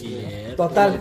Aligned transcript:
cierto. 0.00 0.68
Total. 0.68 1.00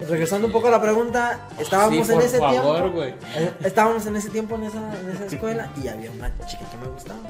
Regresando 0.00 0.48
un 0.48 0.52
poco 0.52 0.66
a 0.66 0.70
la 0.72 0.82
pregunta, 0.82 1.48
estábamos 1.60 2.06
Sí, 2.08 2.12
en 2.12 2.20
ese 2.20 2.38
favor, 2.38 2.90
tiempo. 2.92 3.02
eh, 3.04 3.52
Estábamos 3.62 4.04
en 4.06 4.16
ese 4.16 4.30
tiempo 4.30 4.56
en 4.56 4.64
esa, 4.64 4.78
en 5.00 5.10
esa 5.10 5.26
escuela 5.26 5.70
y 5.82 5.86
había 5.86 6.10
una 6.10 6.28
chica 6.46 6.64
que 6.70 6.76
me 6.78 6.88
gustaba. 6.88 7.20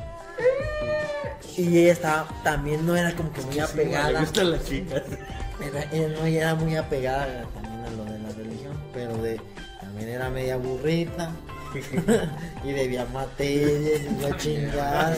Y 1.57 1.79
ella 1.81 1.93
estaba, 1.93 2.27
también 2.43 2.87
no 2.87 2.97
era 2.97 3.15
como 3.15 3.31
que 3.33 3.43
muy 3.43 3.59
apegada. 3.59 4.21
gustan 4.21 4.53
las 4.53 4.65
chicas. 4.65 5.03
Era, 5.61 5.83
ella 5.93 6.09
no 6.19 6.25
era 6.25 6.55
muy 6.55 6.75
apegada 6.77 7.45
también 7.55 7.85
a 7.85 7.91
lo 7.91 8.05
de 8.11 8.19
la 8.21 8.29
religión, 8.31 8.73
pero 8.95 9.19
de 9.19 9.39
también 9.81 10.09
era 10.09 10.31
media 10.31 10.57
burrita 10.57 11.31
y 12.65 12.73
debía 12.73 13.05
materias 13.13 14.01
y 14.01 14.23
la 14.23 14.37
chingada. 14.39 15.15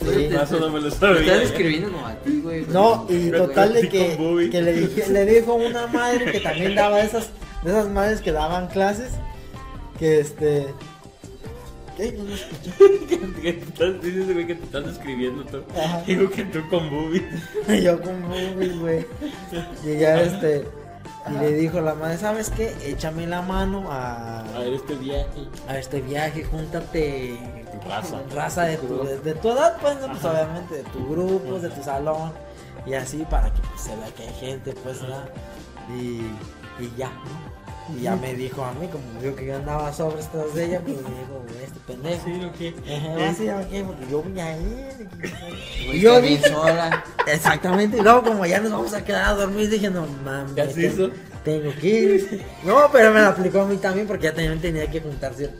Sí. 0.00 0.28
No 0.58 0.70
me 0.70 0.80
lo 0.80 0.88
Me 0.88 0.90
sabía. 0.90 1.20
estás 1.20 1.42
escribiendo 1.50 1.92
como 1.92 2.06
a 2.06 2.14
ti, 2.16 2.40
güey. 2.42 2.64
No, 2.68 3.06
y 3.08 3.30
total 3.30 3.72
de 3.74 3.88
que, 3.88 4.48
que 4.50 4.62
le, 4.62 4.72
dije, 4.72 5.08
le 5.10 5.26
dijo 5.26 5.54
una 5.54 5.86
madre 5.88 6.32
que 6.32 6.40
también 6.40 6.74
daba 6.74 7.00
esas, 7.00 7.28
de 7.62 7.70
esas 7.70 7.88
madres 7.88 8.20
que 8.20 8.32
daban 8.32 8.68
clases, 8.68 9.12
que 9.98 10.20
este... 10.20 10.66
¿Qué? 11.96 12.12
No 12.12 12.24
estás, 13.44 14.02
dices, 14.02 14.32
güey, 14.32 14.46
que 14.46 14.54
te 14.54 14.64
estás 14.64 14.86
escribiendo 14.86 15.44
tú. 15.44 15.58
Ajá. 15.78 16.02
Digo 16.06 16.30
que 16.30 16.44
tú 16.44 16.66
con 16.70 16.88
Bubi. 16.88 17.22
Yo 17.82 18.00
con 18.00 18.26
Bobby, 18.26 18.68
güey. 18.78 19.06
Y 19.84 19.98
ya 19.98 20.22
este... 20.22 20.66
Y 21.30 21.38
le 21.38 21.52
dijo 21.52 21.82
la 21.82 21.94
madre, 21.94 22.16
¿sabes 22.16 22.48
qué? 22.48 22.74
Échame 22.86 23.26
la 23.26 23.42
mano 23.42 23.92
a, 23.92 24.40
A 24.40 24.58
ver 24.60 24.72
este 24.72 24.94
viaje. 24.94 25.40
a 25.68 25.78
este 25.78 26.00
viaje, 26.00 26.42
júntate 26.44 27.38
Raza. 27.88 28.20
raza 28.34 28.62
de 28.64 28.76
tu, 28.78 29.04
de, 29.04 29.18
de 29.20 29.34
tu 29.34 29.50
edad, 29.50 29.76
pues, 29.80 29.96
¿no? 30.00 30.08
pues 30.08 30.24
obviamente 30.24 30.74
de 30.76 30.82
tu 30.84 31.08
grupo, 31.10 31.58
de 31.58 31.68
tu 31.70 31.82
salón, 31.82 32.32
y 32.86 32.94
así 32.94 33.24
para 33.28 33.52
que 33.52 33.60
pues, 33.62 33.80
se 33.82 33.96
vea 33.96 34.06
que 34.16 34.22
hay 34.24 34.34
gente, 34.34 34.72
pues, 34.82 35.00
¿verdad? 35.02 35.28
Y, 35.98 36.20
y 36.82 36.92
ya, 36.96 37.08
¿no? 37.08 37.60
Y 37.96 38.02
ya 38.02 38.14
me 38.14 38.34
dijo 38.34 38.62
a 38.64 38.72
mí, 38.74 38.86
como 38.86 39.02
vio 39.20 39.34
que 39.34 39.46
yo 39.46 39.56
andaba 39.56 39.92
sobre 39.92 40.22
tras 40.22 40.54
de 40.54 40.64
ella, 40.66 40.80
pues 40.80 40.96
me 40.98 41.02
dijo, 41.02 41.44
este 41.60 41.80
pendejo. 41.88 42.24
Sí, 42.24 42.40
lo 42.40 42.52
que. 42.52 42.68
Ajá, 42.96 43.16
va 43.18 43.28
a 43.30 43.34
ser 43.34 43.50
aquí, 43.50 43.82
porque 43.84 44.06
yo 44.08 44.22
voy 44.22 44.38
a 44.40 44.56
ir. 44.56 45.08
Y 45.92 45.98
yo 46.00 46.20
dije, 46.20 46.48
sola. 46.52 47.02
exactamente, 47.26 47.96
y 47.98 48.00
luego 48.00 48.22
como 48.22 48.46
ya 48.46 48.60
nos 48.60 48.70
vamos 48.70 48.94
a 48.94 49.04
quedar 49.04 49.24
a 49.24 49.32
dormir, 49.34 49.68
dije, 49.68 49.90
no 49.90 50.06
mames. 50.24 50.54
¿Ya 50.54 50.66
se 50.68 50.74
tengo- 50.88 51.06
hizo? 51.06 51.10
Tengo 51.42 51.72
que 51.80 51.88
ir. 51.88 52.46
No, 52.62 52.76
pero 52.92 53.12
me 53.12 53.22
lo 53.22 53.26
aplicó 53.28 53.62
a 53.62 53.66
mí 53.66 53.76
también, 53.78 54.06
porque 54.06 54.24
ya 54.24 54.34
también 54.34 54.60
tenía 54.60 54.88
que 54.88 55.00
juntar 55.00 55.34
cier- 55.34 55.50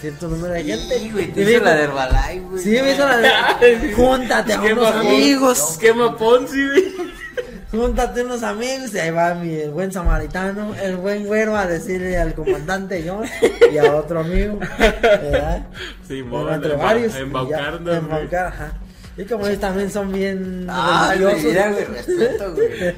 cierto 0.00 0.28
número 0.28 0.54
de 0.54 0.64
gente. 0.64 0.98
Sí, 0.98 1.10
güey, 1.10 1.32
te 1.32 1.42
hizo 1.42 1.64
la 1.64 1.74
de 1.74 1.82
Herbalife, 1.84 2.40
güey. 2.40 2.62
Sí, 2.62 2.70
me 2.70 2.92
hizo 2.92 3.06
la 3.06 3.16
de. 3.18 3.92
Júntate 3.96 4.52
a 4.54 4.60
unos 4.60 4.94
amigos. 4.94 5.70
Esquema 5.72 6.16
Ponzi, 6.16 6.66
güey. 6.66 6.84
Júntate 7.70 8.20
a 8.20 8.24
unos 8.24 8.42
amigos. 8.42 8.94
Y 8.94 8.98
ahí 8.98 9.10
va 9.10 9.34
mi 9.34 9.52
el 9.54 9.70
buen 9.70 9.92
samaritano, 9.92 10.74
el 10.82 10.96
buen 10.96 11.26
güero 11.26 11.54
a 11.56 11.66
decirle 11.66 12.16
al 12.16 12.34
comandante 12.34 13.04
John 13.06 13.26
y 13.72 13.78
a 13.78 13.94
otro 13.96 14.20
amigo. 14.20 14.58
¿Verdad? 14.78 15.66
Sí, 16.08 16.22
Bueno, 16.22 16.54
entre 16.54 16.74
varios. 16.76 17.14
embaucando, 17.16 17.92
embaucar, 17.94 18.46
ajá. 18.46 18.72
Y 19.18 19.24
como 19.24 19.46
ellos 19.48 19.58
también 19.60 19.90
son 19.90 20.12
bien 20.12 20.66
Ah, 20.70 21.08
religiosos. 21.12 21.44
mira, 21.44 21.72
güey, 21.72 21.84
respeto, 21.86 22.54
güey. 22.54 22.68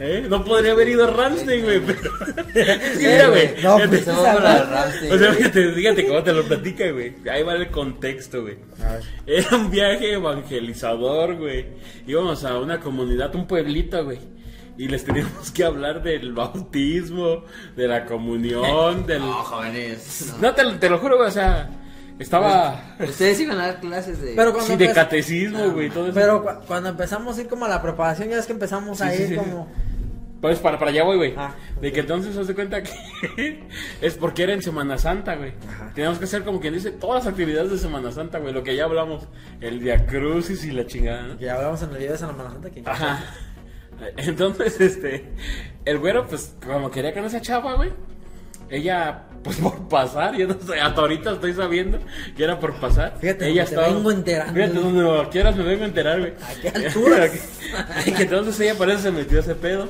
¿Eh? 0.00 0.26
No 0.28 0.44
podría 0.44 0.72
haber 0.72 0.88
ido 0.88 1.04
a 1.04 1.10
Ramsey, 1.12 1.62
güey. 1.62 1.80
Pero... 1.80 2.00
Mira, 2.98 3.28
güey. 3.28 3.50
No, 3.62 3.78
pues, 3.88 4.06
la 4.08 4.64
Ramsey, 4.64 5.10
O 5.12 5.18
sea, 5.18 5.32
fíjate, 5.32 5.72
fíjate 5.72 6.06
cómo 6.08 6.22
te 6.24 6.32
lo 6.32 6.42
platica, 6.42 6.90
güey. 6.90 7.14
Ahí 7.30 7.44
va 7.44 7.54
el 7.54 7.70
contexto, 7.70 8.42
güey. 8.42 8.56
Era 9.26 9.56
un 9.56 9.70
viaje 9.70 10.14
evangelizador, 10.14 11.36
güey. 11.36 11.66
Íbamos 12.08 12.44
a 12.44 12.58
una 12.58 12.80
comunidad, 12.80 13.32
un 13.36 13.46
pueblito, 13.46 14.04
güey. 14.04 14.18
Y 14.76 14.88
les 14.88 15.04
teníamos 15.04 15.52
que 15.52 15.62
hablar 15.62 16.02
del 16.02 16.32
bautismo, 16.32 17.44
de 17.76 17.86
la 17.86 18.04
comunión, 18.06 19.06
del... 19.06 19.20
No, 19.20 19.32
jóvenes. 19.34 20.34
no. 20.40 20.48
No, 20.48 20.54
te, 20.54 20.64
lo- 20.64 20.78
te 20.80 20.90
lo 20.90 20.98
juro, 20.98 21.16
güey, 21.18 21.28
o 21.28 21.32
sea, 21.32 21.70
estaba... 22.18 22.96
Ustedes 23.00 23.40
iban 23.40 23.58
a 23.60 23.66
dar 23.66 23.80
clases 23.80 24.20
de. 24.20 24.34
Pero 24.34 24.52
cuando 24.52 24.70
Sí, 24.70 24.76
de 24.76 24.92
catecismo, 24.92 25.70
güey, 25.70 25.90
todo 25.90 26.06
eso. 26.06 26.14
Pero 26.14 26.42
cu- 26.42 26.66
cuando 26.66 26.88
empezamos 26.90 27.36
a 27.36 27.40
ir 27.40 27.48
como 27.48 27.64
a 27.64 27.68
la 27.68 27.82
preparación, 27.82 28.28
ya 28.28 28.38
es 28.38 28.46
que 28.46 28.52
empezamos 28.52 28.98
Sí, 28.98 29.04
sí, 29.16 29.22
ir 29.22 29.28
sí. 29.30 29.36
como. 29.36 29.68
Pues 30.40 30.58
para, 30.58 30.78
para 30.78 30.90
allá 30.90 31.04
voy, 31.04 31.16
güey. 31.16 31.34
Ah, 31.38 31.54
De 31.80 31.90
que 31.90 32.00
entonces 32.00 32.34
se 32.34 32.44
de 32.44 32.54
cuenta 32.54 32.82
que 32.82 32.90
es 34.02 34.14
porque 34.14 34.42
era 34.42 34.52
en 34.52 34.60
Semana 34.62 34.98
Santa, 34.98 35.36
güey. 35.36 35.54
Ajá. 35.66 35.90
Teníamos 35.94 36.18
que 36.18 36.26
hacer 36.26 36.44
como 36.44 36.60
quien 36.60 36.74
dice 36.74 36.90
todas 36.90 37.24
las 37.24 37.32
actividades 37.32 37.70
de 37.70 37.78
Semana 37.78 38.12
Santa, 38.12 38.38
güey. 38.40 38.52
Lo 38.52 38.62
que 38.62 38.76
ya 38.76 38.84
hablamos, 38.84 39.26
el 39.62 39.78
Via 39.78 40.04
Crucis 40.04 40.62
y 40.66 40.70
la 40.72 40.86
chingada, 40.86 41.22
¿no? 41.22 41.38
Que 41.38 41.46
ya 41.46 41.54
hablamos 41.54 41.82
en 41.82 41.90
el 41.92 41.96
video 41.96 42.12
de 42.12 42.18
San 42.18 42.36
Santa 42.36 42.70
que 42.70 42.82
Ajá. 42.84 43.24
Entonces, 44.18 44.80
este, 44.80 45.24
el 45.86 45.98
güero, 45.98 46.26
pues, 46.26 46.54
como 46.66 46.90
quería 46.90 47.14
con 47.14 47.24
esa 47.24 47.40
chava, 47.40 47.74
güey. 47.74 47.90
Ella, 48.74 49.22
pues 49.42 49.56
por 49.62 49.88
pasar, 49.88 50.36
yo 50.36 50.48
no 50.48 50.56
sé, 50.60 50.80
hasta 50.80 51.00
ahorita 51.00 51.32
estoy 51.32 51.52
sabiendo 51.52 51.98
que 52.36 52.44
era 52.44 52.58
por 52.58 52.74
pasar. 52.74 53.16
Fíjate, 53.20 53.48
ella 53.48 53.64
te 53.64 53.76
vengo 53.76 54.10
enterando. 54.10 54.54
Fíjate 54.54 54.78
donde 54.78 55.28
quieras 55.30 55.56
me 55.56 55.64
vengo 55.64 55.84
a 55.84 55.86
enterar, 55.86 56.18
güey. 56.18 56.32
¿A 56.42 56.60
qué 56.60 56.68
alturas? 56.68 57.30
Entonces 58.06 58.60
ella 58.60 58.76
parece 58.76 59.02
se 59.02 59.10
metió 59.12 59.38
a 59.38 59.40
ese 59.42 59.54
pedo. 59.54 59.88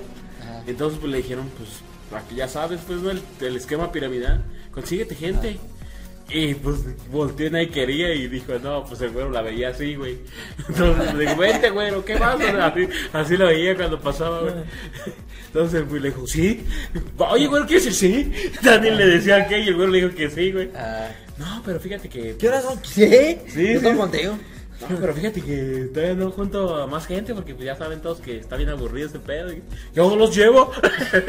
Entonces 0.67 0.99
pues 0.99 1.11
le 1.11 1.19
dijeron, 1.19 1.51
pues, 1.57 1.71
aquí 2.23 2.37
ya 2.37 2.49
sabes, 2.49 2.81
pues, 2.87 3.01
¿no? 3.01 3.11
El, 3.11 3.23
el 3.41 3.57
esquema 3.57 3.93
piramidal. 3.93 4.45
Consíguete 4.71 5.15
gente. 5.15 5.59
Y 6.31 6.55
pues 6.55 6.79
volteó 7.11 7.61
y 7.61 7.69
quería 7.69 8.15
y 8.15 8.29
dijo, 8.29 8.55
no, 8.63 8.85
pues 8.85 9.01
el 9.03 9.11
güero 9.11 9.31
la 9.31 9.43
veía 9.43 9.69
así, 9.71 9.95
güey. 9.95 10.21
Entonces 10.69 11.15
le 11.15 11.27
digo, 11.27 11.37
vente, 11.37 11.71
güero, 11.71 12.05
¿qué 12.05 12.17
pasa? 12.17 12.67
Así, 12.67 12.89
así 13.13 13.37
lo 13.37 13.47
veía 13.47 13.77
cuando 13.77 14.01
pasaba, 14.01 14.41
güey. 14.41 14.55
Entonces 15.55 15.85
pues, 15.89 16.03
le 16.03 16.09
dijo, 16.09 16.27
sí. 16.27 16.67
Oye, 17.17 17.47
güero, 17.47 17.65
¿qué 17.65 17.77
es 17.77 17.97
sí? 17.97 18.33
Daniel 18.63 18.97
le 18.97 19.07
decía 19.07 19.47
que 19.47 19.61
y 19.61 19.69
el 19.69 19.77
güero 19.77 19.93
le 19.93 20.03
dijo 20.03 20.17
que 20.17 20.29
sí, 20.29 20.51
güey. 20.51 20.69
Ah, 20.75 21.09
No, 21.39 21.63
pero 21.65 21.79
fíjate 21.79 22.09
que... 22.09 22.35
¿Qué 22.37 22.49
horas 22.49 22.65
son? 22.65 22.81
¿Qué? 22.83 23.41
Sí, 23.47 23.75
Yo 23.75 23.81
sí. 23.81 24.31
No, 24.91 24.97
pero 25.01 25.15
fíjate 25.15 25.41
que 25.41 25.89
todavía 25.95 26.15
no 26.17 26.33
junto 26.33 26.75
a 26.83 26.89
más 26.89 27.07
gente 27.07 27.33
porque 27.33 27.55
pues 27.55 27.65
ya 27.67 27.77
saben 27.77 28.03
todos 28.03 28.19
que 28.21 28.39
está 28.39 28.57
bien 28.57 28.69
aburrido 28.69 29.07
ese 29.09 29.21
pedo. 29.21 29.53
Yo 29.95 30.17
los 30.17 30.35
llevo. 30.37 30.73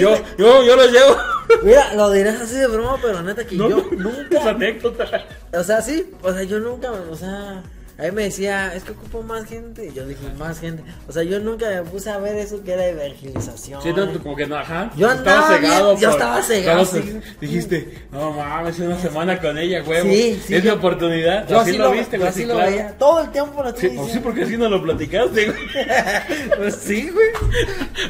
yo, 0.00 0.08
güey. 0.10 0.22
yo, 0.36 0.64
yo 0.64 0.76
los 0.76 0.90
llevo. 0.90 1.16
Mira, 1.62 1.94
lo 1.94 2.10
dirás 2.10 2.40
así 2.40 2.56
de 2.56 2.66
broma, 2.66 2.98
pero 3.00 3.22
neta 3.22 3.46
que 3.46 3.54
No, 3.54 3.68
yo 3.70 3.78
es 3.78 3.98
nunca. 3.98 4.50
anécdota. 4.50 5.06
O 5.52 5.62
sea, 5.62 5.80
sí, 5.80 6.10
o 6.22 6.32
sea, 6.32 6.42
yo 6.42 6.58
nunca, 6.58 6.90
o 6.90 7.14
sea, 7.16 7.62
a 8.02 8.10
mí 8.10 8.16
me 8.16 8.22
decía, 8.24 8.74
es 8.74 8.82
que 8.84 8.92
ocupo 8.92 9.22
más 9.22 9.44
gente. 9.46 9.86
Y 9.86 9.92
yo 9.94 10.06
dije, 10.06 10.20
más 10.38 10.58
gente. 10.60 10.82
O 11.08 11.12
sea, 11.12 11.22
yo 11.22 11.38
nunca 11.40 11.68
me 11.70 11.82
puse 11.82 12.10
a 12.10 12.18
ver 12.18 12.36
eso 12.36 12.62
que 12.64 12.72
era 12.72 12.86
evangelización. 12.86 13.82
Sí, 13.82 13.90
no, 13.94 14.12
como 14.22 14.34
que 14.36 14.46
no, 14.46 14.56
ajá. 14.56 14.90
Yo 14.96 15.10
Estaba 15.10 15.54
andaba 15.56 15.58
bien, 15.58 15.72
yo 16.00 16.08
por- 16.10 16.18
estaba 16.20 16.42
cegado, 16.42 16.84
sí. 16.84 17.20
Dijiste, 17.40 17.98
no 18.10 18.32
mames, 18.32 18.78
una 18.80 18.98
semana 18.98 19.40
con 19.40 19.56
ella, 19.58 19.82
huevo. 19.86 20.08
Sí, 20.10 20.40
sí, 20.46 20.54
es 20.54 20.64
mi 20.64 20.70
oportunidad. 20.70 21.46
Yo 21.48 21.60
así, 21.60 21.76
lo 21.76 21.90
viste, 21.92 22.16
güey. 22.18 22.28
así 22.28 22.40
sí, 22.40 22.46
lo 22.46 22.54
claro. 22.54 22.70
veía. 22.70 22.92
Todo 22.98 23.20
el 23.20 23.30
tiempo 23.30 23.62
lo 23.62 23.68
Sí, 23.70 23.74
pues 23.74 23.80
sí, 23.92 23.98
diciendo. 23.98 24.22
porque 24.22 24.42
así 24.42 24.56
nos 24.56 24.70
lo 24.70 24.82
platicaste, 24.82 25.44
güey. 25.46 25.58
Pues 26.56 26.74
sí, 26.76 27.08
güey. 27.10 27.28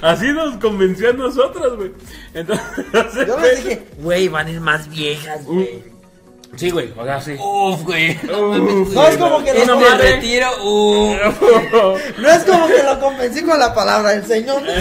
Así 0.01 0.27
nos 0.33 0.57
convenció 0.57 1.11
a 1.11 1.13
nosotros, 1.13 1.77
güey. 1.77 1.93
Entonces, 2.35 3.27
Yo 3.27 3.39
le 3.41 3.57
dije, 3.57 3.83
güey, 3.99 4.29
van 4.29 4.47
a 4.47 4.51
ir 4.51 4.61
más 4.61 4.89
viejas, 4.89 5.45
güey. 5.45 5.92
Sí, 6.57 6.71
güey, 6.71 6.93
o 6.97 7.05
sea, 7.05 7.21
sí. 7.21 7.33
Uf, 7.39 7.83
güey. 7.83 8.19
No 8.25 9.07
es 9.09 9.17
como 9.17 9.43
que 9.45 9.53
lo 9.65 9.75
no 9.77 9.97
retiro. 9.99 10.47
Uf. 10.65 11.17
No 12.19 12.31
es 12.31 12.45
como 12.45 12.67
que 12.69 12.83
lo 12.83 13.01
convencí 13.01 13.43
con 13.43 13.59
la 13.59 13.75
palabra 13.75 14.11
del 14.11 14.25
Señor. 14.27 14.63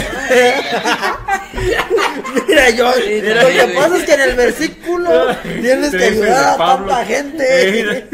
Mira, 2.48 2.70
yo, 2.72 2.86
lo 2.90 2.94
que 2.96 3.64
güey. 3.64 3.76
pasa 3.76 3.98
es 3.98 4.04
que 4.04 4.14
en 4.14 4.22
el 4.22 4.36
versículo 4.36 5.10
tienes 5.62 5.92
que 5.92 6.04
ayudar 6.04 6.54
a 6.54 6.58
tanta 6.58 7.06
gente. 7.06 8.08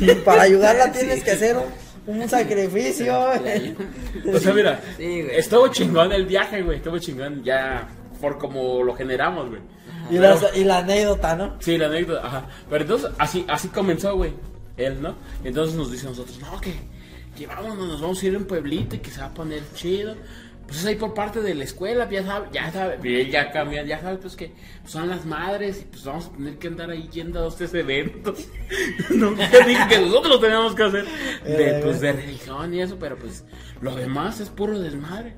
Y 0.00 0.14
para 0.16 0.42
ayudarla 0.42 0.90
tienes 0.92 1.22
que 1.22 1.30
hacer 1.32 1.56
un, 1.56 2.20
un 2.20 2.28
sacrificio. 2.28 3.18
O 4.32 4.38
sea, 4.38 4.52
mira, 4.52 4.80
Sí, 4.96 5.22
güey. 5.22 5.36
estuvo 5.36 5.68
chingón 5.68 6.12
el 6.12 6.26
viaje, 6.26 6.62
güey. 6.62 6.78
Estuvo 6.78 6.98
chingón 6.98 7.42
ya 7.44 7.88
por 8.22 8.38
como 8.38 8.84
lo 8.84 8.94
generamos, 8.94 9.50
güey. 9.50 9.60
Y 10.10 10.18
la, 10.18 10.38
y 10.54 10.64
la 10.64 10.78
anécdota, 10.78 11.36
¿no? 11.36 11.56
Sí, 11.58 11.76
la 11.76 11.86
anécdota, 11.86 12.26
ajá. 12.26 12.46
Pero 12.70 12.82
entonces, 12.82 13.10
así, 13.18 13.44
así 13.48 13.68
comenzó, 13.68 14.16
güey. 14.16 14.32
Él, 14.76 15.02
¿no? 15.02 15.16
Entonces 15.44 15.76
nos 15.76 15.90
dice 15.90 16.06
a 16.06 16.10
nosotros, 16.10 16.38
no, 16.40 16.60
que, 16.60 16.72
que 17.36 17.46
vámonos, 17.46 17.88
nos 17.88 18.00
vamos 18.00 18.22
a 18.22 18.26
ir 18.26 18.34
a 18.34 18.38
un 18.38 18.44
pueblito 18.44 18.96
y 18.96 19.00
que 19.00 19.10
se 19.10 19.20
va 19.20 19.26
a 19.26 19.34
poner 19.34 19.62
chido. 19.74 20.14
Pues 20.66 20.78
es 20.78 20.86
ahí 20.86 20.94
por 20.94 21.12
parte 21.12 21.40
de 21.42 21.54
la 21.54 21.64
escuela, 21.64 22.08
ya 22.08 22.24
sabe, 22.24 22.48
ya 22.52 22.72
sabe, 22.72 23.30
ya 23.30 23.50
cambia, 23.50 23.84
ya 23.84 24.00
sabe, 24.00 24.16
pues 24.16 24.36
que 24.36 24.52
son 24.86 25.08
las 25.08 25.26
madres 25.26 25.82
y 25.82 25.84
pues 25.84 26.04
vamos 26.04 26.26
a 26.26 26.36
tener 26.36 26.58
que 26.58 26.68
andar 26.68 26.90
ahí 26.90 27.08
yendo 27.12 27.44
a 27.44 27.48
estos 27.48 27.74
eventos. 27.74 28.46
Nunca 29.10 29.48
dije 29.66 29.82
que 29.88 29.98
nosotros 29.98 30.34
lo 30.34 30.40
teníamos 30.40 30.74
que 30.74 30.84
hacer 30.84 31.04
de, 31.44 31.80
pues, 31.82 32.00
de 32.00 32.12
religión 32.12 32.72
y 32.72 32.80
eso, 32.80 32.96
pero 32.98 33.18
pues 33.18 33.44
lo 33.80 33.96
demás 33.96 34.38
es 34.40 34.48
puro 34.48 34.78
desmadre. 34.78 35.34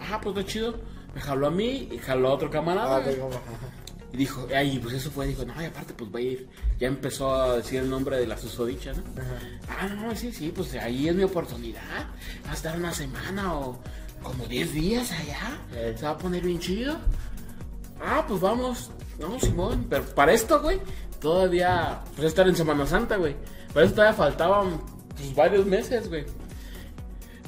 Ajá, 0.00 0.20
pues 0.20 0.36
está 0.36 0.50
chido. 0.50 0.80
Me 1.18 1.24
jaló 1.24 1.48
a 1.48 1.50
mí 1.50 1.88
y 1.90 1.98
jaló 1.98 2.28
a 2.28 2.34
otro 2.34 2.48
camarada. 2.48 2.98
Ah, 2.98 3.00
ajá. 3.00 3.72
Y 4.12 4.18
dijo, 4.18 4.46
ay, 4.54 4.78
pues 4.80 4.94
eso 4.94 5.10
fue, 5.10 5.26
dijo, 5.26 5.44
no, 5.44 5.60
y 5.60 5.64
aparte, 5.64 5.92
pues 5.92 6.14
va 6.14 6.20
a 6.20 6.22
ir. 6.22 6.48
Ya 6.78 6.86
empezó 6.86 7.34
a 7.34 7.56
decir 7.56 7.80
el 7.80 7.90
nombre 7.90 8.18
de 8.18 8.26
la 8.28 8.38
susodicha, 8.38 8.92
¿no? 8.92 9.02
Ah, 9.68 9.88
no, 9.88 10.14
sí, 10.14 10.30
sí, 10.30 10.52
pues 10.54 10.74
ahí 10.74 11.08
es 11.08 11.16
mi 11.16 11.24
oportunidad. 11.24 12.06
Va 12.46 12.52
a 12.52 12.54
estar 12.54 12.76
una 12.76 12.94
semana 12.94 13.52
o, 13.52 13.80
como 14.22 14.46
10 14.46 14.72
días 14.74 15.10
allá. 15.10 15.58
Eh. 15.74 15.96
Se 15.98 16.04
va 16.04 16.12
a 16.12 16.18
poner 16.18 16.44
bien 16.44 16.60
chido. 16.60 16.96
Ah, 18.00 18.24
pues 18.28 18.40
vamos. 18.40 18.92
No, 19.18 19.40
Simón. 19.40 19.88
Pero 19.90 20.04
para 20.14 20.32
esto, 20.32 20.62
güey, 20.62 20.78
todavía. 21.20 22.00
Pues 22.14 22.28
estar 22.28 22.46
en 22.46 22.54
Semana 22.54 22.86
Santa, 22.86 23.16
güey. 23.16 23.34
Para 23.74 23.86
eso 23.86 23.94
todavía 23.96 24.16
faltaban 24.16 24.80
pues, 25.16 25.34
varios 25.34 25.66
meses, 25.66 26.08
güey. 26.08 26.24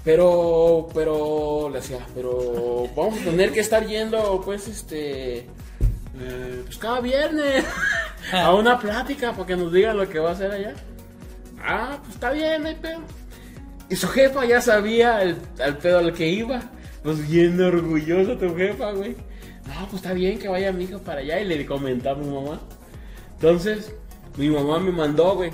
Pero, 0.05 0.89
pero, 0.95 1.69
le 1.69 1.81
decía, 1.81 2.07
pero 2.15 2.89
vamos 2.97 3.21
a 3.21 3.25
tener 3.25 3.53
que 3.53 3.61
estar 3.61 3.87
yendo, 3.87 4.41
pues, 4.43 4.67
este, 4.67 5.39
eh, 6.19 6.63
pues 6.65 6.79
cada 6.79 7.01
viernes 7.01 7.65
a 8.33 8.55
una 8.55 8.79
plática 8.79 9.33
para 9.33 9.47
que 9.47 9.57
nos 9.57 9.73
digan 9.73 9.97
lo 9.97 10.09
que 10.09 10.19
va 10.19 10.31
a 10.31 10.33
hacer 10.33 10.51
allá. 10.51 10.75
Ah, 11.63 11.99
pues 12.01 12.15
está 12.15 12.31
bien, 12.31 12.63
no 12.63 12.71
pedo. 12.81 13.01
Y 13.91 13.97
su 13.97 14.09
jefa 14.09 14.45
ya 14.47 14.61
sabía 14.61 15.23
el, 15.23 15.37
al 15.63 15.77
pedo 15.79 15.99
al 15.99 16.13
que 16.15 16.29
iba. 16.29 16.63
Pues 17.03 17.29
bien 17.29 17.61
orgullosa 17.61 18.39
tu 18.39 18.55
jefa, 18.55 18.93
güey. 18.93 19.17
No, 19.67 19.87
pues 19.89 20.03
está 20.03 20.13
bien 20.13 20.39
que 20.39 20.49
vaya 20.49 20.73
mi 20.73 20.85
hijo 20.85 20.99
para 20.99 21.21
allá 21.21 21.41
y 21.41 21.45
le 21.45 21.67
comentaba 21.67 22.19
a 22.19 22.23
mi 22.23 22.33
mamá. 22.33 22.61
Entonces, 23.35 23.95
mi 24.37 24.49
mamá 24.49 24.79
me 24.79 24.93
mandó, 24.93 25.35
güey. 25.35 25.51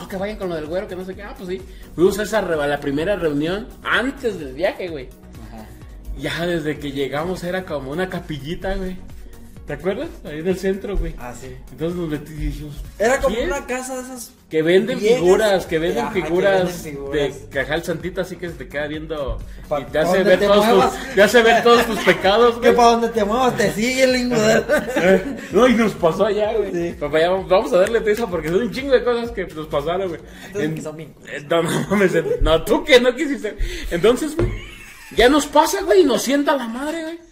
No, 0.00 0.08
que 0.08 0.16
vayan 0.16 0.36
con 0.38 0.48
lo 0.48 0.54
del 0.54 0.66
güero, 0.66 0.88
que 0.88 0.96
no 0.96 1.04
sé 1.04 1.14
qué. 1.14 1.22
Ah, 1.22 1.34
pues 1.36 1.50
sí. 1.50 1.60
Fuimos 1.94 2.18
a, 2.18 2.22
esa, 2.22 2.38
a 2.38 2.66
la 2.66 2.80
primera 2.80 3.16
reunión 3.16 3.68
antes 3.82 4.38
del 4.38 4.54
viaje, 4.54 4.88
güey. 4.88 5.08
Ajá. 5.46 5.66
Ya 6.18 6.46
desde 6.46 6.78
que 6.78 6.92
llegamos 6.92 7.44
era 7.44 7.64
como 7.66 7.90
una 7.90 8.08
capillita, 8.08 8.74
güey. 8.76 8.96
¿Te 9.70 9.74
acuerdas? 9.74 10.08
Ahí 10.24 10.40
en 10.40 10.48
el 10.48 10.58
centro, 10.58 10.96
güey. 10.96 11.14
Ah, 11.16 11.32
sí. 11.40 11.54
Entonces 11.70 11.96
nos 11.96 12.08
metimos 12.08 12.40
y 12.42 12.46
dijimos. 12.46 12.74
Era 12.98 13.20
como 13.20 13.36
¿quién? 13.36 13.48
una 13.48 13.66
casa 13.66 13.94
de 13.96 14.02
esas. 14.02 14.32
Que 14.50 14.62
venden 14.62 14.98
viejas. 14.98 15.20
figuras, 15.20 15.66
que 15.66 15.78
venden 15.78 16.04
Ajá, 16.06 16.12
que 16.12 16.22
figuras 16.24 16.58
venden 16.64 16.74
figuras. 16.94 17.12
de 17.12 17.48
cajal 17.50 17.84
santita, 17.84 18.22
así 18.22 18.34
que 18.34 18.48
se 18.48 18.54
te 18.56 18.66
queda 18.68 18.88
viendo 18.88 19.38
Pa- 19.68 19.80
y 19.80 19.84
te 19.84 19.98
hace 20.00 20.24
ver 20.24 20.40
te 20.40 20.46
todos 20.48 20.66
muevas. 20.66 20.92
tus, 20.92 21.14
te 21.14 21.22
hace 21.22 21.42
ver 21.42 21.62
todos 21.62 21.86
tus 21.86 21.98
pecados, 22.00 22.54
Que 22.54 22.60
güey. 22.60 22.74
para 22.74 22.88
donde 22.90 23.08
te 23.10 23.24
muevas 23.24 23.56
te 23.56 23.70
sigue 23.72 24.02
el 24.02 24.12
lingo. 24.12 24.36
No, 25.52 25.68
y 25.68 25.74
nos 25.74 25.92
pasó 25.92 26.26
allá, 26.26 26.52
güey. 26.56 26.72
Sí. 26.72 26.96
Papá, 26.98 27.20
ya 27.20 27.30
vamos- 27.30 27.72
a 27.72 27.78
darle 27.78 28.00
prisa 28.00 28.26
porque 28.26 28.48
son 28.48 28.62
un 28.62 28.72
chingo 28.72 28.92
de 28.92 29.04
cosas 29.04 29.30
que 29.30 29.46
nos 29.46 29.68
pasaron, 29.68 30.08
güey. 30.08 30.20
En- 30.54 30.74
que 30.74 30.82
son 30.82 30.96
bien 30.96 31.14
eh, 31.28 31.46
No, 31.48 31.62
no 31.62 31.70
mames, 31.90 32.12
no, 32.42 32.62
tú 32.64 32.82
que 32.82 33.00
no 33.00 33.14
quisiste. 33.14 33.56
Entonces, 33.92 34.34
güey, 34.36 34.50
ya 35.16 35.28
nos 35.28 35.46
pasa, 35.46 35.82
güey, 35.82 36.00
y 36.00 36.04
nos 36.04 36.22
sienta 36.22 36.56
la 36.56 36.66
madre, 36.66 37.02
güey. 37.02 37.29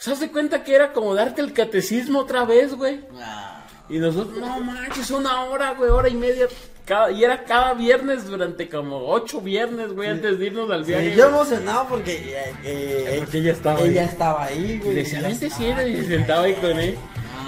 ¿Se 0.00 0.12
hace 0.12 0.30
cuenta 0.30 0.64
que 0.64 0.74
era 0.74 0.94
como 0.94 1.14
darte 1.14 1.42
el 1.42 1.52
catecismo 1.52 2.20
otra 2.20 2.46
vez, 2.46 2.74
güey? 2.74 3.00
Ah, 3.20 3.66
Y 3.90 3.98
nosotros, 3.98 4.38
no 4.38 4.58
manches, 4.60 5.10
una 5.10 5.44
hora, 5.44 5.74
güey, 5.74 5.90
hora 5.90 6.08
y 6.08 6.14
media. 6.14 6.46
Cada, 6.86 7.10
y 7.12 7.22
era 7.22 7.44
cada 7.44 7.74
viernes 7.74 8.24
durante 8.26 8.66
como 8.68 8.96
ocho 9.10 9.42
viernes, 9.42 9.92
güey, 9.92 10.08
antes 10.08 10.38
de 10.38 10.46
irnos 10.46 10.70
al 10.70 10.84
viaje. 10.84 11.10
Sí, 11.10 11.16
yo 11.18 11.28
emocionado 11.28 11.86
porque, 11.88 12.14
eh, 12.34 12.54
eh, 12.64 13.16
Porque 13.18 13.38
ella 13.38 13.52
estaba 13.52 13.80
ella 13.80 14.00
ahí. 14.02 14.08
estaba 14.08 14.44
ahí, 14.44 14.70
Y 14.72 14.78
güey. 14.78 14.94
decía, 14.94 15.18
Ella 15.18 15.28
vente, 15.28 15.46
estaba 15.46 15.62
siéntate", 15.62 15.90
y 15.90 15.96
se 15.96 16.06
sentaba 16.08 16.42
ahí 16.44 16.54
con 16.54 16.80
él. 16.80 16.96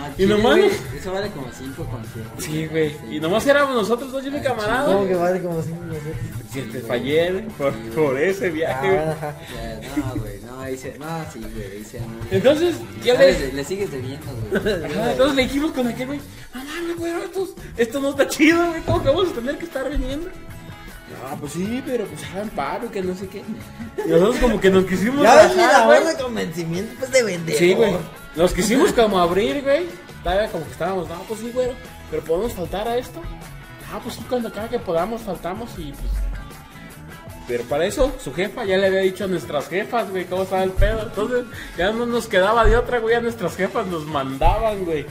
Ah, 0.02 0.10
Y 0.18 0.26
nomás 0.26 0.56
güey, 0.58 0.70
Eso 0.98 1.12
vale 1.12 1.28
como 1.30 1.46
cinco 1.52 1.84
conciertos. 1.84 2.44
Sí, 2.44 2.66
güey. 2.66 2.96
Y 3.10 3.20
nomás 3.20 3.46
éramos 3.46 3.74
nosotros 3.74 4.12
dos 4.12 4.24
y 4.26 4.30
mi 4.30 4.40
camarada. 4.40 4.84
¿Cómo 4.86 4.98
güey. 4.98 5.08
que 5.10 5.14
vale 5.16 5.42
como 5.42 5.62
cinco 5.62 5.80
minutos? 5.82 6.02
Si 6.52 6.60
te 6.62 6.80
fallé 6.80 7.32
güey, 7.32 7.44
por, 7.48 7.72
por 7.94 8.18
ese 8.20 8.46
Ah, 8.46 8.50
viaje. 8.50 8.88
Ya, 8.94 9.80
No, 9.96 10.14
güey, 10.20 10.40
no, 10.42 10.60
ahí 10.60 10.76
se, 10.76 10.98
no, 10.98 11.06
sí, 11.32 11.38
güey, 11.40 11.70
ahí 11.78 11.84
se 11.84 12.00
no. 12.00 12.06
Entonces, 12.30 12.76
¿Sabes? 13.04 13.40
le, 13.40 13.52
Le 13.52 13.64
sigues 13.64 13.90
debiendo, 13.90 14.26
güey. 14.50 14.84
Ajá, 14.84 15.12
entonces 15.12 15.36
le 15.36 15.42
dijimos 15.42 15.72
con 15.72 15.86
aquel 15.88 16.06
güey, 16.08 16.20
esto 17.76 18.00
no 18.00 18.10
está 18.10 18.26
chido, 18.28 18.66
güey, 18.68 18.82
¿cómo 18.82 19.02
que 19.02 19.08
vamos 19.08 19.28
a 19.30 19.32
tener 19.34 19.56
que 19.58 19.64
estar 19.64 19.88
viniendo? 19.90 20.28
No, 21.22 21.36
pues 21.38 21.52
sí, 21.52 21.82
pero 21.86 22.04
pues 22.06 22.24
hagan 22.24 22.48
paro, 22.50 22.90
que 22.90 23.00
no 23.02 23.14
sé 23.14 23.28
qué. 23.28 23.42
Y 24.04 24.08
nosotros 24.08 24.36
como 24.38 24.60
que 24.60 24.70
nos 24.70 24.84
quisimos 24.84 25.22
Ya 25.22 25.36
ves 25.36 25.54
güey. 25.86 26.04
de 26.04 26.22
convencimiento, 26.22 26.94
pues 26.98 27.12
de 27.12 27.22
vender. 27.22 27.56
Sí, 27.56 27.74
güey. 27.74 27.96
Nos 28.34 28.52
quisimos 28.52 28.92
como 28.92 29.18
abrir, 29.20 29.62
güey. 29.62 29.86
Todavía 30.22 30.50
como 30.50 30.64
que 30.64 30.72
estábamos, 30.72 31.08
no, 31.08 31.14
pues 31.28 31.40
sí, 31.40 31.50
güey, 31.52 31.70
pero 32.10 32.22
podemos 32.24 32.52
faltar 32.52 32.88
a 32.88 32.96
esto. 32.96 33.20
Ah, 33.92 34.00
pues 34.02 34.16
sí, 34.16 34.24
cuando 34.28 34.52
cada 34.52 34.68
que 34.68 34.78
podamos 34.78 35.22
faltamos 35.22 35.70
y 35.78 35.92
pues... 35.92 36.10
Pero 37.48 37.64
para 37.64 37.84
eso, 37.84 38.12
su 38.22 38.32
jefa 38.32 38.64
ya 38.64 38.78
le 38.78 38.86
había 38.86 39.00
dicho 39.00 39.24
a 39.24 39.26
nuestras 39.26 39.68
jefas, 39.68 40.08
güey, 40.10 40.24
cómo 40.26 40.44
estaba 40.44 40.62
el 40.62 40.70
pedo. 40.70 41.02
Entonces, 41.02 41.44
ya 41.76 41.90
no 41.90 42.06
nos 42.06 42.26
quedaba 42.28 42.64
de 42.64 42.76
otra, 42.76 43.00
güey, 43.00 43.16
a 43.16 43.20
nuestras 43.20 43.56
jefas 43.56 43.86
nos 43.88 44.06
mandaban, 44.06 44.84
güey. 44.84 45.04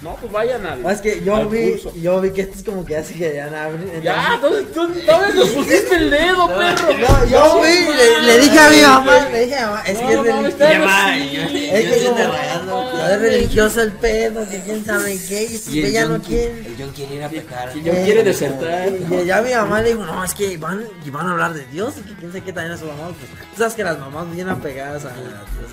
No, 0.00 0.14
pues 0.14 0.30
vayan 0.30 0.64
al, 0.64 0.86
Es 0.86 1.00
que 1.00 1.24
yo 1.24 1.48
vi, 1.48 1.72
curso. 1.72 1.92
yo 1.96 2.20
vi 2.20 2.30
que 2.30 2.42
estos 2.42 2.62
como 2.62 2.84
que 2.84 2.92
ya 2.92 3.02
se 3.02 3.14
querían 3.14 3.52
abrir. 3.52 4.00
Ya, 4.00 4.34
entonces 4.36 4.72
tú 4.72 4.88
todavía 5.04 5.34
nos 5.34 5.48
pusiste 5.48 5.96
el 5.96 6.10
dedo, 6.10 6.46
perro. 6.46 6.92
No, 6.98 7.24
yo 7.26 7.60
vi, 7.62 7.96
le, 7.96 8.22
le 8.22 8.38
dije 8.38 8.58
a 8.60 8.70
mi 8.70 8.80
mamá, 8.82 9.28
le 9.32 9.40
dije 9.40 9.56
a 9.56 9.58
mi 9.58 9.66
mamá, 9.66 9.82
es 9.82 9.98
que 9.98 10.04
es 10.12 10.16
No, 10.16 10.22
religioso. 10.22 10.64
así. 10.86 11.68
Es 11.72 11.84
que 11.84 12.26
rayando. 12.28 13.08
es 13.10 13.20
religioso 13.20 13.82
el 13.82 13.92
pedo, 13.92 14.48
que 14.48 14.60
quién 14.60 14.84
sabe 14.84 15.18
qué, 15.28 15.42
y 15.42 15.58
si 15.58 15.84
ella 15.84 16.04
no 16.04 16.10
John- 16.14 16.20
quiere. 16.20 16.58
El 16.60 16.76
John 16.78 16.90
quiere 16.94 17.14
ir 17.16 17.22
a 17.24 17.28
pecar. 17.28 17.72
Y 17.76 17.82
yo 17.82 17.92
quiere 17.92 18.22
desertar. 18.22 18.88
Y 18.88 19.24
ya 19.24 19.42
mi 19.42 19.52
mamá 19.52 19.82
le 19.82 19.88
dijo, 19.94 20.04
no, 20.06 20.22
es 20.24 20.32
que 20.32 20.56
van, 20.58 20.84
y 21.04 21.10
van 21.10 21.26
a 21.26 21.32
hablar 21.32 21.54
de 21.54 21.66
Dios, 21.66 21.94
y 21.98 22.02
que 22.02 22.14
quién 22.14 22.30
sabe 22.30 22.44
qué 22.44 22.52
también 22.52 22.74
a 22.74 22.78
su 22.78 22.84
mamá. 22.84 23.08
Pues, 23.08 23.30
tú 23.50 23.58
sabes 23.58 23.74
que 23.74 23.82
las 23.82 23.98
mamás 23.98 24.30
bien 24.32 24.48
apegadas 24.48 25.04
a 25.04 25.08
Dios, 25.08 25.24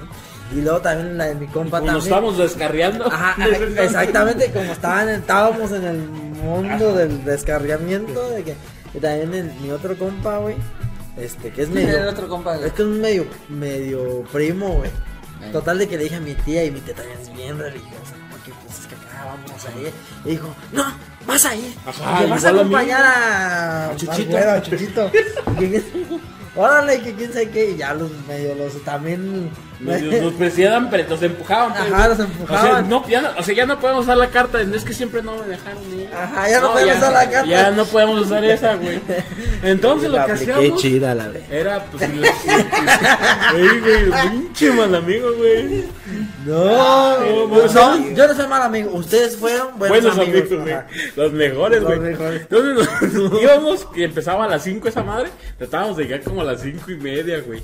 ¿no? 0.01 0.34
Y 0.53 0.61
luego 0.61 0.79
también 0.79 1.17
la 1.17 1.25
de 1.25 1.35
mi 1.35 1.47
compa 1.47 1.79
Como 1.79 1.91
nos 1.91 2.03
también. 2.07 2.13
estamos 2.25 2.37
descarriando. 2.37 3.05
Ajá, 3.11 3.35
exactamente 3.83 4.51
como 4.51 4.71
estaban, 4.71 5.09
estábamos 5.09 5.71
en 5.71 5.83
el 5.85 5.97
mundo 5.97 6.93
del 6.95 7.23
descargamiento, 7.25 8.29
de 8.29 8.43
que 8.43 8.55
y 8.93 8.99
también 8.99 9.33
el- 9.33 9.53
mi 9.61 9.71
otro 9.71 9.97
compa, 9.97 10.37
güey, 10.37 10.55
este, 11.17 11.49
que 11.51 11.63
es 11.63 11.67
El 11.69 11.73
medio, 11.73 12.09
otro 12.09 12.27
compa. 12.29 12.55
es 12.57 12.71
que 12.73 12.81
es 12.83 12.87
medio, 12.87 13.25
medio 13.49 14.23
primo, 14.31 14.69
güey. 14.75 14.91
Ay. 15.43 15.51
Total 15.51 15.77
de 15.79 15.87
que 15.87 15.97
le 15.97 16.03
dije 16.03 16.15
a 16.15 16.19
mi 16.21 16.33
tía 16.35 16.63
y 16.63 16.71
mi 16.71 16.79
tía 16.79 16.93
también 16.95 17.17
es 17.19 17.33
bien 17.33 17.57
religiosa, 17.59 18.13
porque 18.31 18.51
pues 18.65 18.79
es 18.79 18.85
que 18.87 18.95
acá 18.95 19.25
vamos 19.25 19.65
a 19.65 19.79
ir. 19.79 19.91
Y 20.25 20.29
dijo, 20.29 20.47
no, 20.71 20.85
vas 21.27 21.43
a 21.45 21.55
ir, 21.55 21.73
Ajá, 21.85 22.19
que 22.19 22.25
vas 22.29 22.45
a 22.45 22.49
acompañar 22.49 23.01
a, 23.03 23.89
A 23.89 23.95
Chuchito. 23.95 24.11
al 24.13 24.25
güero, 24.27 24.51
a 24.51 24.61
Chuchito. 24.61 25.11
Órale, 26.57 27.01
que 27.01 27.13
quién 27.15 27.33
sabe 27.33 27.49
qué, 27.49 27.71
y 27.71 27.77
ya 27.77 27.93
los 27.93 28.09
medio 28.29 28.55
los 28.55 28.81
también 28.85 29.49
Nos, 29.79 30.01
nos 30.01 30.33
presionaban, 30.33 30.89
pero 30.89 31.09
nos 31.09 31.21
empujaban. 31.21 31.73
pues, 31.73 31.91
Ajá, 31.93 32.07
los 32.07 32.19
empujaban. 32.19 32.65
O 32.65 32.67
sea, 32.73 32.81
no, 32.81 33.07
ya 33.07 33.21
no, 33.21 33.29
o 33.37 33.43
sea, 33.43 33.55
ya 33.55 33.65
no 33.65 33.79
podemos 33.79 34.03
usar 34.03 34.17
la 34.17 34.29
carta. 34.29 34.61
Es 34.61 34.83
que 34.83 34.93
siempre 34.93 35.21
no 35.21 35.35
me 35.37 35.47
dejaron 35.47 35.83
ir. 35.99 36.09
Ajá, 36.13 36.49
ya 36.49 36.61
no 36.61 36.71
podemos 36.73 36.97
usar 36.97 37.13
la 37.13 37.29
carta. 37.29 37.45
Ya 37.49 37.71
no 37.71 37.85
podemos 37.85 38.21
usar 38.21 38.45
esa, 38.45 38.75
güey. 38.75 38.99
Entonces 39.63 40.09
lo 40.09 40.25
que 40.25 40.31
hacíamos 40.31 40.81
chida 40.81 41.13
la 41.15 41.27
verdad. 41.27 41.51
era, 41.53 41.85
pues, 41.85 42.03
Ey, 42.03 43.79
güey, 43.79 44.29
pinche 44.29 44.71
mal 44.71 44.93
amigo, 44.95 45.29
güey. 45.37 45.85
No, 46.45 46.55
No, 47.19 47.47
no, 47.47 47.67
no, 47.67 48.15
yo 48.15 48.27
no 48.27 48.33
soy 48.35 48.47
mal 48.47 48.61
amigo. 48.61 48.91
Ustedes 48.93 49.35
fueron 49.37 49.77
buenos, 49.77 50.03
Buenos 50.15 50.17
amigos, 50.27 50.49
güey. 50.61 50.75
Los 51.15 51.31
mejores, 51.33 51.81
Los 51.81 51.97
güey. 51.97 52.11
mejores. 52.11 52.41
Entonces 52.49 53.13
nos 53.13 53.41
íbamos, 53.41 53.85
que 53.85 54.03
empezaba 54.03 54.45
a 54.45 54.47
las 54.47 54.63
5 54.63 54.87
esa 54.87 55.03
madre, 55.03 55.29
tratábamos 55.57 55.97
de 55.97 56.03
llegar 56.03 56.21
como 56.21 56.41
a 56.41 56.43
las 56.43 56.61
5 56.61 56.91
y 56.91 56.95
media, 56.97 57.39
güey. 57.45 57.61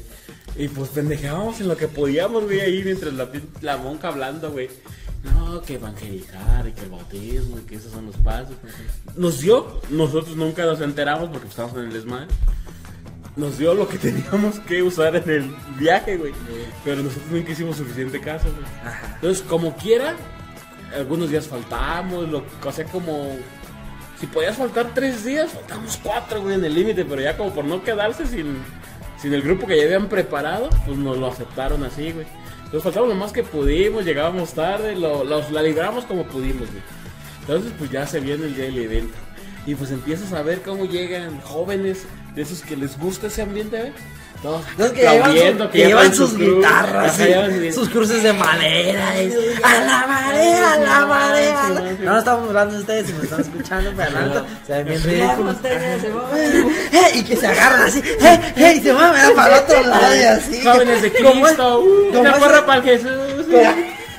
Y 0.56 0.68
pues 0.68 0.90
pendejábamos 0.90 1.62
en 1.62 1.68
lo 1.68 1.78
que 1.78 1.88
podíamos, 1.88 2.44
güey, 2.44 2.60
ahí 2.60 2.84
mientras 2.84 3.14
la, 3.14 3.30
la 3.62 3.78
monja 3.78 4.10
hablando, 4.10 4.52
güey. 4.52 4.70
No, 5.24 5.62
que 5.62 5.76
evangelizar 5.76 6.68
y 6.68 6.72
que 6.72 6.82
el 6.82 6.90
bautismo 6.90 7.60
y 7.60 7.62
que 7.62 7.76
esos 7.76 7.92
son 7.92 8.08
los 8.08 8.18
pasos. 8.18 8.56
Nos 9.16 9.40
dio, 9.40 9.82
nosotros 9.90 10.36
nunca 10.36 10.66
nos 10.66 10.82
enteramos 10.82 11.30
porque 11.30 11.48
estábamos 11.48 11.78
en 11.78 11.86
el 11.86 11.94
desmadre. 11.94 12.28
Nos 13.36 13.58
dio 13.58 13.74
lo 13.74 13.88
que 13.88 13.98
teníamos 13.98 14.60
que 14.62 14.84
usar 14.84 15.16
en 15.16 15.30
el 15.30 15.56
viaje, 15.78 16.18
güey. 16.18 16.34
Pero 16.84 17.04
nosotros 17.04 17.32
nunca 17.32 17.52
hicimos 17.52 17.78
suficiente 17.78 18.20
caso, 18.20 18.46
güey. 18.52 18.94
Entonces, 19.16 19.44
como 19.48 19.76
quiera, 19.78 20.16
algunos 20.96 21.30
días 21.30 21.48
faltamos, 21.48 22.28
lo, 22.28 22.44
o 22.64 22.72
sea, 22.72 22.86
como... 22.86 23.38
Si 24.20 24.28
podías 24.28 24.56
faltar 24.56 24.92
tres 24.94 25.26
días, 25.26 25.52
faltamos 25.52 26.00
cuatro, 26.04 26.42
güey, 26.44 26.54
en 26.54 26.64
el 26.64 26.76
límite, 26.76 27.06
pero 27.06 27.22
ya 27.22 27.36
como 27.36 27.52
por 27.56 27.66
no 27.66 27.84
quedarse 27.84 28.28
sin, 28.28 28.58
sin 29.22 29.34
el 29.34 29.42
grupo 29.42 29.68
que 29.68 29.78
ya 29.78 29.84
habían 29.84 30.08
preparado, 30.10 30.70
pues 30.86 30.98
nos 30.98 31.18
lo 31.18 31.28
aceptaron 31.28 31.84
así, 31.84 32.12
güey. 32.12 32.26
Entonces 32.58 32.84
faltamos 32.84 33.10
lo 33.10 33.16
más 33.16 33.32
que 33.32 33.44
pudimos, 33.44 34.06
llegábamos 34.06 34.54
tarde, 34.54 34.96
lo, 34.96 35.24
los- 35.24 35.52
la 35.52 35.62
libramos 35.62 36.06
como 36.06 36.24
pudimos, 36.26 36.70
güey. 36.70 36.84
Entonces, 37.42 37.74
pues 37.78 37.92
ya 37.92 38.06
se 38.08 38.20
viene 38.20 38.46
el 38.46 38.56
día 38.56 38.66
del 38.66 38.78
evento. 38.80 39.18
Y 39.66 39.76
pues 39.76 39.92
empiezas 39.92 40.32
a 40.34 40.42
ver 40.42 40.62
cómo 40.62 40.86
llegan 40.86 41.40
jóvenes 41.42 42.06
de 42.36 42.42
esos 42.44 42.62
que 42.62 42.76
les 42.78 42.98
gusta 42.98 43.28
ese 43.28 43.42
ambiente, 43.42 43.78
¿ves? 43.82 43.94
Todos 44.42 44.64
Los 44.76 44.90
que 44.92 45.02
llevan, 45.02 45.70
que 45.70 45.78
llevan 45.86 46.16
sus 46.16 46.32
su 46.32 46.36
cruz. 46.38 46.56
guitarras, 46.56 47.20
y 47.20 47.24
llevan 47.26 47.52
su- 47.74 47.80
sus 47.82 47.90
cruces 47.90 48.24
de 48.24 48.34
madera. 48.34 49.22
y, 49.22 49.32
a 49.64 49.80
la 49.86 50.08
madera, 50.08 50.74
a 50.74 50.78
la 50.80 51.06
madera. 51.06 51.66
a 51.66 51.70
la-". 51.70 51.82
No, 51.82 52.12
no 52.14 52.20
estamos 52.20 52.48
hablando 52.48 52.74
de 52.74 52.80
ustedes, 52.82 53.08
si 53.08 53.14
me 53.14 53.24
están 53.24 53.42
escuchando, 53.42 53.92
pero 53.98 54.10
neta, 54.20 54.46
se 54.66 54.74
ven 54.74 54.86
bien 54.88 55.04
ridículos. 55.04 55.56
Eh, 56.92 57.12
y 57.16 57.24
que 57.24 57.36
se 57.38 57.48
agarran 57.48 57.84
así, 57.84 58.00
eh, 58.00 58.40
eh, 58.56 58.74
y 58.78 58.82
se 58.82 58.92
van 58.94 59.16
a 59.16 59.32
para 59.36 59.58
el 59.58 59.64
otro 59.64 59.84
lado 59.84 60.16
y 60.16 60.24
así. 60.24 60.62
Jóvenes 60.64 61.02
de 61.04 61.12
Cristo, 61.12 61.80
uh, 61.82 62.20
una 62.20 62.34
porra 62.36 62.66
para 62.66 62.80
el 62.80 62.84
Jesús. 62.84 63.10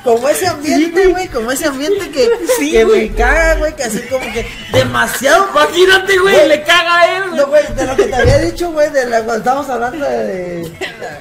Como, 0.05 0.29
ese 0.29 0.49
ambiente, 0.49 1.07
güey, 1.07 1.29
como 1.29 1.53
ese 1.53 1.67
ambiente 1.67 2.11
que, 2.11 2.29
que 2.59 2.85
me 2.85 3.11
caga, 3.13 3.55
güey, 3.57 3.77
que 3.77 3.85
así 3.85 4.01
como 4.09 4.25
que 4.33 4.47
demasiado. 4.73 5.49
Imagínate, 5.51 6.19
güey, 6.19 6.49
le 6.49 6.63
caga 6.63 6.99
a 6.99 7.17
él, 7.17 7.23
güey. 7.29 7.41
No, 7.41 7.47
güey, 7.47 7.75
de 7.75 7.87
lo 7.87 7.97
que 7.97 8.05
te 8.05 8.15
había 8.15 8.39
dicho, 8.39 8.73
güey, 8.73 8.91
de 8.91 9.07
la, 9.07 9.23
cuando 9.23 9.39
estábamos 9.39 9.71
hablando 9.71 10.05
de, 10.05 10.71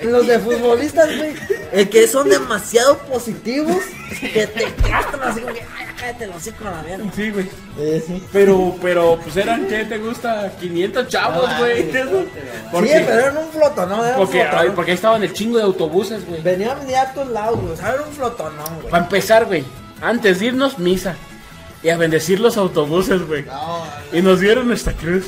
de 0.01 0.05
los 0.05 0.25
de 0.25 0.39
futbolistas, 0.39 1.09
güey, 1.15 1.89
que 1.89 2.07
son 2.07 2.29
demasiado 2.29 2.97
positivos, 3.00 3.83
que 4.19 4.47
te 4.47 4.73
gastan 4.89 5.21
así 5.23 5.41
como 5.41 5.53
que, 5.53 5.63
cállate 6.01 6.27
los 6.27 6.36
hocico 6.38 6.67
a 6.67 6.72
la 6.72 6.81
mierda. 6.84 7.05
Sí, 7.15 7.29
güey. 7.29 7.50
Eh, 7.79 8.03
sí. 8.05 8.24
Pero, 8.34 8.75
pero, 8.81 9.20
pues 9.24 9.38
eran, 9.38 9.67
¿qué 9.67 9.86
te 9.86 9.98
gusta? 10.00 10.51
500 10.60 11.08
chavos, 11.08 11.50
güey. 11.60 11.91
Ah, 11.93 11.98
Eso. 12.00 12.22
Sí, 12.22 12.27
Porque, 12.72 13.03
pero 13.08 13.20
era 13.27 13.39
un 13.39 13.50
flotón, 13.51 13.89
¿no? 13.89 14.03
Era 14.05 14.17
un 14.17 14.25
porque, 14.25 14.41
flotón. 14.41 14.60
ay, 14.60 14.72
porque 14.75 14.91
ahí 14.91 14.96
estaban 14.96 15.24
el 15.24 15.31
chingo 15.34 15.58
de 15.58 15.63
autobuses, 15.63 16.27
güey. 16.27 16.41
Venían 16.41 16.86
de 16.88 16.98
a 16.98 17.13
todos 17.13 17.29
lados, 17.29 17.62
güey, 17.62 17.74
o 17.74 17.77
sea, 17.77 17.93
era 17.93 18.01
un 18.01 18.12
flotonón, 18.13 18.75
güey. 18.79 18.89
Para 18.89 19.03
empezar, 19.03 19.46
güey, 19.46 19.63
antes 20.01 20.39
de 20.39 20.48
irnos, 20.48 20.79
misa. 20.79 21.15
Y 21.84 21.89
a 21.89 21.98
bendecir 21.98 22.39
los 22.39 22.58
autobuses, 22.58 23.25
güey. 23.25 23.46
Y 24.13 24.22
nos 24.22 24.39
dieron 24.39 24.67
nuestra 24.67 24.93
cruz. 24.93 25.27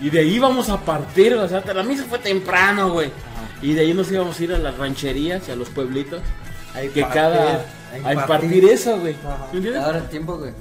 Y 0.00 0.10
de 0.10 0.20
ahí 0.20 0.34
íbamos 0.36 0.68
a 0.68 0.80
partir, 0.80 1.34
o 1.34 1.48
sea, 1.48 1.62
la 1.74 1.82
misa 1.82 2.04
fue 2.08 2.18
temprano, 2.18 2.90
güey. 2.90 3.10
Y 3.62 3.72
de 3.74 3.82
ahí 3.82 3.94
nos 3.94 4.10
íbamos 4.10 4.38
a 4.38 4.44
ir 4.44 4.52
a 4.54 4.58
las 4.58 4.76
rancherías 4.76 5.48
y 5.48 5.50
a 5.50 5.56
los 5.56 5.68
pueblitos. 5.70 6.20
A 6.74 6.80
Que 6.80 6.86
impartir, 7.00 7.06
cada. 7.12 7.64
a 8.04 8.12
impartir 8.14 8.64
eso, 8.64 8.98
güey. 8.98 9.14
Ajá. 9.24 9.48
¿Me 9.52 9.56
entiendes? 9.58 9.82
Ahora 9.82 10.00
tiempo, 10.08 10.36
güey. 10.38 10.52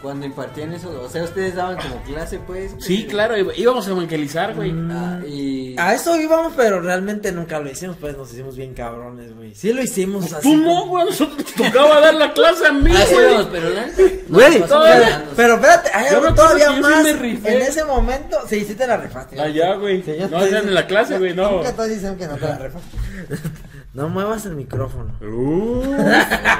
Cuando 0.00 0.26
impartían 0.26 0.72
eso, 0.72 0.90
o 1.00 1.08
sea, 1.08 1.22
ustedes 1.22 1.54
daban 1.54 1.76
como 1.76 2.02
clase, 2.02 2.40
pues. 2.44 2.72
Sí, 2.80 3.06
claro, 3.08 3.36
íbamos 3.54 3.86
a 3.86 3.90
evangelizar, 3.92 4.52
güey. 4.52 4.74
Ah, 4.90 5.20
y. 5.24 5.76
A 5.78 5.94
eso 5.94 6.20
íbamos, 6.20 6.54
pero 6.56 6.80
realmente 6.80 7.30
nunca 7.30 7.60
lo 7.60 7.70
hicimos, 7.70 7.96
pues 8.00 8.16
nos 8.18 8.32
hicimos 8.32 8.56
bien 8.56 8.74
cabrones, 8.74 9.32
güey. 9.36 9.54
Sí 9.54 9.72
lo 9.72 9.80
hicimos 9.80 10.32
así. 10.32 10.42
Tú 10.42 10.56
no, 10.56 10.88
güey, 10.88 11.04
nosotros 11.04 11.38
nos 11.38 11.54
tocaba 11.54 12.00
dar 12.00 12.14
la 12.14 12.32
clase 12.32 12.66
a 12.66 12.72
mí, 12.72 12.90
Ah, 12.92 13.04
güey. 13.12 13.46
pero 13.52 13.68
Güey, 14.28 14.56
espérate, 14.56 15.90
hay 15.94 16.10
Yo 16.10 16.16
algo 16.18 16.34
todavía 16.34 16.72
más. 16.72 17.04
me 17.04 17.12
rifé. 17.12 17.54
En 17.56 17.62
ese 17.62 17.84
momento, 17.84 18.38
sí, 18.48 18.64
sí 18.64 18.74
te 18.74 18.88
la 18.88 18.96
rifaste. 18.96 19.40
Allá, 19.40 19.74
güey. 19.76 20.02
Sí, 20.02 20.14
yo 20.18 20.28
No, 20.28 20.44
ya 20.44 20.58
en 20.58 20.74
la 20.74 20.84
clase, 20.88 21.16
güey, 21.18 21.32
no. 21.32 21.48
Nunca 21.48 21.68
estoy 21.68 21.90
diciendo 21.90 22.18
que 22.18 22.26
no 22.26 22.34
te 22.34 22.40
la 22.40 22.58
rifaste. 22.58 22.88
No 23.94 24.08
muevas 24.08 24.46
el 24.46 24.56
micrófono. 24.56 25.12
Uh, 25.20 25.82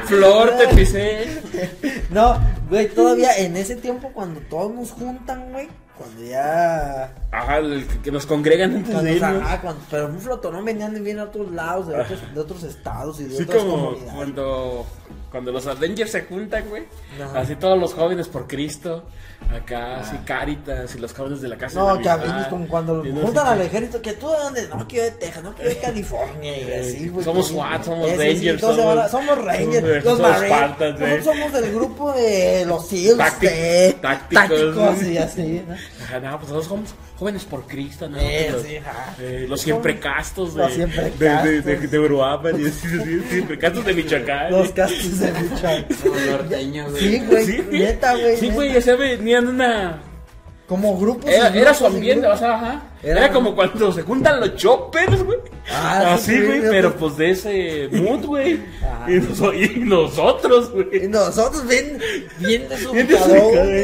Flor, 0.06 0.52
te 0.58 0.68
pisé. 0.74 1.42
No, 2.10 2.36
güey, 2.68 2.88
todavía 2.90 3.36
en 3.38 3.56
ese 3.56 3.76
tiempo 3.76 4.10
cuando 4.12 4.40
todos 4.50 4.70
nos 4.74 4.90
juntan, 4.90 5.50
güey, 5.50 5.68
cuando 5.96 6.22
ya... 6.22 7.10
Ajá, 7.30 7.56
el 7.58 7.86
que- 8.02 8.12
nos 8.12 8.26
congregan 8.26 8.76
antes 8.76 8.90
Cuando, 8.92 9.10
de 9.10 9.16
o 9.16 9.18
sea, 9.18 9.30
irnos. 9.32 9.48
ah, 9.50 9.58
cuando- 9.62 9.82
pero 9.90 10.06
un 10.08 10.18
flotonón 10.20 10.62
venían 10.64 10.92
de 10.92 11.00
bien 11.00 11.18
a 11.20 11.24
otros 11.24 11.50
lados, 11.52 11.88
de 11.88 11.98
otros, 11.98 12.34
de 12.34 12.40
otros 12.40 12.62
estados 12.64 13.18
y 13.20 13.24
de 13.24 13.34
Así 13.34 13.42
otras 13.44 13.62
como 13.62 13.76
comunidades. 13.76 14.12
cuando, 14.14 14.86
cuando 15.32 15.50
los 15.50 15.66
Avengers 15.66 16.10
se 16.12 16.22
juntan, 16.22 16.68
güey. 16.68 16.84
Así 17.34 17.56
todos 17.56 17.78
los 17.78 17.94
jóvenes 17.94 18.28
por 18.28 18.46
Cristo. 18.46 19.04
Acá, 19.52 19.98
así 20.00 20.16
Caritas 20.24 20.94
y 20.94 20.98
los 21.00 21.12
jóvenes 21.12 21.40
de 21.40 21.48
la 21.48 21.56
casa. 21.58 21.80
No, 21.80 21.94
de 21.96 21.98
que 21.98 22.04
la 22.04 22.12
amistad, 22.14 22.48
como 22.48 22.68
cuando 22.68 23.02
juntan 23.02 23.46
al 23.48 23.60
ejército, 23.60 24.00
que 24.00 24.12
tú 24.12 24.30
de 24.30 24.38
dónde, 24.38 24.68
no, 24.68 24.86
que 24.86 24.96
yo 24.98 25.02
de 25.02 25.10
Texas, 25.10 25.42
no, 25.42 25.52
que 25.54 25.64
yo 25.64 25.68
de 25.70 25.78
California 25.78 26.58
y 26.58 26.72
así, 26.72 27.08
güey. 27.08 27.24
Somos 27.24 27.48
SWAT, 27.48 27.82
somos 27.82 28.08
Eh, 28.08 28.10
sí, 28.12 28.16
sí, 28.16 28.22
Rangers, 28.28 28.54
entonces 28.62 28.84
somos- 28.84 29.10
somos 29.10 29.44
Rangers, 29.44 29.74
somos- 29.74 30.04
los 30.04 30.04
somos 30.04 30.20
Marines, 30.20 30.48
Spartans, 30.56 31.00
eh. 31.00 31.20
somos 31.24 31.52
del 31.52 31.72
grupo 31.74 32.12
de 32.12 32.64
los 32.66 32.86
SEALs, 32.88 33.18
tácticos. 33.18 34.00
tácticos 34.00 35.02
y 35.02 35.18
así, 35.18 35.62
¿no? 35.66 35.74
Ajá, 36.12 36.20
no, 36.30 36.38
pues 36.38 36.50
nosotros 36.52 36.66
somos 36.66 36.94
jóvenes 37.18 37.44
por 37.44 37.66
Cristo, 37.66 38.08
¿no? 38.08 38.18
Eh, 38.18 38.48
los, 38.52 38.62
sí, 38.62 38.76
ajá. 38.76 39.14
eh, 39.20 39.46
los 39.48 39.60
siempre 39.60 39.98
castos 39.98 40.54
de, 40.54 40.62
Los 40.62 40.72
siempre 40.74 41.10
de, 41.10 41.28
de, 41.28 41.62
de, 41.62 41.72
castos. 41.74 41.90
de 41.90 41.98
Uruapan 41.98 42.60
y 42.60 42.66
así, 42.66 42.86
así, 42.86 43.20
siempre 43.30 43.58
castos 43.58 43.84
de 43.84 43.94
Michoacán. 43.94 44.50
Los 44.52 44.70
castos 44.72 45.18
de 45.20 45.32
Michoacán. 45.32 45.86
Como 46.02 46.14
norteño, 46.20 46.90
güey. 46.90 47.02
Sí, 47.02 47.24
güey, 47.26 47.46
Sí, 47.46 47.64
neta, 47.70 48.14
güey. 48.16 48.36
Sí, 48.36 48.50
güey, 48.50 48.76
o 48.76 48.80
sea, 48.80 48.96
venían 48.96 49.48
una. 49.48 50.02
Como 50.72 50.96
grupos. 50.98 51.30
y 51.30 51.34
Era, 51.34 51.48
era 51.48 51.74
su 51.74 51.84
y 51.84 51.86
ambiente, 51.88 52.26
o 52.26 52.34
sea, 52.36 52.54
ajá. 52.54 52.82
Era- 53.02 53.24
Era, 53.26 53.32
como 53.32 53.54
cuando 53.54 53.92
se 53.92 54.02
juntan 54.02 54.40
los 54.40 54.54
choppers, 54.56 55.22
güey. 55.22 55.38
Ah, 55.70 56.16
sí, 56.18 56.32
Así, 56.32 56.40
sí, 56.40 56.46
güey, 56.46 56.60
sí, 56.60 56.66
pero 56.70 56.94
pues 56.96 57.16
de 57.18 57.30
ese 57.30 57.88
mood, 57.92 58.24
güey. 58.24 58.60
Ajá. 58.80 59.10
Y, 59.10 59.14
noso- 59.20 59.52
y 59.52 59.80
nosotros, 59.80 60.70
Y 60.74 60.82
güey. 60.98 61.08
nosotros 61.08 61.68
bien, 61.68 61.98
bien 62.38 62.68
desubicados, 62.70 63.30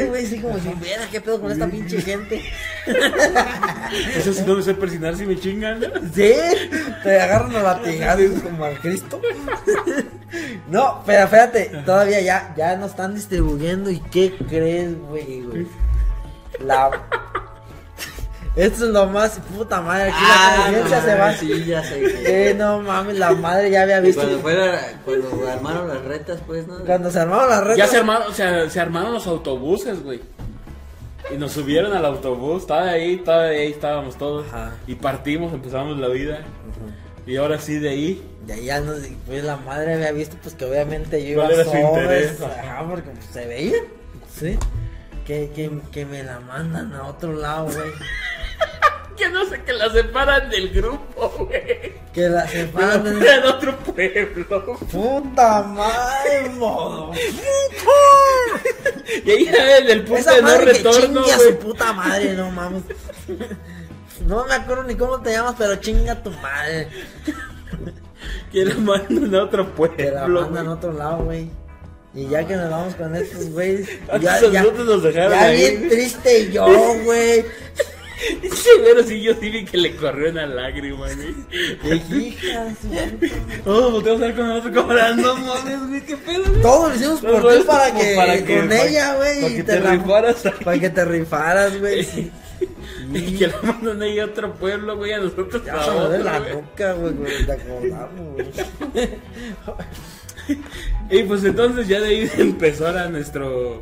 güey, 0.09 0.25
así 0.25 0.39
como 0.39 0.57
si 0.57 0.69
viera 0.81 1.07
qué 1.11 1.21
pedo 1.21 1.39
con 1.39 1.51
esta 1.51 1.67
pinche 1.67 2.01
gente. 2.01 2.41
Eso 4.17 4.33
sí 4.33 4.41
no 4.47 4.55
me 4.55 4.63
sé 4.63 4.73
persinar 4.73 5.15
si 5.15 5.25
me 5.25 5.39
chingan. 5.39 5.81
Sí, 6.13 6.33
te 7.03 7.19
agarran 7.21 7.55
a 7.55 7.61
latigazos 7.63 8.41
como 8.41 8.65
al 8.65 8.79
Cristo. 8.79 9.21
No, 10.69 11.01
pero 11.07 11.23
espérate, 11.23 11.71
todavía 11.87 12.21
ya, 12.21 12.53
ya 12.55 12.75
nos 12.75 12.91
están 12.91 13.15
distribuyendo 13.15 13.89
y 13.89 13.99
¿qué 13.99 14.31
crees, 14.47 14.95
güey, 15.09 15.41
güey? 15.41 15.65
La... 16.65 16.89
Esto 18.55 18.85
es 18.85 18.91
lo 18.91 19.05
más 19.07 19.39
puta 19.55 19.79
madre, 19.79 20.09
aquí 20.11 20.21
la 20.21 20.63
conciencia 20.63 21.01
se 21.01 21.15
va. 21.15 21.27
Ah, 21.29 21.33
Sí, 21.37 21.65
ya 21.65 21.83
sé. 21.83 21.99
que- 22.01 22.49
Eh, 22.49 22.53
no 22.55 22.81
mames, 22.81 23.17
la 23.17 23.31
madre 23.33 23.69
ya 23.71 23.83
había 23.83 23.99
visto. 24.01 24.21
cuando 24.21 24.39
fuera, 24.39 24.81
cuando 25.05 25.47
armaron 25.49 25.87
las 25.87 26.01
retas, 26.03 26.39
pues, 26.45 26.67
¿no? 26.67 26.79
Cuando 26.79 27.09
se 27.11 27.19
armaron 27.19 27.49
las 27.49 27.63
redes. 27.63 27.77
Ya 27.77 27.87
se 27.87 27.97
armaron, 27.97 28.27
o 28.29 28.33
sea, 28.33 28.69
se 28.69 28.79
armaron 28.79 29.13
los 29.13 29.27
autobuses, 29.27 30.03
güey. 30.03 30.19
Y 31.33 31.37
nos 31.37 31.51
subieron 31.53 31.93
al 31.95 32.03
autobús, 32.05 32.63
estaba 32.63 32.89
ahí, 32.89 33.15
estaba 33.15 33.43
ahí, 33.43 33.71
estábamos 33.71 34.17
todos. 34.17 34.47
Ajá. 34.47 34.73
Y 34.87 34.95
partimos, 34.95 35.53
empezamos 35.53 35.97
la 35.99 36.07
vida. 36.07 36.39
Y 37.27 37.37
ahora 37.37 37.59
sí, 37.59 37.77
de 37.77 37.89
ahí. 37.89 38.23
De 38.47 38.53
ahí 38.53 38.65
ya 38.65 38.79
nos, 38.81 38.97
pues 39.27 39.43
la 39.43 39.57
madre 39.57 39.93
había 39.93 40.11
visto 40.11 40.35
pues 40.41 40.55
que 40.55 40.65
obviamente 40.65 41.21
yo 41.23 41.29
iba 41.33 41.43
¿Cuál 41.45 41.53
era 41.53 41.63
su 41.65 41.69
sobres, 41.71 42.31
interés? 42.31 42.41
ajá, 42.41 42.85
porque 42.89 43.09
pues, 43.11 43.25
se 43.31 43.45
veía, 43.45 43.77
sí, 44.33 44.57
que, 45.29 45.51
que, 45.55 45.71
que 45.91 46.05
me 46.05 46.23
la 46.23 46.39
mandan 46.39 46.93
a 46.95 47.03
otro 47.07 47.33
lado, 47.33 47.65
güey, 47.65 47.91
Que 49.15 49.29
no 49.29 49.45
sé, 49.45 49.61
que 49.63 49.73
la 49.73 49.89
separan 49.91 50.49
del 50.49 50.69
grupo, 50.69 51.29
güey. 51.37 51.93
que 52.13 52.29
la 52.29 52.29
Que 52.29 52.29
la 52.29 52.47
separan, 52.47 53.03
mandan 53.03 53.43
a 53.43 53.49
otro 53.51 53.77
pueblo. 53.79 54.77
puta 54.91 55.61
madre, 55.63 56.49
modo, 56.57 57.11
Y 59.25 59.31
ahí 59.31 59.45
ya 59.45 59.81
del 59.81 60.03
punto 60.03 60.19
esa 60.21 60.33
de 60.35 60.41
no 60.41 60.47
madre 60.47 60.65
que 60.65 60.73
retorno, 60.73 61.21
güey. 61.23 61.39
su 61.51 61.59
puta 61.59 61.93
madre, 61.93 62.33
no 62.33 62.49
mames, 62.51 62.83
no 64.25 64.45
me 64.45 64.53
acuerdo 64.53 64.83
ni 64.85 64.95
cómo 64.95 65.19
te 65.21 65.31
llamas, 65.31 65.55
pero 65.57 65.75
chinga 65.75 66.21
tu 66.23 66.31
madre, 66.31 66.87
Que 68.51 68.65
la 68.65 68.75
mandan 68.75 69.35
a 69.35 69.43
otro 69.43 69.73
pueblo. 69.75 69.97
que 69.97 70.11
la 70.11 70.27
mandan 70.27 70.67
a 70.67 70.73
otro 70.73 70.91
lado, 70.93 71.23
güey. 71.25 71.49
Y 72.15 72.27
ya 72.27 72.45
que 72.47 72.55
nos 72.55 72.69
vamos 72.71 72.95
con 72.95 73.15
estos 73.15 73.49
güeyes, 73.51 73.87
ya, 74.21 74.41
ya, 74.51 74.63
nos 74.63 75.03
dejaron 75.03 75.31
ya 75.31 75.41
ahí, 75.43 75.57
bien 75.57 75.77
güey. 75.77 75.89
triste 75.89 76.51
yo, 76.51 76.65
güey. 77.03 77.45
Sí, 78.19 78.69
pero 78.83 79.01
sí, 79.01 79.21
yo 79.21 79.33
sí 79.39 79.49
vi 79.49 79.63
que 79.63 79.77
le 79.77 79.95
corrió 79.95 80.29
una 80.31 80.45
lágrima, 80.45 81.07
güey. 81.07 81.99
De 82.09 82.17
hija, 82.17 82.65
de 82.65 82.75
su- 83.29 83.63
Todos 83.63 83.93
volteamos 83.93 84.21
a 84.21 84.25
ver 84.25 84.35
con 84.35 84.47
nosotros 84.49 84.75
como, 84.75 84.93
no 84.93 85.35
mames, 85.37 85.87
güey, 85.87 86.01
qué 86.01 86.17
pedo, 86.17 86.43
güey. 86.49 86.61
Todo 86.61 86.89
lo 86.89 86.95
hicimos 86.95 87.21
por 87.21 87.53
ti 87.53 87.63
para 87.65 87.87
como 87.91 87.99
que, 88.01 88.15
con 88.57 88.67
para- 88.67 88.85
ella, 88.89 89.15
güey. 89.15 89.41
Para 89.41 89.55
que 89.55 89.63
te 89.63 89.79
la- 89.79 89.91
rifaras. 89.91 90.35
Para 90.65 90.79
que 90.79 90.89
te 90.89 91.05
rifaras, 91.05 91.79
güey. 91.79 92.07
Y 93.13 93.37
que 93.37 93.47
la 93.47 93.61
mandan 93.61 94.01
ahí 94.01 94.19
a 94.19 94.25
otro 94.25 94.53
pueblo, 94.53 94.97
güey, 94.97 95.13
a 95.13 95.19
nosotros 95.19 95.63
Ya 95.65 95.75
a 95.75 95.87
otro, 95.95 96.17
la 96.21 96.39
güey. 96.39 96.53
nuca, 96.55 96.91
güey, 96.93 97.13
güey, 97.13 97.45
te 97.45 97.51
acordamos, 97.53 98.33
güey. 98.33 99.09
Y 101.09 101.23
pues 101.23 101.43
entonces 101.43 101.87
ya 101.87 101.99
de 101.99 102.07
ahí 102.07 102.31
empezó 102.37 102.87
ahora 102.87 103.09
nuestro 103.09 103.81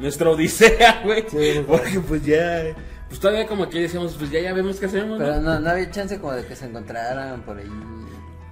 nuestra 0.00 0.30
odisea, 0.30 1.02
güey. 1.04 1.24
Sí. 1.28 1.62
Porque 1.66 2.00
pues 2.00 2.24
ya 2.24 2.74
pues 3.08 3.20
todavía 3.20 3.46
como 3.46 3.68
que 3.68 3.80
decíamos, 3.82 4.14
pues 4.18 4.30
ya 4.30 4.40
ya 4.40 4.52
vemos 4.52 4.80
qué 4.80 4.86
hacemos, 4.86 5.18
Pero 5.18 5.36
¿no? 5.36 5.54
no, 5.54 5.60
no 5.60 5.70
había 5.70 5.90
chance 5.90 6.18
como 6.18 6.32
de 6.32 6.44
que 6.44 6.56
se 6.56 6.66
encontraran 6.66 7.42
por 7.42 7.58
ahí. 7.58 7.70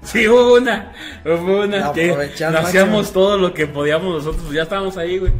Sí, 0.03 0.29
hubo 0.29 0.57
una, 0.57 0.93
hubo 1.25 1.63
una 1.63 1.79
La 1.79 1.93
que 1.93 2.13
hacíamos 2.45 3.13
todo 3.13 3.39
lo 3.39 3.55
que 3.55 3.67
podíamos 3.67 4.17
nosotros, 4.17 4.43
pues 4.43 4.55
ya 4.55 4.63
estábamos 4.63 4.97
ahí, 4.97 5.19
güey. 5.19 5.33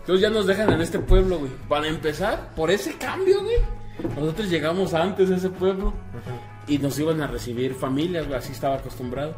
Entonces 0.00 0.22
ya 0.22 0.30
nos 0.30 0.46
dejan 0.46 0.72
en 0.72 0.80
este 0.80 0.98
pueblo, 0.98 1.38
güey. 1.38 1.52
Para 1.68 1.86
empezar, 1.86 2.50
por 2.56 2.70
ese 2.70 2.94
cambio, 2.96 3.42
güey. 3.42 3.58
Nosotros 4.18 4.48
llegamos 4.48 4.94
antes 4.94 5.30
a 5.30 5.36
ese 5.36 5.50
pueblo 5.50 5.92
y 6.66 6.78
nos 6.78 6.98
iban 6.98 7.20
a 7.20 7.26
recibir 7.26 7.74
familias, 7.74 8.26
güey, 8.26 8.38
así 8.38 8.52
estaba 8.52 8.76
acostumbrado. 8.76 9.34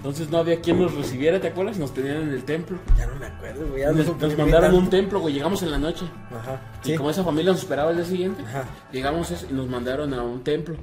Entonces 0.00 0.30
no 0.30 0.38
había 0.38 0.58
quien 0.62 0.80
nos 0.80 0.94
recibiera, 0.94 1.38
¿te 1.38 1.48
acuerdas? 1.48 1.76
Nos 1.76 1.92
tenían 1.92 2.22
en 2.22 2.30
el 2.30 2.42
templo. 2.44 2.78
Ya 2.96 3.06
no 3.06 3.16
me 3.16 3.26
acuerdo, 3.26 3.66
güey. 3.68 3.82
ya 3.82 3.92
Nos, 3.92 4.06
no 4.06 4.14
nos 4.16 4.38
mandaron 4.38 4.74
un 4.74 4.88
templo, 4.88 5.20
güey. 5.20 5.34
Llegamos 5.34 5.62
en 5.62 5.70
la 5.70 5.78
noche. 5.78 6.06
Ajá. 6.30 6.58
Y 6.82 6.88
Sí. 6.92 6.96
como 6.96 7.10
esa 7.10 7.22
familia 7.22 7.52
nos 7.52 7.60
esperaba 7.60 7.90
el 7.90 7.98
día 7.98 8.06
siguiente, 8.06 8.42
Ajá. 8.42 8.64
llegamos 8.92 9.30
eso 9.30 9.46
y 9.50 9.52
nos 9.52 9.68
mandaron 9.68 10.14
a 10.14 10.22
un 10.22 10.42
templo. 10.42 10.76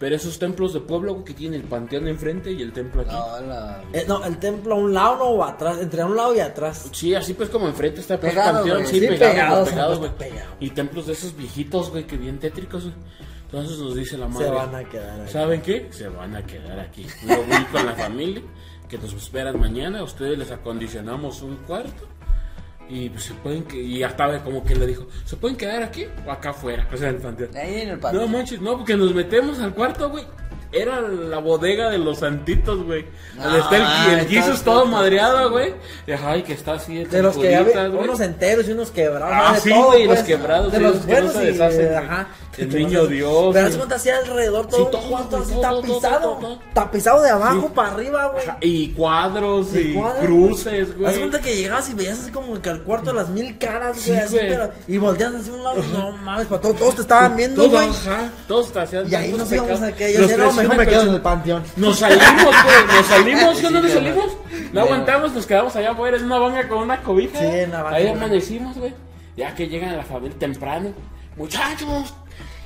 Pero 0.00 0.16
esos 0.16 0.38
templos 0.40 0.74
de 0.74 0.80
pueblo, 0.80 1.14
güey, 1.14 1.24
que 1.24 1.32
tienen 1.32 1.60
el 1.62 1.66
panteón 1.68 2.06
enfrente 2.08 2.50
y 2.52 2.60
el 2.60 2.72
templo 2.72 3.02
aquí. 3.02 3.14
Hola. 3.14 3.82
Eh, 3.92 4.04
no, 4.08 4.22
el 4.24 4.36
templo 4.38 4.74
a 4.74 4.78
un 4.78 4.92
lado 4.92 5.16
no 5.16 5.24
o 5.26 5.44
atrás, 5.44 5.78
entre 5.80 6.02
un 6.04 6.16
lado 6.16 6.34
y 6.34 6.40
atrás. 6.40 6.88
Sí, 6.92 7.14
así 7.14 7.32
pues 7.34 7.48
como 7.48 7.66
enfrente 7.68 8.00
está 8.00 8.18
pues, 8.20 8.32
el 8.32 8.38
Pegado, 8.38 8.54
panteón, 8.58 8.78
güey. 8.82 8.88
sí, 8.92 9.00
Sí, 9.00 9.06
pegado, 9.06 9.64
pegado, 9.64 9.98
güey, 9.98 10.10
pegado, 10.10 10.34
pegado. 10.34 10.50
Y 10.60 10.70
templos 10.70 11.06
de 11.06 11.12
esos 11.12 11.34
viejitos, 11.36 11.90
güey, 11.92 12.04
que 12.04 12.16
bien 12.18 12.38
tétricos, 12.38 12.82
güey. 12.82 12.94
Entonces 13.46 13.78
nos 13.78 13.94
dice 13.94 14.18
la 14.18 14.26
madre. 14.28 14.46
Se 14.46 14.50
van 14.52 14.74
a 14.74 14.84
quedar 14.84 15.20
ahí. 15.20 15.28
¿Saben 15.32 15.62
qué? 15.62 15.86
Se 15.90 16.08
van 16.08 16.34
a 16.36 16.42
quedar 16.44 16.78
aquí. 16.80 17.06
Yo 17.26 17.36
voy 17.44 17.64
con 17.72 17.86
la 17.86 17.94
familia 17.94 18.42
que 18.88 18.98
nos 18.98 19.12
esperan 19.12 19.58
mañana. 19.60 20.02
Ustedes 20.02 20.36
les 20.38 20.50
acondicionamos 20.50 21.42
un 21.42 21.56
cuarto. 21.56 22.08
Y 22.88 23.08
pues 23.10 23.24
se 23.24 23.34
pueden 23.34 23.64
que 23.64 23.82
y 23.82 24.02
hasta 24.04 24.42
como 24.44 24.62
que 24.64 24.76
le 24.76 24.86
dijo, 24.86 25.06
¿se 25.24 25.36
pueden 25.36 25.56
quedar 25.56 25.82
aquí 25.82 26.06
o 26.24 26.30
acá 26.30 26.50
afuera? 26.50 26.88
O 26.92 26.96
sea, 26.96 27.08
en 27.08 27.16
el 27.16 27.20
panteón. 27.20 27.50
Ahí 27.56 27.80
en 27.80 27.88
el 27.88 27.94
No 27.96 28.00
patio. 28.00 28.28
manches, 28.28 28.60
no, 28.60 28.76
porque 28.76 28.96
nos 28.96 29.12
metemos 29.12 29.58
al 29.58 29.74
cuarto, 29.74 30.08
güey. 30.10 30.24
Era 30.72 31.00
la 31.00 31.38
bodega 31.38 31.90
de 31.90 31.98
los 31.98 32.18
santitos, 32.18 32.84
güey. 32.84 33.06
Donde 33.36 33.58
No, 33.58 33.64
está 33.64 33.76
el, 33.76 34.12
el 34.12 34.18
está- 34.20 34.28
Jesus 34.42 34.62
todo 34.62 34.84
está- 34.84 34.90
madreado, 34.96 35.50
güey. 35.50 35.74
Y, 36.06 36.12
Ay, 36.12 36.42
que 36.42 36.52
está 36.52 36.74
así 36.74 37.02
De 37.04 37.22
los 37.22 37.36
que 37.36 37.56
había 37.56 37.88
unos 37.88 38.20
enteros 38.20 38.68
y 38.68 38.72
unos 38.72 38.90
quebrados. 38.90 39.32
Ah, 39.32 39.52
¿no? 39.54 39.60
sí, 39.60 39.70
todo, 39.70 39.86
güey, 39.86 40.06
pues. 40.06 40.18
los 40.18 40.26
quebrados, 40.28 40.72
De 40.72 40.78
sí, 40.78 40.84
los 40.84 40.94
los 40.96 41.06
que 41.06 41.12
no 41.12 41.16
buenos 41.18 41.32
se 41.34 41.42
y 41.42 41.46
deshacen, 41.46 41.94
ajá. 41.94 42.28
El 42.58 42.74
niño 42.74 43.06
Dios, 43.06 43.50
Pero 43.52 43.66
sí. 43.66 43.72
es 43.72 43.76
cuenta 43.76 43.94
así 43.96 44.08
alrededor 44.10 44.64
Sí, 44.64 44.70
todo, 44.70 44.86
todo, 44.86 45.08
cuarto 45.08 45.36
así 45.36 45.52
todo, 45.52 45.60
tapizado. 45.82 46.36
todo. 46.38 46.58
Tapizado 46.72 47.22
de 47.22 47.30
abajo 47.30 47.60
Sí. 47.68 47.72
para 47.74 47.88
arriba, 47.92 48.26
güey. 48.32 48.44
Y 48.62 48.88
cuadros 48.92 49.74
y, 49.74 49.94
cuadros, 49.94 50.24
cruces, 50.26 50.88
Haz 50.90 50.96
güey. 50.96 51.18
cuenta 51.18 51.40
que 51.40 51.56
llegabas 51.56 51.90
y 51.90 51.94
veías 51.94 52.18
así 52.20 52.30
como 52.30 52.60
que 52.62 52.70
al 52.70 52.82
cuarto 52.82 53.10
de 53.10 53.16
las 53.16 53.28
mil 53.28 53.58
caras, 53.58 53.98
Sí, 53.98 54.10
güey. 54.10 54.22
así, 54.22 54.36
güey. 54.36 54.48
pero- 54.48 54.70
y 54.88 54.98
volteas 54.98 55.34
hacia 55.34 55.52
un 55.52 55.64
lado, 55.64 55.82
no 55.92 56.12
mames, 56.12 56.46
para 56.46 56.60
todos, 56.62 56.76
todos 56.76 56.94
te 56.96 57.00
estaban 57.02 57.36
viendo, 57.36 57.62
Todos, 57.62 57.72
güey. 58.06 58.16
todos 58.48 58.72
te 58.72 58.80
hacían 58.80 59.10
Y 59.10 59.14
ahí 59.14 59.32
nos 59.32 59.52
íbamos 59.52 59.82
a 59.82 59.92
que 59.92 60.12
yo 60.14 60.36
no, 60.38 60.52
mejor 60.52 60.76
me 60.76 60.86
quedo 60.86 61.02
en 61.02 61.08
el 61.14 61.20
panteón. 61.20 61.62
Nos 61.76 61.98
salimos, 61.98 62.24
güey, 62.44 62.96
nos 62.96 63.06
salimos, 63.08 63.58
¿qué 63.60 63.66
Sí, 63.86 63.92
salimos? 63.92 64.36
No 64.72 64.80
aguantamos, 64.80 65.32
nos 65.32 65.46
quedamos 65.46 65.76
allá 65.76 65.90
afuera 65.92 66.16
en 66.16 66.24
una 66.24 66.38
banga 66.38 66.68
con 66.68 66.78
una 66.78 67.02
cobija. 67.02 67.38
Sí, 67.38 67.44
en 67.46 67.70
la. 67.72 67.88
Ahí 67.90 68.08
amanecimos, 68.08 68.76
güey. 68.76 68.94
Ya 69.36 69.54
que 69.54 69.68
llegan 69.68 69.90
a 69.90 69.96
la 69.96 70.02
familia 70.02 70.38
temprano. 70.38 70.92
Muchachos, 71.36 72.14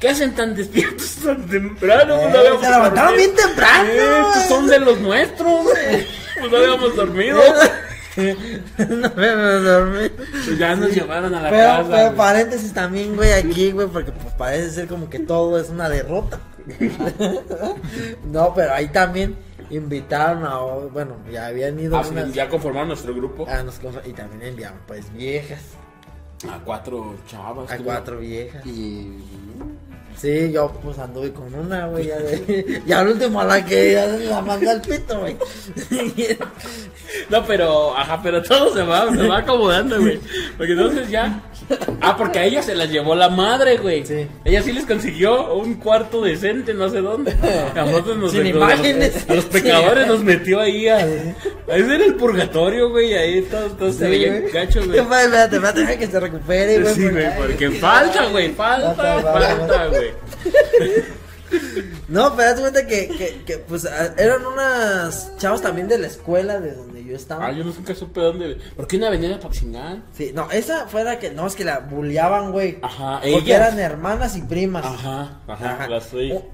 ¿qué 0.01 0.09
hacen 0.11 0.35
tan 0.35 0.55
despiertos 0.55 1.17
tan 1.25 1.47
temprano? 1.47 2.15
Eh, 2.17 2.29
no 2.33 2.39
habíamos 2.39 2.61
se 2.63 2.71
levantaron 2.71 2.95
dormido. 3.13 3.17
bien 3.17 3.35
temprano, 3.37 3.89
Eh, 3.91 4.21
estos 4.29 4.43
son 4.49 4.67
de 4.69 4.79
los 4.81 5.01
nuestros. 5.01 5.65
Pues 6.39 6.51
no 6.51 6.57
habíamos 6.57 6.97
dormido. 6.97 7.41
no 8.17 9.11
me 9.17 9.27
dormí. 9.29 10.09
Pues 10.09 10.59
ya 10.59 10.75
nos 10.77 10.93
llevaron 10.95 11.35
a 11.35 11.43
la 11.43 11.51
Pero, 11.51 11.69
casa. 11.69 11.89
pero 11.91 12.05
güey. 12.07 12.17
paréntesis 12.17 12.73
también, 12.73 13.17
güey, 13.17 13.33
aquí, 13.33 13.73
güey, 13.73 13.89
porque 13.89 14.13
pues 14.13 14.33
parece 14.35 14.71
ser 14.71 14.87
como 14.89 15.11
que 15.11 15.19
todo 15.21 15.59
es 15.61 15.69
una 15.69 15.89
derrota. 15.89 16.39
no, 18.25 18.55
pero 18.55 18.73
ahí 18.75 18.89
también 18.89 19.37
invitaron 19.71 20.45
a, 20.45 20.59
bueno, 20.93 21.17
ya 21.31 21.47
habían 21.47 21.79
ido 21.79 21.97
Ah, 21.97 22.05
unas- 22.09 22.33
ya 22.33 22.49
conformaron 22.49 22.89
nuestro 22.89 23.15
grupo 23.15 23.49
a 23.49 23.63
nos 23.63 23.77
y 24.05 24.13
también 24.13 24.43
enviaron 24.43 24.79
pues 24.87 25.13
viejas, 25.13 25.61
a 26.49 26.59
cuatro 26.65 27.17
chavas. 27.27 27.71
a 27.71 27.79
cuatro 27.79 28.19
viejas. 28.19 28.65
Y. 28.67 29.19
Sí, 30.17 30.53
yo 30.53 30.71
pues 30.83 30.99
anduve 30.99 31.33
con 31.33 31.55
una, 31.55 31.87
güey, 31.87 32.09
ya 32.09 32.19
de, 32.19 32.83
y 32.87 32.93
al 32.93 33.09
último 33.09 33.41
a 33.41 33.45
la 33.45 33.65
que 33.65 33.93
ya 33.93 34.07
la 34.07 34.43
mandé 34.43 34.69
al 34.69 34.81
pito, 34.81 35.21
güey. 35.21 35.37
No, 37.29 37.45
pero, 37.45 37.97
ajá, 37.97 38.21
pero 38.23 38.41
todo 38.41 38.73
se 38.73 38.83
va, 38.83 39.11
se 39.11 39.27
va 39.27 39.39
acomodando, 39.39 40.01
güey. 40.01 40.21
Porque 40.57 40.73
entonces 40.73 41.11
ya. 41.11 41.43
Ah, 42.01 42.17
porque 42.17 42.39
a 42.39 42.45
ella 42.45 42.63
se 42.63 42.75
las 42.75 42.91
llevó 42.91 43.15
la 43.15 43.29
madre, 43.29 43.77
güey. 43.77 44.05
Sí. 44.07 44.27
Ella 44.45 44.63
sí 44.63 44.73
les 44.73 44.87
consiguió 44.87 45.55
un 45.55 45.75
cuarto 45.75 46.23
decente, 46.23 46.75
no 46.75 46.89
sé 46.89 47.01
dónde. 47.01 47.33
A 47.75 47.83
nosotros 47.85 48.17
nos 48.17 48.33
Sin 48.33 48.47
imágenes. 48.47 49.29
A 49.29 49.35
los 49.35 49.45
pecadores 49.47 50.07
nos 50.07 50.23
metió 50.23 50.61
ahí 50.61 50.89
a. 50.89 50.97
Ahí 50.99 51.83
era 51.83 52.05
el 52.05 52.15
purgatorio, 52.15 52.91
güey. 52.91 53.15
Ahí 53.15 53.43
todo, 53.43 53.71
todo 53.73 53.93
se 53.93 54.09
veía 54.09 54.41
güey. 54.41 54.53
gacho, 54.53 54.85
güey. 54.85 54.99
Espérate, 54.99 55.57
espérate, 55.57 55.99
que 55.99 56.07
se 56.07 56.21
recupere, 56.21 56.81
güey. 56.81 56.95
Sí, 56.95 57.09
güey, 57.09 57.37
porque 57.37 57.71
falta, 57.73 58.27
güey, 58.27 58.51
falta. 58.51 58.95
falta, 58.95 59.87
güey. 59.89 60.11
No, 62.11 62.35
pero 62.37 62.51
haz 62.51 62.61
cuenta 62.61 62.87
que, 62.87 63.09
que, 63.09 63.43
que, 63.47 63.59
pues 63.59 63.85
eran 64.19 64.45
unas 64.45 65.37
chavas 65.39 65.63
también 65.63 65.87
de 65.89 65.97
la 65.99 66.09
escuela 66.09 66.61
de 66.61 66.73
donde 66.75 67.05
yo 67.05 67.15
estaba. 67.17 67.47
Ah, 67.47 67.53
yo 67.53 67.63
nunca 67.65 67.95
supe 67.95 68.21
dónde. 68.21 68.59
¿Por 68.77 68.87
qué 68.87 68.97
una 68.97 69.07
avenida 69.07 69.39
Paxingán? 69.41 70.05
Sí, 70.13 70.33
no, 70.35 70.51
esa 70.51 70.87
fue 70.89 71.05
la 71.05 71.19
que, 71.19 71.31
no, 71.31 71.47
es 71.47 71.55
que 71.55 71.65
la 71.65 71.79
bulleaban, 71.79 72.53
güey. 72.53 72.79
Ajá, 72.83 73.21
Porque 73.21 73.37
ellas. 73.39 73.49
eran 73.69 73.79
hermanas 73.79 74.37
y 74.37 74.43
primas. 74.43 74.85
Ajá, 74.85 75.41
ajá, 75.47 75.75
Ajá. 75.75 75.89
las 75.89 76.05
soy. 76.07 76.33
Ajá, 76.33 76.45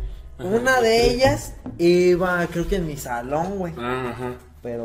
Una 0.49 0.81
de 0.83 1.07
ellas 1.11 1.55
iba, 1.79 2.47
creo 2.49 2.69
que 2.69 2.77
en 2.77 2.87
mi 2.87 2.97
salón, 2.99 3.59
güey. 3.59 3.73
Ah, 3.79 4.11
ajá. 4.11 4.35
Pero, 4.63 4.85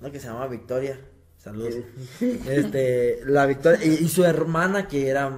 no, 0.00 0.12
que 0.12 0.20
se 0.20 0.26
llama 0.28 0.46
Victoria. 0.48 0.98
Saludos. 1.38 1.74
este, 2.46 3.20
la 3.26 3.46
Victoria, 3.46 3.84
y, 3.84 4.04
y 4.04 4.08
su 4.08 4.24
hermana, 4.24 4.88
que 4.88 5.08
era, 5.08 5.30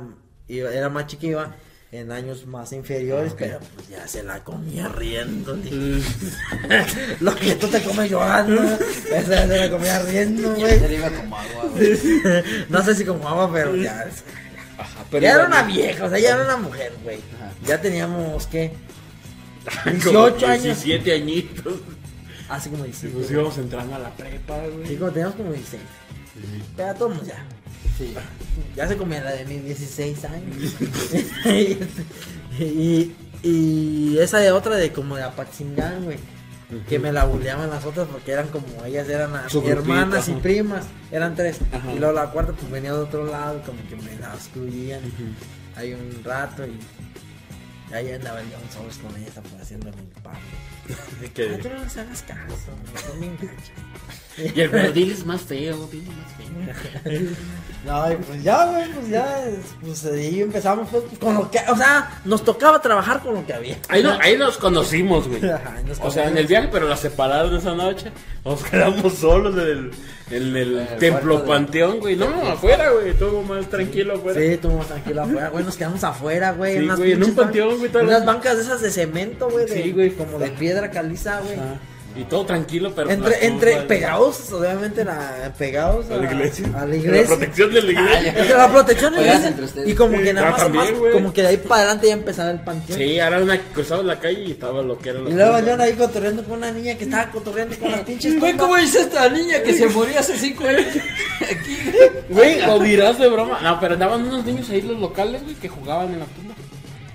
iba- 0.49 0.73
era 0.73 0.89
más 0.89 1.07
chica, 1.07 1.27
iba 1.27 1.55
en 1.93 2.11
años 2.11 2.47
más 2.47 2.73
inferiores, 2.73 3.33
Ah, 3.33 3.37
pero 3.39 3.59
pues 3.75 3.89
ya 3.89 4.07
se 4.09 4.23
la 4.23 4.43
comía 4.43 4.89
riendo. 4.89 5.57
Lo 7.21 7.35
que 7.37 7.55
tú 7.55 7.69
te 7.69 7.83
comes 7.83 8.11
llorando, 8.11 8.61
esa 9.15 9.47
se 9.47 9.59
la 9.59 9.71
comía 9.71 9.99
riendo, 10.01 10.55
güey. 10.55 10.81
Ya 10.81 10.89
le 10.89 10.95
iba 10.97 11.11
como 11.11 11.37
agua, 11.39 11.65
güey. 11.75 11.99
No 12.69 12.83
sé 12.85 12.95
si 12.95 13.05
como 13.05 13.29
agua, 13.29 13.51
pero 13.53 13.77
ya. 13.77 14.07
Ajá, 14.79 15.05
ya 15.21 15.33
era 15.33 15.47
una 15.47 15.63
vieja, 15.63 16.05
o 16.05 16.11
sea, 16.11 16.19
ya 16.19 16.35
era 16.35 16.45
una 16.45 16.57
mujer, 16.57 16.93
güey. 17.03 17.19
Ya 17.65 17.81
teníamos, 17.81 18.47
¿qué? 18.47 18.73
Como 20.05 20.27
18 20.29 20.47
años. 20.47 20.63
17 20.63 21.13
añitos. 21.15 21.75
Así 22.49 22.69
como 22.71 22.85
Y 22.85 22.89
16. 22.89 23.15
pues 23.15 23.31
íbamos 23.31 23.59
entrando 23.59 23.97
a 23.97 23.99
la 23.99 24.11
prepa, 24.15 24.59
güey. 24.69 24.87
Sí, 24.87 24.97
como 24.97 25.11
teníamos 25.11 25.37
como 25.37 25.53
16. 25.53 25.83
Ya 26.77 26.95
todos 26.95 27.27
ya. 27.27 27.45
Sí. 27.99 28.15
Ya 28.75 28.87
se 28.89 28.97
comía 28.97 29.23
la 29.23 29.33
de 29.33 29.45
mis 29.47 29.65
16 29.65 30.25
años. 30.27 30.75
y, 32.59 33.13
y 33.43 34.19
esa 34.19 34.39
de 34.39 34.51
otra 34.53 34.77
de 34.77 34.93
como 34.93 35.17
de 35.17 35.23
Apatzingán, 35.23 36.05
güey. 36.05 36.19
Que 36.89 36.99
me 36.99 37.13
la 37.13 37.25
bulleaban 37.25 37.71
las 37.71 37.85
otras 37.85 38.09
porque 38.09 38.33
eran 38.33 38.49
como 38.49 38.67
ellas 38.85 39.09
eran 39.09 39.31
hermanas 39.65 40.29
y 40.29 40.33
primas, 40.33 40.85
eran 41.13 41.37
tres. 41.37 41.59
Ajá. 41.73 41.93
Y 41.93 41.99
luego 42.01 42.13
la 42.13 42.31
cuarta 42.33 42.53
pues 42.55 42.69
venía 42.73 42.93
de 42.93 42.99
otro 42.99 43.25
lado, 43.25 43.63
como 43.65 43.79
que 43.89 43.95
me 43.95 44.17
la 44.19 44.35
excluían 44.35 45.01
ahí 45.77 45.95
un 45.95 46.25
rato 46.25 46.67
y 46.67 46.77
ahí 47.95 48.11
andaba 48.11 48.41
yo 48.43 48.59
en 48.61 48.73
solos 48.73 48.97
con 48.99 49.15
ella 49.17 49.31
pues, 49.41 49.63
haciendo 49.63 49.93
mi 49.93 50.07
padre. 50.23 50.41
De 51.21 51.27
Ah, 51.27 51.31
que- 51.33 51.63
tú 51.63 51.69
no 51.69 51.85
les 51.85 51.97
hagas 51.99 52.23
caso, 52.23 52.57
no, 52.85 53.15
no 53.15 53.21
me 53.21 53.27
enganches. 53.27 53.71
Y 54.39 54.61
el 54.61 54.69
verdil 54.69 55.13
es 55.13 55.25
más 55.25 55.41
feo, 55.43 55.89
dile 55.91 56.09
más 56.11 56.33
feo. 57.03 57.21
No, 57.87 58.11
y 58.11 58.17
pues 58.17 58.43
ya, 58.43 58.67
güey, 58.67 58.89
pues 58.91 59.09
ya, 59.11 59.45
pues 59.81 60.05
ahí 60.07 60.41
empezamos 60.43 60.89
pues, 60.91 61.05
con 61.21 61.35
lo 61.35 61.49
que, 61.49 61.61
o 61.69 61.77
sea, 61.77 62.21
nos 62.25 62.45
tocaba 62.45 62.83
trabajar 62.83 63.21
con 63.23 63.35
lo 63.35 63.47
que 63.47 63.53
había. 63.53 63.77
Ahí, 63.89 64.03
no- 64.03 64.19
ahí 64.21 64.37
nos 64.37 64.59
conocimos, 64.59 65.29
güey. 65.29 65.49
Ajá, 65.51 65.77
nos 65.87 66.01
O 66.01 66.11
sea, 66.11 66.27
en 66.29 66.37
el 66.37 66.49
viaje, 66.49 66.69
pero 66.73 66.89
la 66.89 66.97
separaron 66.97 67.55
esa 67.55 67.75
noche. 67.77 68.11
Nos 68.45 68.65
quedamos 68.65 69.15
solos 69.15 69.55
en 69.55 69.61
el, 69.61 69.91
en 70.33 70.57
el 70.57 70.79
el 70.81 70.99
templo 70.99 71.39
de- 71.43 71.47
panteón, 71.47 72.01
güey. 72.01 72.17
No, 72.17 72.27
afuera, 72.49 72.91
güey. 72.91 73.15
Todo 73.15 73.43
más 73.43 73.69
tranquilo 73.71 74.15
afuera. 74.15 74.41
Sí, 74.41 74.47
estuvimos 74.47 74.87
tranquilos 74.89 75.29
afuera, 75.29 75.49
güey, 75.51 75.65
nos 75.65 75.77
quedamos 75.77 76.03
afuera, 76.03 76.53
güey. 76.55 76.79
Sí, 76.79 76.85
unas 76.85 76.99
güey, 76.99 77.13
en 77.13 77.23
un 77.23 77.35
panteón, 77.37 77.79
güey, 77.79 77.91
Unas 78.05 78.25
bancas 78.25 78.57
de 78.57 78.63
esas 78.65 78.81
de 78.83 78.91
cemento, 78.91 79.49
güey, 79.49 79.67
de, 79.67 79.81
Sí, 79.85 79.93
güey. 79.93 80.11
como 80.11 80.41
de 80.41 80.49
piedra 80.51 80.91
caliza, 80.91 81.39
güey. 81.39 81.55
Ajá. 81.55 81.79
Y 82.19 82.25
todo 82.25 82.47
tranquilo, 82.47 82.93
pero. 82.95 83.11
Entre, 83.11 83.31
la 83.31 83.39
entre 83.45 83.73
curva, 83.73 83.87
pegados, 83.89 84.53
obviamente, 84.53 85.05
la, 85.05 85.53
pegados 85.59 86.11
A 86.11 86.17
la 86.17 86.25
iglesia. 86.33 86.67
A 86.75 86.81
la 86.81 86.87
La 86.87 86.97
iglesia. 86.97 87.27
protección 87.27 87.75
de 87.75 87.83
la 87.83 87.93
iglesia. 87.93 88.29
Entre 88.37 88.55
la 88.57 88.69
protección 88.73 89.13
de 89.15 89.21
la 89.21 89.27
iglesia. 89.27 89.49
entre 89.49 89.65
ustedes. 89.67 89.89
Y 89.89 89.95
como 89.95 90.19
que 90.19 90.33
nada 90.33 90.49
Ah, 90.49 90.51
más, 90.53 90.61
también, 90.63 90.85
más- 90.85 90.99
güey. 90.99 91.13
como 91.13 91.33
que 91.33 91.43
de 91.43 91.49
ahí 91.49 91.57
para 91.59 91.83
adelante 91.83 92.07
ya 92.07 92.13
empezaba 92.15 92.51
el 92.51 92.61
panteón. 92.61 92.99
Sí, 92.99 93.21
ahora 93.21 93.39
una 93.43 93.61
cruzaba 93.61 94.03
la 94.03 94.19
calle 94.19 94.43
y 94.45 94.51
estaba 94.53 94.83
lo 94.83 94.99
que 94.99 95.11
era 95.11 95.21
la 95.21 95.31
Y 95.31 95.33
luego 95.35 95.61
yo 95.61 95.83
ahí 95.83 95.93
cotorreando 95.93 96.43
con 96.45 96.59
una 96.59 96.71
niña 96.73 96.95
que 96.97 97.05
estaba 97.05 97.31
cotorreando 97.31 97.77
con 97.79 97.91
las 97.91 98.01
pinches 98.01 98.41
Güey. 98.41 98.57
¿cómo 98.57 98.77
dice 98.77 99.01
esta 99.01 99.29
niña 99.29 99.63
que 99.63 99.73
se 99.75 99.87
murió 99.89 100.19
hace 100.19 100.37
cinco 100.39 100.65
años? 100.65 100.87
Aquí, 101.43 101.77
Güey, 102.31 102.61
lo 102.63 102.79
dirás 102.81 103.19
de 103.19 103.29
broma. 103.29 103.61
No, 103.63 103.79
pero 103.81 103.95
andaban 103.95 104.23
unos 104.27 104.45
niños 104.45 104.69
ahí, 104.71 104.81
los 104.83 104.99
locales, 104.99 105.43
güey, 105.43 105.55
que 105.57 105.69
jugaban 105.69 106.13
en 106.13 106.21
la 106.21 106.25
tumba. 106.27 106.46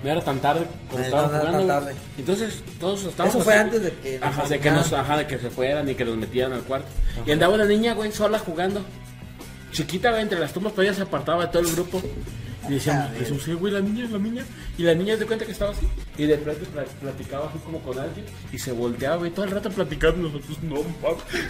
No 0.03 0.09
era 0.09 0.21
tan 0.21 0.39
tarde 0.39 0.65
cuando 0.89 1.05
estaban 1.05 1.31
no, 1.31 1.37
jugando. 1.37 1.57
tan 1.59 1.67
tarde. 1.67 1.95
Entonces, 2.17 2.63
todos 2.79 3.03
estábamos. 3.03 3.35
Eso 3.35 3.43
fue 3.43 3.53
así, 3.53 3.61
antes 3.63 3.83
de 3.83 3.91
que 3.91 4.19
nos 4.19 4.27
Ajá, 4.29 4.47
de 4.47 4.59
que, 4.59 4.71
nos, 4.71 4.93
ajá, 4.93 5.17
de 5.17 5.27
que 5.27 5.37
se 5.37 5.49
fueran 5.49 5.89
y 5.89 5.95
que 5.95 6.05
nos 6.05 6.17
metieran 6.17 6.53
al 6.53 6.61
cuarto. 6.61 6.87
Y 7.25 7.31
andaba 7.31 7.53
una 7.53 7.65
niña, 7.65 7.93
güey, 7.93 8.11
sola 8.11 8.39
jugando. 8.39 8.83
Chiquita, 9.71 10.09
güey, 10.09 10.23
entre 10.23 10.39
las 10.39 10.53
tumbas, 10.53 10.73
pero 10.75 10.87
ella 10.87 10.95
se 10.95 11.03
apartaba 11.03 11.45
de 11.45 11.51
todo 11.51 11.61
el 11.61 11.71
grupo. 11.71 12.01
Y 12.69 12.73
decíamos, 12.73 13.11
decíamos, 13.13 13.43
sí, 13.43 13.53
güey, 13.53 13.73
la 13.73 13.79
niña, 13.81 14.07
la 14.11 14.17
niña. 14.19 14.43
Y 14.77 14.83
la 14.83 14.93
niña 14.93 15.17
se 15.17 15.25
cuenta 15.25 15.45
que 15.45 15.51
estaba 15.51 15.71
así. 15.71 15.87
Y 16.17 16.25
de 16.25 16.35
repente 16.37 16.65
pla- 16.71 16.83
platicaba 17.01 17.47
así 17.49 17.57
como 17.65 17.79
con 17.81 17.97
alguien. 17.99 18.25
Y 18.51 18.59
se 18.59 18.71
volteaba, 18.71 19.15
güey, 19.17 19.31
todo 19.31 19.45
el 19.45 19.51
rato 19.51 19.69
platicando. 19.71 20.29
Nosotros, 20.29 20.57
no. 20.63 20.75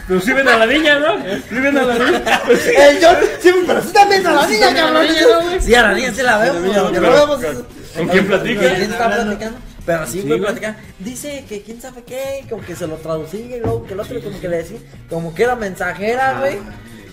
Pero 0.07 0.21
sí 0.21 0.31
ven 0.33 0.47
a 0.47 0.57
la 0.57 0.65
niña, 0.65 0.99
¿no? 0.99 1.17
Sí 1.49 1.55
ven 1.55 1.77
a 1.77 1.83
la 1.83 1.93
niña. 1.99 2.21
Eh, 2.51 2.99
yo, 3.01 3.09
sí, 3.41 3.49
pero 3.67 3.81
sí 3.81 3.87
están 3.87 4.09
viendo 4.09 4.29
a 4.29 4.33
la 4.33 4.47
niña, 4.47 4.69
están 4.69 4.73
viendo 4.73 4.99
a 4.99 5.03
la 5.03 5.07
cabrón. 5.07 5.07
niña, 5.13 5.39
¿no, 5.39 5.49
güey? 5.49 5.61
Sí, 5.61 5.75
a 5.75 5.81
la 5.83 5.93
niña 5.93 6.13
sí 6.13 6.21
la 6.21 6.37
vemos, 6.37 6.61
pero-. 6.91 7.65
¿con 7.97 8.07
quién 8.07 8.27
platica? 8.27 8.61
¿Con 8.61 8.69
quién 8.75 8.91
está 8.91 9.09
platicando? 9.09 9.57
Pero 9.85 10.05
sí, 10.05 10.11
Sí, 10.13 10.17
güey, 10.19 10.29
güey. 10.39 10.41
platicando. 10.41 10.79
Dice 10.99 11.45
que 11.49 11.61
quién 11.63 11.81
sabe 11.81 12.03
qué, 12.03 12.45
como 12.49 12.61
que 12.63 12.75
se 12.75 12.87
lo 12.87 12.95
traducía 12.95 13.57
y 13.57 13.59
luego 13.59 13.85
que 13.85 13.93
el 13.93 13.99
otro 13.99 14.21
como 14.21 14.39
que 14.39 14.47
le 14.47 14.57
decía, 14.57 14.77
como 15.09 15.33
que 15.33 15.43
era 15.43 15.55
mensajera, 15.55 16.39
güey. 16.39 16.57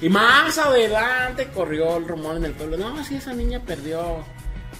Y 0.00 0.08
más 0.08 0.56
adelante 0.58 1.48
corrió 1.48 1.96
el 1.96 2.06
rumor 2.06 2.36
en 2.36 2.44
el 2.44 2.52
pueblo. 2.52 2.76
No, 2.76 3.02
sí, 3.04 3.16
esa 3.16 3.32
niña 3.32 3.60
perdió 3.60 4.24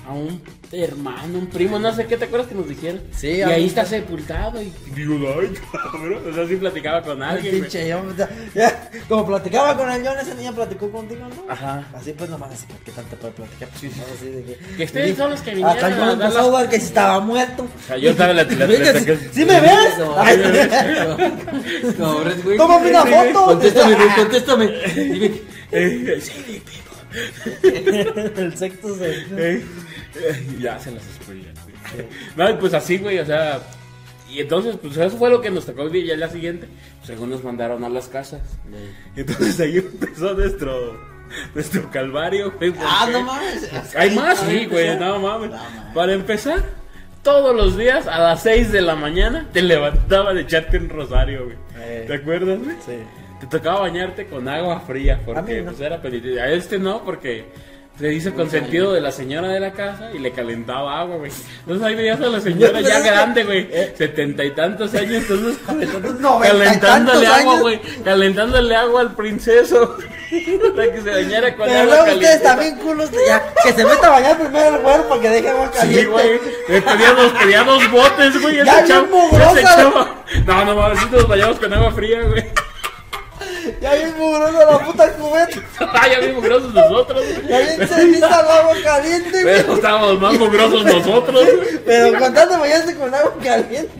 a 0.08 0.12
un 0.14 0.40
hermano, 0.72 1.38
un 1.38 1.46
primo, 1.48 1.78
no 1.78 1.94
sé 1.94 2.06
qué, 2.06 2.16
¿te 2.16 2.24
acuerdas 2.24 2.48
que 2.48 2.54
nos 2.54 2.66
dijeron? 2.66 3.02
Sí, 3.14 3.28
y 3.28 3.42
ahí 3.42 3.66
está 3.66 3.84
sepultado 3.84 4.60
y 4.62 4.72
digo, 4.94 5.16
ay, 5.38 5.52
cabrón, 5.70 6.22
o 6.30 6.34
sea, 6.34 6.46
sí 6.48 6.56
platicaba 6.56 7.02
con 7.02 7.22
alguien. 7.22 7.50
güey. 7.58 7.62
pinche 7.62 7.86
ya, 7.88 8.90
como 9.08 9.26
platicaba 9.26 9.76
con 9.76 9.90
el 9.90 10.06
John, 10.06 10.18
esa 10.18 10.32
niña 10.34 10.52
platicó 10.52 10.90
contigo, 10.90 11.26
¿no? 11.28 11.52
Ajá. 11.52 11.84
Así 11.94 12.12
pues 12.14 12.30
nomás 12.30 12.52
así, 12.52 12.64
¿por 12.66 12.78
qué 12.78 12.90
tanto 12.92 13.16
puede 13.16 13.32
platicar? 13.34 13.68
Sí, 13.78 13.90
sí. 13.90 14.00
No, 14.00 14.04
así 14.14 14.26
de 14.30 14.42
que, 14.44 14.76
Que 14.78 14.84
ustedes 14.84 15.10
y- 15.10 15.14
son 15.16 15.30
los 15.30 15.40
que 15.42 15.50
vinieron 15.50 15.74
Hasta 15.74 15.86
a 15.86 15.90
yo 15.90 15.96
dar 15.98 16.10
empezó 16.12 16.28
las- 16.34 16.36
a 16.44 16.48
dudar 16.48 16.68
que 16.70 16.78
si 16.80 16.86
estaba 16.86 17.20
muerto. 17.20 17.62
O 17.64 17.86
sea, 17.86 17.96
yo 17.98 18.10
estaba 18.10 18.30
en 18.30 18.36
la 18.38 18.42
la- 18.44 18.54
la- 18.56 18.66
Oiga, 18.66 18.92
la- 18.94 19.00
¿sí- 19.00 19.28
¿Sí 19.32 19.44
me 19.44 19.60
ves? 19.60 19.98
No, 19.98 20.18
Ay, 20.18 20.36
Red, 22.24 22.42
güey. 22.44 22.56
Tómame 22.56 22.90
una 22.90 23.04
foto. 23.04 23.44
Contéstame, 23.44 23.94
güey, 23.94 24.08
contéstame. 24.16 24.66
Dime. 24.96 25.30
Eh, 25.70 26.18
sí, 26.22 26.62
el 27.62 28.56
sexto 28.56 28.96
se... 28.96 29.10
Eh, 29.10 29.26
eh, 29.36 29.64
ya 30.60 30.78
se 30.78 30.90
las 30.90 31.02
spoilé. 31.02 31.48
No, 32.36 32.50
y 32.50 32.54
pues 32.54 32.74
así, 32.74 32.98
güey, 32.98 33.18
o 33.18 33.26
sea. 33.26 33.60
Y 34.30 34.40
entonces, 34.40 34.76
pues 34.80 34.96
eso 34.96 35.16
fue 35.16 35.30
lo 35.30 35.40
que 35.40 35.50
nos 35.50 35.64
tocó 35.64 35.84
vivir 35.86 36.06
ya 36.06 36.12
el 36.12 36.20
día 36.20 36.28
siguiente. 36.28 36.68
Según 37.02 37.30
nos 37.30 37.42
mandaron 37.42 37.82
a 37.84 37.88
las 37.88 38.08
casas. 38.08 38.42
Y 39.16 39.20
entonces 39.20 39.58
ahí 39.60 39.78
empezó 39.78 40.34
nuestro, 40.34 41.00
nuestro 41.54 41.90
calvario, 41.90 42.52
güey. 42.58 42.74
Ah, 42.78 43.08
no 43.10 43.22
mames. 43.22 43.70
Hay 43.96 44.14
más, 44.14 44.38
sí, 44.40 44.66
güey, 44.66 44.98
no 44.98 45.18
mames. 45.18 45.50
Para 45.94 46.12
empezar, 46.12 46.62
todos 47.22 47.56
los 47.56 47.78
días 47.78 48.06
a 48.06 48.18
las 48.18 48.42
6 48.42 48.70
de 48.70 48.82
la 48.82 48.94
mañana 48.96 49.48
te 49.52 49.62
levantaban 49.62 50.34
de 50.36 50.42
echarte 50.42 50.76
un 50.76 50.90
rosario, 50.90 51.44
güey. 51.46 51.56
Eh. 51.78 52.04
¿Te 52.06 52.14
acuerdas, 52.14 52.58
güey? 52.62 52.76
Sí. 52.84 52.98
Te 53.40 53.46
tocaba 53.46 53.80
bañarte 53.80 54.26
con 54.26 54.46
agua 54.48 54.80
fría 54.80 55.20
porque 55.24 55.38
A 55.38 55.42
mí 55.42 55.54
no. 55.62 55.70
pues, 55.70 55.80
era 55.80 56.02
penitencia. 56.02 56.42
A 56.42 56.50
este 56.52 56.78
no, 56.78 57.02
porque 57.04 57.46
se 57.98 58.12
hizo 58.14 58.32
consentido 58.34 58.92
de 58.92 59.00
la 59.00 59.10
señora 59.10 59.48
de 59.48 59.58
la 59.60 59.72
casa 59.72 60.10
y 60.14 60.18
le 60.20 60.30
calentaba 60.32 61.00
agua, 61.00 61.16
güey. 61.16 61.32
Entonces 61.60 61.84
ahí 61.86 61.94
veías 61.96 62.20
a 62.20 62.26
la 62.26 62.40
señora 62.40 62.80
ya 62.80 63.00
grande, 63.04 63.44
güey. 63.44 63.68
Setenta 63.96 64.44
y 64.44 64.52
tantos 64.52 64.94
años, 64.94 65.24
entonces 65.28 65.58
calentándole 66.42 67.26
agua, 67.26 67.60
güey. 67.60 67.80
Calentándole 68.04 68.76
agua 68.76 69.00
al 69.02 69.14
princeso. 69.14 69.96
Para 70.76 70.92
que 70.92 71.00
se 71.00 71.10
bañara 71.10 71.56
con 71.56 71.66
Pero 71.66 71.80
agua 71.80 71.94
luego 71.96 72.12
ustedes 72.18 72.40
caliente. 72.42 72.44
también 72.44 72.76
culos, 72.76 73.10
ya, 73.26 73.42
que 73.64 73.72
se 73.72 73.84
meta 73.84 74.06
a 74.06 74.10
bañar 74.10 74.38
primero 74.38 74.76
el 74.76 74.82
güero 74.82 75.08
para 75.08 75.20
que 75.22 75.28
deje 75.30 75.48
agua 75.48 75.70
Sí, 75.72 75.78
caliente. 75.78 76.06
güey. 76.10 76.40
Le 76.68 76.82
pedía 76.82 77.64
dos, 77.64 77.90
botes, 77.90 78.42
güey. 78.42 78.56
Ya 78.56 78.80
Ese 78.80 78.92
bien 78.92 79.10
mugrosa. 79.10 80.06
No, 80.46 80.64
no 80.66 80.74
mames, 80.76 80.98
sí 81.00 81.06
nos 81.10 81.26
bañamos 81.26 81.58
con 81.58 81.72
agua 81.72 81.90
fría, 81.92 82.20
güey. 82.24 82.44
Ya 83.80 83.94
bien 83.94 84.14
mugrosa 84.18 84.64
la 84.64 84.78
puta 84.78 85.12
cubeta. 85.12 85.60
Ay, 85.92 86.10
ya 86.12 86.18
bien 86.20 86.34
mugrosos 86.34 86.74
nosotros. 86.74 87.24
Ya 87.48 87.58
bien 87.60 87.88
servida 87.88 88.26
el 88.26 88.50
agua 88.50 88.74
caliente, 88.82 89.42
güey. 89.42 89.56
Pero 89.62 89.74
estábamos 89.74 90.20
más 90.20 90.34
mugrosos 90.38 90.84
nosotros, 90.84 91.46
güey. 91.56 91.78
Pero 91.84 92.18
con 92.18 92.34
tanto 92.34 92.58
bañarse 92.58 92.96
con 92.96 93.14
agua 93.14 93.34
caliente. 93.42 93.90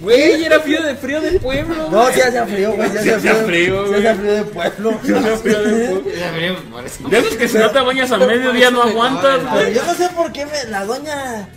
Güey, 0.00 0.44
era 0.44 0.60
frío 0.60 0.82
de 0.82 0.94
frío 0.96 1.20
de 1.20 1.40
pueblo. 1.40 1.88
No, 1.90 2.12
sí 2.12 2.20
hacía 2.20 2.44
frío, 2.46 2.72
güey. 2.72 2.90
Sí 2.90 2.98
Sí 3.04 3.10
hacía 3.10 3.34
frío, 3.36 3.84
Sí 3.84 3.88
güey. 3.88 4.06
hacía 4.06 4.14
frío 4.16 4.32
de 4.34 4.44
pueblo. 4.44 5.00
Sí 5.02 5.12
hacía 5.14 5.36
frío 5.38 5.58
de 5.60 5.88
pueblo. 5.88 7.08
De 7.08 7.18
esos 7.18 7.34
que 7.36 7.48
si 7.48 7.56
no 7.58 7.70
te 7.70 7.80
bañas 7.80 8.12
a 8.12 8.18
mediodía 8.18 8.70
no 8.70 8.82
aguantas, 8.82 9.50
güey. 9.50 9.74
yo 9.74 9.82
no 9.84 9.94
sé 9.94 10.08
por 10.10 10.30
qué 10.32 10.44
me, 10.44 10.64
la 10.70 10.84
doña. 10.84 11.48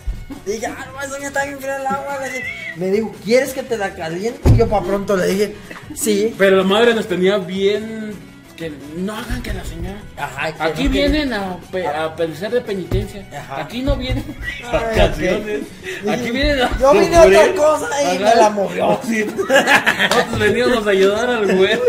Dije, 0.46 0.66
ah, 0.68 0.86
no, 0.92 1.08
doña 1.08 1.28
está 1.28 1.46
bien 1.46 1.60
fría 1.60 1.78
el 1.78 1.86
agua. 1.88 2.18
le 2.20 2.30
dije. 2.30 2.44
Me 2.78 2.92
dijo, 2.92 3.16
¿quieres 3.24 3.54
que 3.54 3.64
te 3.64 3.78
la 3.78 3.94
caliente? 3.94 4.40
Y 4.50 4.58
yo 4.58 4.68
para 4.68 4.84
pronto 4.86 5.16
le 5.16 5.28
dije, 5.28 5.56
sí. 5.96 6.34
Pero 6.38 6.58
la 6.58 6.64
madre 6.64 6.94
nos 6.96 7.08
tenía 7.08 7.38
bien. 7.38 8.14
Que 8.56 8.72
no 8.96 9.14
hagan 9.18 9.44
que 9.44 9.54
la 9.54 9.66
señora. 9.66 10.02
Ajá, 10.18 10.54
que 10.54 10.64
Aquí 10.64 10.84
no, 10.86 10.92
que- 10.92 10.98
vienen 10.98 11.34
a, 11.34 11.58
pe- 11.72 11.86
a 11.88 12.16
perecer 12.16 12.52
de 12.52 12.62
penitencia. 12.62 13.28
Ajá. 13.38 13.62
Aquí 13.64 13.82
no 13.82 13.98
vienen 13.98 14.24
Ay, 14.64 14.72
vacaciones. 14.72 15.62
ok. 16.04 16.10
Aquí 16.10 16.32
vienen 16.32 16.62
a. 16.62 16.80
Yo 16.80 16.94
vine 16.94 17.16
a 17.18 17.22
otra 17.24 17.38
sufrir. 17.40 17.56
cosa 17.56 18.02
y 18.02 18.06
Ajá. 18.06 18.20
me 18.20 18.36
la 18.42 18.50
movió. 18.52 19.00
Sí. 19.08 19.26
Nosotros 19.26 20.40
veníamos 20.40 20.88
a 20.88 20.90
ayudar 20.90 21.30
al 21.30 21.56
güey. 21.58 21.80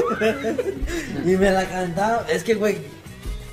Y 1.24 1.36
me 1.36 1.50
la 1.52 1.64
cantaron. 1.66 2.24
Es 2.28 2.42
que, 2.42 2.54
güey, 2.54 2.78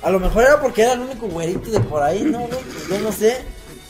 a 0.02 0.10
lo 0.10 0.18
mejor 0.18 0.42
era 0.44 0.60
porque 0.60 0.82
era 0.82 0.94
el 0.94 1.00
único 1.00 1.28
güerito 1.28 1.70
de 1.70 1.80
por 1.80 2.02
ahí, 2.02 2.22
¿no, 2.22 2.40
güey? 2.40 2.58
Yo 2.90 2.98
no 2.98 3.12
sé. 3.12 3.38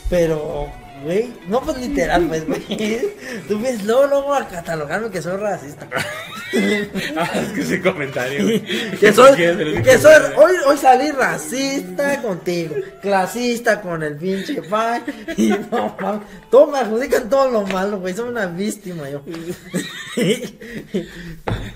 Pero, 0.07 0.67
güey, 1.05 1.33
no 1.47 1.61
pues 1.61 1.77
literal, 1.77 2.27
pues, 2.27 2.45
güey. 2.45 3.13
Tú 3.47 3.59
ves 3.59 3.83
luego, 3.85 4.07
luego 4.07 4.33
a 4.33 4.47
catalogarme 4.47 5.09
que 5.11 5.21
soy 5.21 5.37
racista. 5.37 5.87
Ah, 7.17 7.29
es 7.33 7.49
que 7.53 7.61
ese 7.61 7.81
comentario, 7.81 8.43
güey. 8.43 8.61
Que 8.99 9.11
soy, 9.13 9.31
hoy, 10.37 10.53
hoy 10.67 10.77
salí 10.77 11.11
racista 11.11 12.21
contigo, 12.21 12.75
clasista 13.01 13.81
con 13.81 14.03
el 14.03 14.15
pinche 14.15 14.61
pai, 14.63 15.01
y 15.37 15.49
no 15.49 15.95
mames, 15.99 16.21
todo 16.49 16.67
me 16.67 16.79
adjudican 16.79 17.29
todo 17.29 17.49
lo 17.49 17.61
malo, 17.63 17.99
güey, 17.99 18.13
soy 18.13 18.29
una 18.29 18.47
víctima 18.47 19.09
yo. 19.09 19.21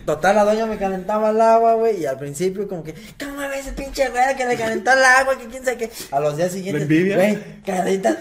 Total, 0.05 0.35
la 0.35 0.43
doña 0.43 0.65
me 0.65 0.77
calentaba 0.77 1.29
el 1.29 1.41
agua, 1.41 1.73
güey, 1.75 2.01
y 2.01 2.05
al 2.05 2.17
principio 2.17 2.67
como 2.67 2.83
que, 2.83 2.93
¿cómo 3.19 3.37
ves 3.37 3.61
ese 3.61 3.73
pinche 3.73 4.09
güey 4.09 4.35
que 4.35 4.45
le 4.45 4.57
calentó 4.57 4.91
el 4.91 5.03
agua, 5.03 5.37
que 5.37 5.45
quién 5.47 5.63
sabe 5.63 5.77
qué? 5.77 5.91
A 6.11 6.19
los 6.19 6.35
días 6.37 6.51
siguientes, 6.51 6.87
güey, 6.87 7.37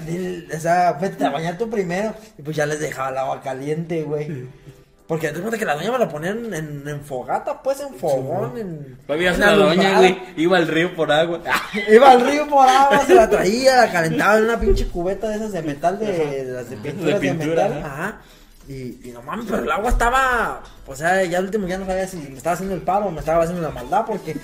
dile, 0.07 0.47
o 0.55 0.61
sea, 0.61 0.92
vete 0.92 1.25
a 1.25 1.31
bañar 1.31 1.59
tú 1.59 1.68
primero, 1.68 2.14
y 2.37 2.42
pues 2.42 2.57
ya 2.57 2.66
les 2.66 2.81
dejaba 2.81 3.11
el 3.11 3.18
agua 3.18 3.40
caliente, 3.42 4.03
güey. 4.03 4.47
Porque 5.09 5.29
te 5.31 5.40
cuenta 5.40 5.57
que 5.57 5.64
la 5.64 5.75
doña 5.75 5.90
me 5.90 5.99
la 5.99 6.09
ponían 6.09 6.53
en, 6.53 6.87
en 6.87 7.01
fogata, 7.01 7.62
pues, 7.62 7.81
en 7.81 7.94
fogón, 7.94 8.59
en... 8.59 8.99
Todavía 9.07 9.33
en 9.33 9.40
la 9.40 9.53
doña, 9.55 9.99
güey. 9.99 10.18
Iba 10.37 10.59
al 10.59 10.68
río 10.68 10.94
por 10.94 11.11
agua. 11.11 11.40
Iba 11.90 12.11
al 12.11 12.21
río 12.21 12.47
por 12.47 12.68
agua, 12.68 13.07
se 13.07 13.14
la 13.14 13.29
traía, 13.31 13.77
la 13.77 13.90
calentaba 13.90 14.37
en 14.37 14.44
una 14.44 14.61
pinche 14.61 14.87
cubeta 14.88 15.31
de 15.31 15.37
esas 15.37 15.53
de 15.53 15.62
metal, 15.62 15.99
de, 15.99 16.44
de 16.44 16.53
las 16.53 16.68
de 16.68 16.77
pinturas 16.77 17.21
de, 17.23 17.29
pintura, 17.31 17.68
metal. 17.68 17.83
ajá. 17.83 17.94
Ajá. 18.05 18.21
Y, 18.69 19.01
y 19.09 19.11
no 19.15 19.23
mames, 19.23 19.47
pero 19.49 19.63
el 19.63 19.71
agua 19.71 19.89
estaba. 19.89 20.63
O 20.87 20.95
sea, 20.95 21.25
ya 21.25 21.39
al 21.39 21.45
último 21.47 21.67
ya 21.67 21.79
no 21.79 21.87
sabía 21.87 22.07
si 22.07 22.19
me 22.19 22.37
estaba 22.37 22.53
haciendo 22.55 22.75
el 22.75 22.83
paro 22.83 23.07
o 23.07 23.11
me 23.11 23.21
estaba 23.21 23.43
haciendo 23.45 23.63
la 23.63 23.71
maldad, 23.73 24.05
porque 24.07 24.37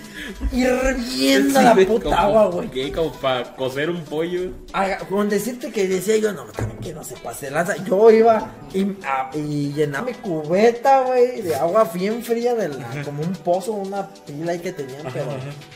hirviendo 0.50 1.60
la 1.60 1.74
Sí, 1.74 1.84
puta 1.84 2.04
como- 2.04 2.16
agua, 2.16 2.46
güey. 2.46 2.70
¿qué? 2.70 2.92
Como 2.92 3.12
para 3.12 3.54
cocer 3.54 3.90
un 3.90 4.02
pollo. 4.04 4.50
Haga- 4.72 4.98
Con 5.08 5.28
decirte 5.28 5.70
que 5.70 5.88
decía 5.88 6.16
yo, 6.16 6.32
no, 6.32 6.44
también 6.46 6.78
que 6.80 6.92
no 6.94 7.04
se 7.04 7.16
pase 7.16 7.46
de 7.46 7.52
lanza. 7.52 7.76
Yo 7.84 8.10
iba 8.10 8.50
y, 8.72 8.82
a- 9.04 9.30
y 9.34 9.72
llenaba 9.72 10.06
mi 10.06 10.14
cubeta, 10.14 11.02
güey, 11.02 11.42
de 11.42 11.54
agua 11.56 11.90
bien 11.92 12.22
fría, 12.22 12.54
del, 12.54 12.72
como 13.04 13.22
un 13.22 13.32
pozo, 13.34 13.72
una 13.72 14.08
pila 14.08 14.52
ahí 14.52 14.58
que 14.60 14.72
tenían, 14.72 15.02
pero 15.12 15.26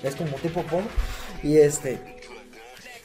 es 0.03 0.15
como 0.17 0.37
tipo 0.37 0.63
pozo. 0.63 0.87
Y 1.43 1.59
este, 1.59 1.99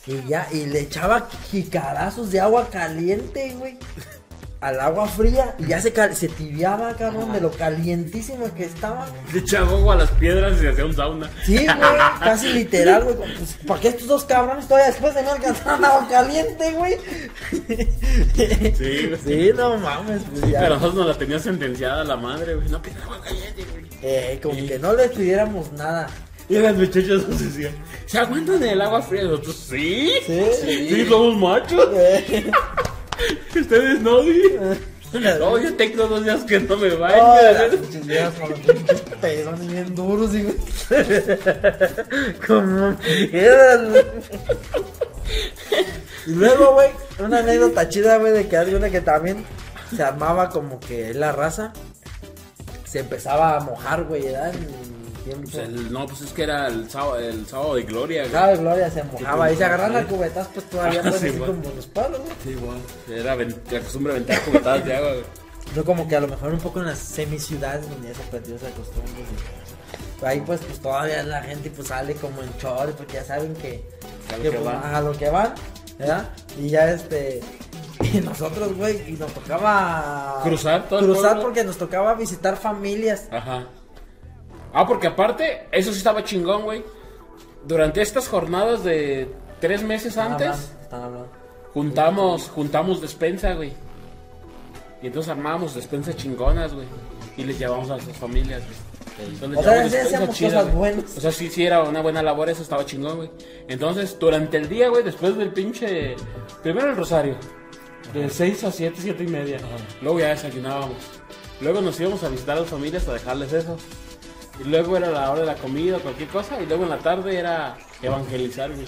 y 0.08 0.26
ya, 0.28 0.48
y 0.52 0.66
le 0.66 0.80
echaba 0.82 1.28
jicarazos 1.52 2.32
de 2.32 2.40
agua 2.40 2.68
caliente, 2.70 3.54
güey. 3.58 3.78
Al 4.63 4.80
agua 4.80 5.08
fría 5.10 5.56
y 5.60 5.67
ya 5.67 5.82
se, 5.82 5.91
cal- 5.91 6.15
se 6.15 6.30
tibiaba, 6.30 6.93
cabrón, 6.95 7.34
de 7.34 7.41
lo 7.41 7.52
calientísimo 7.52 8.49
que 8.56 8.63
estaba. 8.63 9.06
Le 9.34 9.39
echaba 9.39 9.93
a 9.93 9.95
las 9.97 10.10
piedras 10.12 10.54
y 10.58 10.62
se 10.62 10.69
hacía 10.69 10.86
un 10.86 10.95
sauna. 10.95 11.30
Sí, 11.45 11.58
güey, 11.58 11.67
casi 12.21 12.47
literal, 12.54 13.04
güey. 13.04 13.15
Pues, 13.17 13.58
¿Para 13.67 13.82
qué 13.82 13.88
estos 13.89 14.08
dos 14.08 14.23
cabrones 14.23 14.65
todavía 14.67 14.88
después 14.91 15.13
de 15.15 15.23
no 15.23 15.32
alcanzar 15.32 15.84
agua 15.84 16.08
caliente, 16.10 16.71
güey? 16.71 16.97
Sí. 18.78 19.12
Sí, 19.26 19.52
no 19.56 19.78
mames, 19.78 20.21
pues 20.32 20.49
ya. 20.52 20.60
Pero 20.62 20.76
nosotros 20.76 20.95
nos 20.95 21.08
la 21.08 21.17
tenía 21.17 21.39
sentenciada 21.39 22.04
la 22.04 22.15
madre, 22.15 22.56
güey. 22.56 22.69
No 22.69 22.82
pida 22.82 23.04
agua 23.04 23.21
caliente, 23.21 23.65
güey. 23.71 23.84
Eh, 24.02 24.39
como 24.41 24.56
que 24.56 24.80
no 24.80 24.93
les 24.93 25.12
pidiéramos 25.12 25.71
nada. 25.73 26.08
Y 26.49 26.56
las 26.58 26.76
muchachas 26.76 27.28
nos 27.28 27.39
decían, 27.39 27.73
¿se 28.06 28.17
aguantan 28.19 28.62
el 28.63 28.82
agua 28.82 29.02
fría? 29.02 29.23
Nosotros, 29.23 29.56
¿sí? 29.69 30.12
Sí. 30.26 30.43
Sí, 30.89 31.06
somos 31.08 31.38
machos. 31.38 31.88
Eh, 31.95 32.52
Ustedes 33.56 34.02
no. 34.02 34.22
No, 35.14 35.60
yo 35.60 35.72
tengo 35.76 36.08
dos 36.08 36.24
días 36.24 36.42
que 36.42 36.60
no 36.60 36.76
me 36.76 36.90
baño. 36.96 37.22
oh, 37.22 38.48
pinches 38.66 39.02
pezones 39.22 39.68
bien 39.68 39.94
duros 39.94 40.34
y 40.34 40.42
güey. 40.42 40.56
Como 42.48 42.98
piedras, 42.98 43.90
güey. 43.92 44.06
Y 46.26 46.32
luego, 46.32 46.74
güey, 46.74 46.90
una 47.20 47.40
anécdota 47.40 47.88
chida, 47.90 48.18
güey, 48.18 48.34
de 48.34 48.48
que 48.48 48.58
hay 48.58 48.74
una 48.74 48.90
que 48.90 49.02
también 49.02 49.46
se 49.96 50.02
armaba 50.02 50.50
como 50.50 50.80
que 50.80 51.14
la 51.14 51.32
raza 51.32 51.74
se 52.86 53.02
empezaba 53.02 53.56
a 53.56 53.60
mojar, 53.60 54.06
güey, 54.06 54.24
¿verdad? 54.24 54.52
En 54.56 55.03
Pues 55.24 55.56
el- 55.56 55.92
no, 55.92 56.06
pues 56.06 56.22
es 56.22 56.32
que 56.32 56.44
era 56.44 56.68
el 56.68 56.90
sábado, 56.90 57.18
el 57.20 57.46
sábado 57.48 57.76
de 57.76 57.84
gloria, 57.84 58.22
güey. 58.22 58.32
Claro, 58.32 58.58
Gloria 58.60 58.92
se 58.92 59.04
mojaba 59.04 59.52
y 59.52 59.56
se 59.56 59.64
agarran 59.66 59.92
Sí. 59.92 59.98
a 59.98 60.08
cubetas, 60.08 60.48
pues 60.54 60.70
todavía 60.70 61.00
Ah, 61.04 61.08
pues, 61.10 61.16
sí, 61.22 61.28
así 61.30 61.38
como 61.38 61.62
los 61.76 61.86
palos, 61.88 62.20
güey. 62.20 62.32
Sí, 62.44 62.54
güey. 62.56 63.20
Era 63.20 63.36
la 63.36 63.80
costumbre 63.82 64.14
de 64.14 64.20
aventar 64.20 64.42
cubetadas 64.44 64.86
de 64.86 64.96
agua, 64.96 65.10
güey. 65.12 65.24
No 65.76 65.84
como 65.86 66.08
que 66.08 66.16
a 66.16 66.20
lo 66.20 66.28
mejor 66.28 66.54
un 66.54 66.60
poco 66.60 66.80
en 66.82 66.88
las 66.88 67.00
semiciudades 67.00 67.90
donde 67.90 68.10
ya 68.10 68.14
se 68.16 68.24
perdió 68.24 68.56
esa 68.56 68.70
costumbre. 68.72 69.12
Ahí 70.24 70.40
pues 70.42 70.62
pues 70.62 70.80
todavía 70.80 71.22
la 71.24 71.42
gente 71.42 71.70
pues 71.70 71.88
sale 71.90 72.16
como 72.16 72.42
en 72.42 72.58
chores 72.58 72.96
porque 72.98 73.14
ya 73.16 73.24
saben 73.26 73.54
que, 73.56 73.84
A 74.34 74.38
lo 74.38 74.44
que, 74.44 74.50
que 74.52 74.58
pues, 74.58 74.64
van. 74.66 74.96
a 74.96 75.02
lo 75.02 75.12
que 75.14 75.30
van, 75.30 75.54
¿verdad? 76.00 76.30
Y 76.58 76.70
ya 76.70 76.90
este 76.92 77.42
y 78.14 78.18
nosotros, 78.22 78.76
güey, 78.76 79.04
y 79.10 79.14
nos 79.18 79.34
tocaba 79.34 80.40
Cruzar 80.44 80.88
todo 80.88 81.00
cruzar 81.00 81.42
porque 81.42 81.64
nos 81.64 81.78
tocaba 81.78 82.14
visitar 82.16 82.56
familias. 82.58 83.28
Ajá. 83.32 83.66
Ah, 84.74 84.88
porque 84.88 85.08
aparte, 85.08 85.68
eso 85.72 85.92
sí 85.92 86.00
estaba 86.00 86.24
chingón, 86.24 86.64
güey. 86.64 86.84
Durante 87.66 88.02
estas 88.02 88.28
jornadas 88.28 88.84
de 88.84 89.32
tres 89.62 89.84
meses 89.84 90.18
antes, 90.18 90.48
man, 90.48 90.82
están 90.82 91.02
hablando? 91.04 91.30
Juntamos, 91.74 92.50
juntamos 92.50 93.02
despensa, 93.02 93.54
güey. 93.54 93.74
Y 95.02 95.08
entonces 95.08 95.30
armábamos 95.32 95.76
despensas 95.76 96.16
chingonas, 96.16 96.74
güey. 96.74 96.88
Y 97.38 97.44
les 97.44 97.60
llevamos 97.60 97.90
a 97.90 98.00
sus 98.00 98.16
familias, 98.18 98.62
güey. 98.64 99.30
Entonces, 99.34 99.60
O 99.60 99.64
sea, 99.64 100.04
hacíamos 100.04 100.40
cosas 100.40 100.74
buenas. 100.74 101.18
O 101.18 101.22
sea, 101.22 101.32
sí, 101.32 101.50
sí 101.50 101.66
era 101.66 101.84
una 101.84 102.02
buena 102.02 102.24
labor, 102.24 102.50
eso 102.50 102.64
estaba 102.64 102.86
chingón, 102.86 103.18
güey. 103.18 103.32
Entonces, 103.68 104.18
durante 104.20 104.58
el 104.58 104.70
día, 104.70 104.90
güey, 104.90 105.04
después 105.04 105.38
del 105.38 105.52
pinche... 105.52 106.16
Primero 106.62 106.90
el 106.90 106.96
rosario. 106.96 107.36
De 108.14 108.30
6 108.30 108.64
a 108.64 108.72
7, 108.72 108.98
7 109.00 109.24
y 109.24 109.28
media. 109.28 109.60
Luego 110.02 110.20
ya 110.20 110.30
desayunábamos. 110.30 110.98
Luego 111.62 111.82
nos 111.82 112.00
íbamos 112.00 112.24
a 112.24 112.30
visitar 112.30 112.58
a 112.58 112.62
las 112.62 112.70
familias 112.70 113.08
a 113.08 113.14
dejarles 113.14 113.54
eso. 113.54 113.78
Y 114.60 114.70
luego 114.70 114.98
era 114.98 115.10
la 115.10 115.32
hora 115.32 115.42
de 115.42 115.48
la 115.48 115.56
comida, 115.56 115.98
cualquier 116.00 116.30
cosa. 116.30 116.62
Y 116.62 116.66
luego 116.66 116.84
en 116.84 116.89
la 116.89 117.00
tarde 117.00 117.38
era 117.38 117.78
evangelizar, 118.02 118.72
güey. 118.72 118.86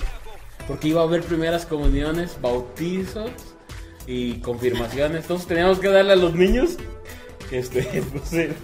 Porque 0.67 0.89
iba 0.89 1.01
a 1.01 1.03
haber 1.03 1.21
primeras 1.21 1.65
comuniones, 1.65 2.37
bautizos 2.41 3.31
y 4.07 4.39
confirmaciones. 4.39 5.23
Entonces 5.23 5.47
teníamos 5.47 5.79
que 5.79 5.89
darle 5.89 6.13
a 6.13 6.15
los 6.15 6.33
niños 6.35 6.77
este, 7.51 8.03
pues, 8.11 8.33
el, 8.33 8.55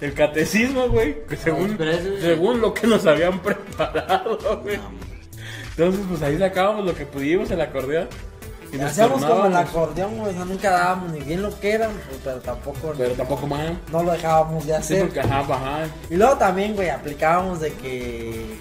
el 0.00 0.14
catecismo, 0.14 0.88
güey. 0.88 1.24
Que 1.26 1.36
según, 1.36 1.78
según 2.20 2.60
lo 2.60 2.74
que 2.74 2.86
nos 2.86 3.06
habían 3.06 3.40
preparado, 3.42 4.60
güey. 4.62 4.78
Entonces, 5.70 6.06
pues 6.08 6.22
ahí 6.22 6.38
sacábamos 6.38 6.86
lo 6.86 6.94
que 6.94 7.04
pudimos, 7.04 7.50
el 7.50 7.60
acordeón. 7.60 8.08
Y 8.72 8.76
nos 8.78 8.90
Hacíamos 8.90 9.24
como 9.24 9.46
el 9.46 9.56
acordeón, 9.56 10.18
güey, 10.18 10.30
o 10.30 10.34
sea, 10.34 10.44
nunca 10.44 10.70
dábamos 10.70 11.12
ni 11.12 11.20
bien 11.20 11.42
lo 11.42 11.58
que 11.60 11.72
eran, 11.72 11.92
pues, 11.92 12.20
pero 12.24 12.36
tampoco 12.38 12.92
Pero 12.96 13.14
tampoco 13.14 13.46
más. 13.46 13.70
no 13.92 14.02
lo 14.02 14.12
dejábamos 14.12 14.66
de 14.66 14.72
Sí, 14.72 14.78
hacer. 14.78 15.00
porque 15.02 15.20
ajá, 15.20 15.40
ajá. 15.40 15.86
Y 16.10 16.16
luego 16.16 16.36
también, 16.36 16.74
güey, 16.74 16.90
aplicábamos 16.90 17.60
de 17.60 17.72
que 17.74 18.58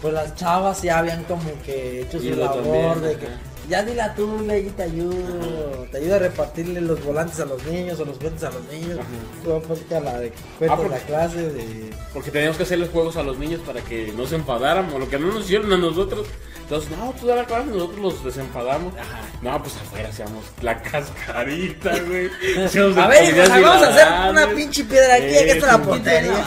pues 0.00 0.14
las 0.14 0.34
chavas 0.36 0.80
ya 0.82 0.98
habían 0.98 1.24
como 1.24 1.42
que 1.66 2.02
hecho 2.02 2.18
Y 2.18 2.30
su 2.32 2.36
labor 2.36 2.62
también, 2.62 3.02
de 3.02 3.16
que 3.16 3.26
ya 3.68 3.82
dile 3.82 4.00
a 4.00 4.14
tú, 4.14 4.40
Legui, 4.46 4.70
te 4.70 4.84
ayudo, 4.84 5.86
te 5.90 5.98
ayuda 5.98 6.16
a 6.16 6.18
repartirle 6.20 6.80
los 6.80 7.04
volantes 7.04 7.38
a 7.40 7.44
los 7.44 7.62
niños 7.66 7.98
o 8.00 8.04
los 8.04 8.16
cuentos 8.16 8.44
a 8.44 8.50
los 8.50 8.62
niños. 8.72 8.98
Ajá. 8.98 9.08
Tú 9.44 9.94
a 9.96 10.00
la 10.00 10.20
de 10.20 10.28
Ah, 10.28 10.60
de 10.60 10.68
porque- 10.68 10.88
la 10.88 10.98
clase 11.00 11.50
de 11.50 11.90
Porque 12.14 12.30
teníamos 12.30 12.56
que 12.56 12.62
hacerles 12.62 12.88
juegos 12.90 13.16
a 13.16 13.22
los 13.24 13.36
niños 13.38 13.60
para 13.66 13.80
que 13.82 14.12
no 14.16 14.24
se 14.26 14.36
enfadaran, 14.36 14.90
o 14.94 14.98
lo 15.00 15.08
que 15.10 15.18
no 15.18 15.26
nos 15.32 15.44
hicieron 15.44 15.70
a 15.72 15.76
nosotros. 15.76 16.26
Entonces, 16.68 16.90
no, 16.98 17.14
tú 17.18 17.26
da 17.26 17.36
la 17.36 17.44
clase, 17.46 17.70
nosotros 17.70 17.98
los 17.98 18.22
desenfadamos. 18.24 18.92
No, 19.40 19.62
pues 19.62 19.74
afuera 19.76 20.10
hacíamos 20.10 20.44
la 20.60 20.82
cascarita, 20.82 21.98
güey. 22.00 22.28
De 22.54 23.00
A 23.00 23.06
ver, 23.06 23.34
hijos, 23.34 23.48
vamos 23.48 23.86
a 23.86 23.88
hacer 23.88 24.30
una 24.30 24.54
pinche 24.54 24.84
piedra 24.84 25.14
aquí, 25.14 25.34
aquí 25.34 25.50
está 25.50 25.78
la 25.78 25.82
portería. 25.82 26.38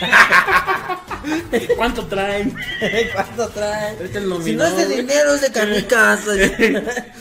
Ajá. 0.00 0.34
¿Cuánto 1.76 2.06
traen? 2.06 2.56
¿Cuánto 3.14 3.48
trae? 3.50 3.96
Ahorita 3.98 4.18
el 4.18 4.42
Si 4.42 4.56
no 4.56 4.66
es 4.66 4.76
de 4.78 4.96
dinero, 4.96 5.34
es 5.34 5.42
de 5.42 5.52
canicas. 5.52 6.20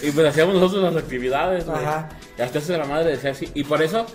y 0.02 0.10
pues 0.10 0.28
hacíamos 0.28 0.56
nosotros 0.56 0.92
las 0.92 1.04
actividades, 1.04 1.66
güey. 1.66 1.78
Ajá. 1.78 2.10
Y 2.40 2.42
hasta 2.42 2.58
eso 2.58 2.76
la 2.76 2.86
madre 2.86 3.12
decía 3.12 3.30
así. 3.30 3.52
Y 3.54 3.66
por 3.66 3.84
eso, 3.84 4.08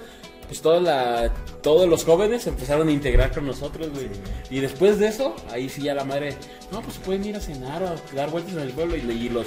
pues 0.49 0.61
toda 0.61 0.81
la, 0.81 1.33
todos 1.63 1.89
los 1.89 2.05
jóvenes 2.05 2.47
empezaron 2.47 2.89
a 2.89 2.91
integrar 2.93 3.31
con 3.33 3.47
nosotros, 3.47 3.91
güey. 3.93 4.09
Y 4.51 4.59
después 4.61 4.99
de 4.99 5.09
eso, 5.09 5.37
ahí 5.53 5.69
sí 5.69 5.83
ya 5.83 5.95
la 5.95 6.05
madre, 6.05 6.35
no, 6.73 6.81
pues 6.83 6.97
pueden 6.99 7.25
ir 7.25 7.37
a 7.37 7.41
cenar 7.41 7.83
o 7.83 7.89
a 7.89 7.95
dar 8.17 8.31
vueltas 8.31 8.55
en 8.55 8.61
el 8.61 8.71
pueblo. 8.71 8.97
Y, 8.97 9.01
y 9.01 9.29
los 9.29 9.47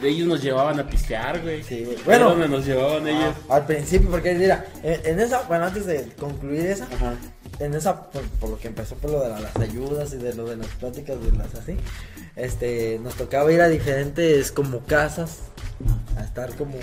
de 0.00 0.08
ellos 0.10 0.28
nos 0.28 0.42
llevaban 0.42 0.78
a 0.78 0.86
pistear, 0.86 1.42
güey. 1.42 1.62
Sí, 1.62 1.84
güey. 1.84 1.96
Bueno, 2.04 2.30
donde 2.30 2.48
nos 2.48 2.64
llevaban 2.64 3.06
ellos. 3.08 3.34
Al 3.48 3.66
principio, 3.66 4.10
porque 4.10 4.34
mira, 4.34 4.64
en, 4.82 5.00
en 5.04 5.20
esa, 5.20 5.42
bueno, 5.42 5.64
antes 5.66 5.84
de 5.86 6.08
concluir 6.18 6.66
esa, 6.66 6.84
Ajá. 6.84 7.14
en 7.58 7.74
esa, 7.74 8.10
por, 8.10 8.22
por 8.38 8.50
lo 8.50 8.58
que 8.58 8.68
empezó 8.68 8.94
por 8.96 9.10
lo 9.10 9.20
de 9.22 9.30
la- 9.30 9.40
las 9.40 9.56
ayudas 9.56 10.12
y 10.12 10.18
de 10.18 10.34
lo 10.34 10.44
de 10.46 10.56
las 10.56 10.66
pláticas 10.68 11.16
de 11.22 11.32
las 11.32 11.54
así, 11.54 11.76
este, 12.36 13.00
nos 13.02 13.14
tocaba 13.14 13.50
ir 13.52 13.60
a 13.62 13.68
diferentes 13.68 14.52
como 14.52 14.80
casas, 14.80 15.38
a 16.18 16.22
estar 16.24 16.54
como, 16.56 16.74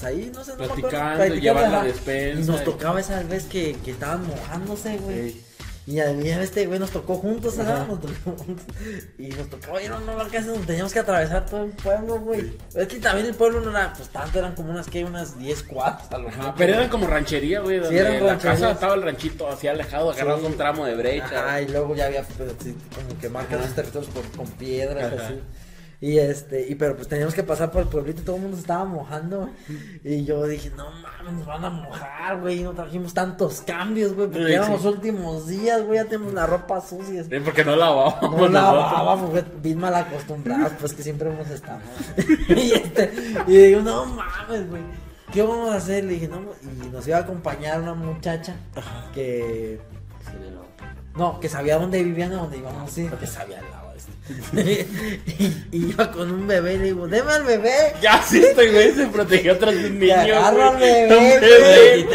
pues 0.00 0.04
ahí, 0.04 0.30
no 0.34 0.44
sé, 0.44 0.52
no 0.52 0.58
me 0.58 0.66
Platicando, 0.68 1.24
llevar 1.34 1.70
la 1.70 1.82
despensa. 1.84 2.40
Y 2.40 2.44
nos 2.44 2.64
tocaba 2.64 3.00
esa 3.00 3.22
vez 3.22 3.44
que, 3.44 3.76
que 3.84 3.90
estaban 3.92 4.26
mojándose, 4.26 4.96
güey. 4.98 5.44
Y 5.88 6.00
a 6.00 6.06
mí 6.12 6.28
a 6.30 6.42
este 6.42 6.66
güey 6.66 6.80
nos 6.80 6.90
tocó 6.90 7.14
juntos. 7.14 7.60
Ajá. 7.60 7.86
Nos 7.88 8.00
tocó 8.00 8.36
juntos. 8.42 8.64
Y 9.18 9.28
nos 9.28 9.48
tocó 9.48 9.78
ir 9.80 9.92
a 9.92 9.98
una 9.98 10.14
barca 10.14 10.40
donde 10.42 10.66
teníamos 10.66 10.92
que 10.92 10.98
atravesar 10.98 11.46
todo 11.46 11.62
el 11.62 11.70
pueblo, 11.70 12.18
güey. 12.18 12.56
Es 12.74 12.88
que 12.88 12.96
también 12.98 13.26
el 13.28 13.34
pueblo 13.36 13.60
no 13.60 13.70
era, 13.70 13.92
pues 13.96 14.08
tanto, 14.08 14.40
eran 14.40 14.56
como 14.56 14.72
unas, 14.72 14.88
que 14.88 15.04
Unas 15.04 15.38
10 15.38 15.62
cuadras 15.62 16.10
a 16.10 16.18
lo 16.18 16.24
mejor. 16.28 16.54
pero 16.58 16.74
eran 16.74 16.88
como 16.88 17.06
ranchería, 17.06 17.60
güey. 17.60 17.78
Donde 17.78 17.98
eran 18.00 18.26
la 18.26 18.36
casa 18.36 18.72
estaba 18.72 18.94
el 18.94 19.02
ranchito 19.02 19.48
así 19.48 19.68
alejado, 19.68 20.10
agarramos 20.10 20.40
Sí. 20.40 20.46
un 20.46 20.56
tramo 20.56 20.84
de 20.86 20.96
brecha. 20.96 21.46
Ajá, 21.46 21.62
y 21.62 21.68
luego 21.68 21.94
ya 21.94 22.06
había 22.06 22.24
pues, 22.24 22.50
sí, 22.64 22.74
como 22.92 23.20
que 23.20 23.28
marcas 23.28 23.60
los 23.60 23.72
territorios 23.76 24.10
por, 24.12 24.24
con 24.36 24.46
piedras 24.56 25.12
Ajá. 25.12 25.24
así. 25.26 25.40
Y 26.00 26.18
este, 26.18 26.68
y 26.68 26.74
pero 26.74 26.94
pues 26.94 27.08
teníamos 27.08 27.34
que 27.34 27.42
pasar 27.42 27.70
por 27.70 27.80
el 27.82 27.88
pueblito 27.88 28.20
y 28.20 28.24
todo 28.24 28.36
el 28.36 28.42
mundo 28.42 28.56
se 28.58 28.62
estaba 28.62 28.84
mojando, 28.84 29.40
güey. 29.40 29.52
Y 30.04 30.24
yo 30.24 30.44
dije, 30.46 30.70
no 30.76 30.90
mames, 30.90 31.32
nos 31.32 31.46
van 31.46 31.64
a 31.64 31.70
mojar, 31.70 32.40
güey. 32.40 32.62
No 32.62 32.72
trajimos 32.72 33.14
tantos 33.14 33.62
cambios, 33.62 34.14
güey. 34.14 34.28
Porque 34.28 34.58
Sí, 34.58 34.64
sí. 34.64 34.72
los 34.72 34.84
últimos 34.84 35.48
días, 35.48 35.82
güey. 35.84 35.98
Ya 35.98 36.04
tenemos 36.04 36.34
la 36.34 36.46
ropa 36.46 36.80
sucia. 36.82 37.24
Sí, 37.24 37.30
porque 37.42 37.64
no 37.64 37.76
lavábamos. 37.76 38.38
No 38.38 38.48
lavábamos, 38.48 39.30
güey, 39.30 39.44
bien 39.62 39.78
mal 39.78 39.94
acostumbrados, 39.94 40.72
pues 40.78 40.92
que 40.92 41.02
siempre 41.02 41.30
hemos 41.30 41.48
estado. 41.48 41.80
y, 42.48 42.72
este, 42.72 43.12
y 43.46 43.56
digo, 43.56 43.80
no 43.80 44.04
mames, 44.04 44.68
güey. 44.68 44.82
¿Qué 45.32 45.42
vamos 45.42 45.70
a 45.70 45.76
hacer? 45.76 46.04
Le 46.04 46.12
dije, 46.14 46.28
no, 46.28 46.40
y 46.62 46.88
nos 46.88 47.06
iba 47.08 47.16
a 47.16 47.20
acompañar 47.20 47.80
una 47.80 47.94
muchacha 47.94 48.54
que 49.14 49.80
no, 51.16 51.40
que 51.40 51.48
sabía 51.48 51.78
dónde 51.78 52.02
vivían, 52.02 52.32
a 52.32 52.36
dónde 52.36 52.58
íbamos 52.58 52.96
ir, 52.98 53.10
que 53.12 53.26
sabía 53.26 53.56
este. 53.58 53.85
Y, 54.52 55.76
y 55.76 55.90
iba 55.90 56.10
con 56.10 56.30
un 56.30 56.46
bebé 56.46 56.78
le 56.78 56.84
digo, 56.86 57.06
deme 57.06 57.32
al 57.32 57.44
bebé. 57.44 57.94
Ya 58.00 58.22
sí, 58.22 58.38
este 58.38 58.70
güey 58.72 58.92
se 58.92 59.06
protegió 59.06 59.54
de 59.54 59.86
un 59.86 59.98
niño. 59.98 60.14
agarra 60.14 60.70
güey. 60.72 61.02
al 61.02 61.08
bebé, 61.08 61.40
bebé. 61.40 62.08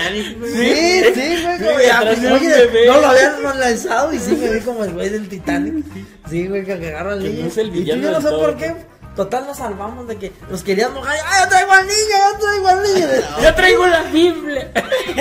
Sí, 0.45 1.21
sí, 1.21 1.43
güey, 1.43 1.57
como 1.57 1.79
ya, 1.79 2.01
pues, 2.01 2.19
oye, 2.19 2.49
bebé. 2.49 2.87
no 2.87 2.99
lo 2.99 3.07
habían 3.07 3.59
lanzado 3.59 4.13
y 4.13 4.19
sí 4.19 4.35
me 4.35 4.53
vi 4.53 4.59
como 4.61 4.83
el 4.83 4.93
güey 4.93 5.09
del 5.09 5.29
Titanic. 5.29 5.85
Sí, 6.29 6.47
güey, 6.47 6.65
que 6.65 6.73
agarra 6.73 7.13
al 7.13 7.23
niño. 7.23 7.49
no 7.55 7.61
y 7.75 7.83
yo 7.85 7.95
no 7.95 8.21
sé 8.21 8.27
todo. 8.27 8.39
por 8.39 8.57
qué. 8.57 8.75
Total 9.15 9.45
nos 9.45 9.57
salvamos 9.57 10.07
de 10.07 10.15
que 10.15 10.31
nos 10.49 10.63
querían 10.63 10.93
mojar. 10.93 11.17
¡Ah, 11.25 11.43
yo 11.43 11.49
traigo 11.49 11.71
al 11.73 11.85
niño! 11.85 11.97
¡Yo 12.31 12.39
traigo 12.39 12.67
al 12.67 12.83
niño! 12.83 13.07
Yo 13.43 13.55
traigo 13.55 13.87
la 13.87 14.03
Biblia. 14.03 14.71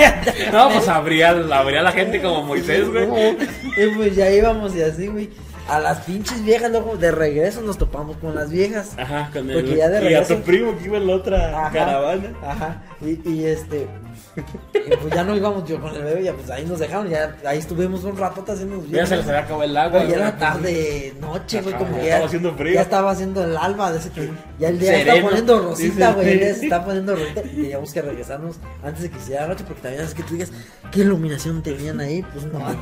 no, 0.53 0.70
pues 0.70 0.87
abría, 0.87 1.31
abría 1.31 1.83
la 1.83 1.90
gente 1.90 2.22
como 2.22 2.44
Moisés, 2.44 2.88
güey. 2.88 3.37
Y 3.76 3.87
pues 3.96 4.14
ya 4.14 4.31
íbamos 4.31 4.76
y 4.76 4.83
así, 4.83 5.09
güey. 5.09 5.31
A 5.70 5.78
las 5.80 6.00
pinches 6.00 6.44
viejas, 6.44 6.70
luego 6.70 6.96
de 6.96 7.11
regreso 7.12 7.61
nos 7.62 7.78
topamos 7.78 8.16
con 8.16 8.35
las 8.35 8.50
viejas. 8.50 8.90
Ajá, 8.98 9.30
con 9.33 9.46
Porque 9.46 9.70
el. 9.72 9.76
ya 9.76 9.88
de 9.88 10.11
y 10.11 10.14
a 10.14 10.20
regreso- 10.20 10.37
tu 10.37 10.42
primo 10.42 10.76
que 10.78 10.85
iba 10.87 10.96
en 10.98 11.06
la 11.06 11.14
otra 11.14 11.66
Ajá, 11.66 11.70
caravana. 11.72 12.33
Ajá. 12.42 12.83
Y, 13.00 13.28
y 13.28 13.44
este. 13.46 13.87
y 14.74 14.96
pues 14.96 15.14
ya 15.14 15.24
no 15.24 15.36
íbamos 15.36 15.68
yo 15.68 15.80
con 15.80 15.94
el 15.94 16.02
bebé, 16.02 16.24
ya 16.24 16.34
pues 16.34 16.48
ahí 16.50 16.64
nos 16.64 16.78
dejaron, 16.78 17.08
ya 17.08 17.36
ahí 17.44 17.58
estuvimos 17.58 18.04
un 18.04 18.16
ratote 18.16 18.52
haciendo 18.52 18.84
Ya 18.86 19.06
se 19.06 19.16
les 19.16 19.26
había 19.26 19.40
acabado 19.40 19.64
el 19.64 19.76
agua. 19.76 20.04
Ya 20.04 20.16
era 20.16 20.36
tarde, 20.38 21.14
noche, 21.20 21.60
güey, 21.62 21.74
como 21.76 21.96
ya 21.96 22.00
que 22.00 22.08
estaba 22.08 22.26
haciendo 22.26 22.54
frío. 22.54 22.74
Ya 22.74 22.80
estaba 22.82 23.10
haciendo 23.10 23.44
el 23.44 23.56
alba, 23.56 23.92
de 23.92 23.98
ese 23.98 24.10
que 24.10 24.30
ya 24.58 24.68
el 24.68 24.78
día 24.78 24.98
está 25.00 25.22
poniendo 25.22 25.58
rosita, 25.60 26.06
Sí, 26.08 26.12
sí, 26.12 26.14
güey, 26.14 26.32
sí. 26.32 26.38
se 26.38 26.64
está 26.64 26.84
poniendo 26.84 27.16
rosita 27.16 27.40
y 27.40 27.48
teníamos 27.48 27.92
que 27.92 28.02
regresarnos 28.02 28.56
antes 28.82 29.02
de 29.02 29.10
que 29.10 29.16
se 29.16 29.22
hiciera 29.22 29.46
noche, 29.48 29.64
porque 29.66 29.82
también 29.82 30.04
es 30.04 30.14
que 30.14 30.22
tú 30.22 30.34
digas, 30.34 30.52
¿qué 30.92 31.00
iluminación 31.00 31.62
tenían 31.62 32.00
ahí? 32.00 32.24
Pues 32.32 32.44
no, 32.46 32.58
Pero 32.60 32.74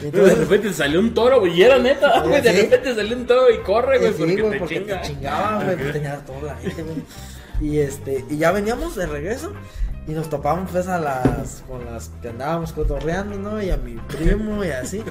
de 0.00 0.06
entonces, 0.08 0.38
repente 0.38 0.72
salió 0.72 1.00
un 1.00 1.14
toro, 1.14 1.40
güey. 1.40 1.58
Y 1.58 1.62
era 1.62 1.78
neta, 1.78 2.20
güey. 2.20 2.40
De 2.40 2.52
repente 2.52 2.94
salió 2.94 3.16
un 3.16 3.26
toro 3.26 3.50
y 3.50 3.58
corre, 3.58 3.98
güey. 3.98 4.12
porque, 4.12 4.36
te 4.36 4.58
porque 4.58 4.74
chinga. 4.80 5.00
te 5.00 5.08
chingaban, 5.08 5.64
güey, 5.64 5.76
pues 5.76 5.92
tenía 5.92 6.16
toda 6.18 6.42
la 6.42 6.56
gente, 6.56 6.82
güey. 6.82 6.96
Y 7.60 7.78
este, 7.78 8.24
y 8.30 8.38
ya 8.38 8.52
veníamos 8.52 8.96
de 8.96 9.06
regreso 9.06 9.52
y 10.10 10.12
nos 10.12 10.28
topamos 10.28 10.70
pues 10.72 10.88
a 10.88 10.98
las, 10.98 11.62
con 11.68 11.84
las 11.84 12.10
que 12.20 12.30
andábamos 12.30 12.72
cotorreando, 12.72 13.38
¿no? 13.38 13.62
Y 13.62 13.70
a 13.70 13.76
mi 13.76 13.94
primo 13.94 14.64
y 14.64 14.70
así. 14.70 15.04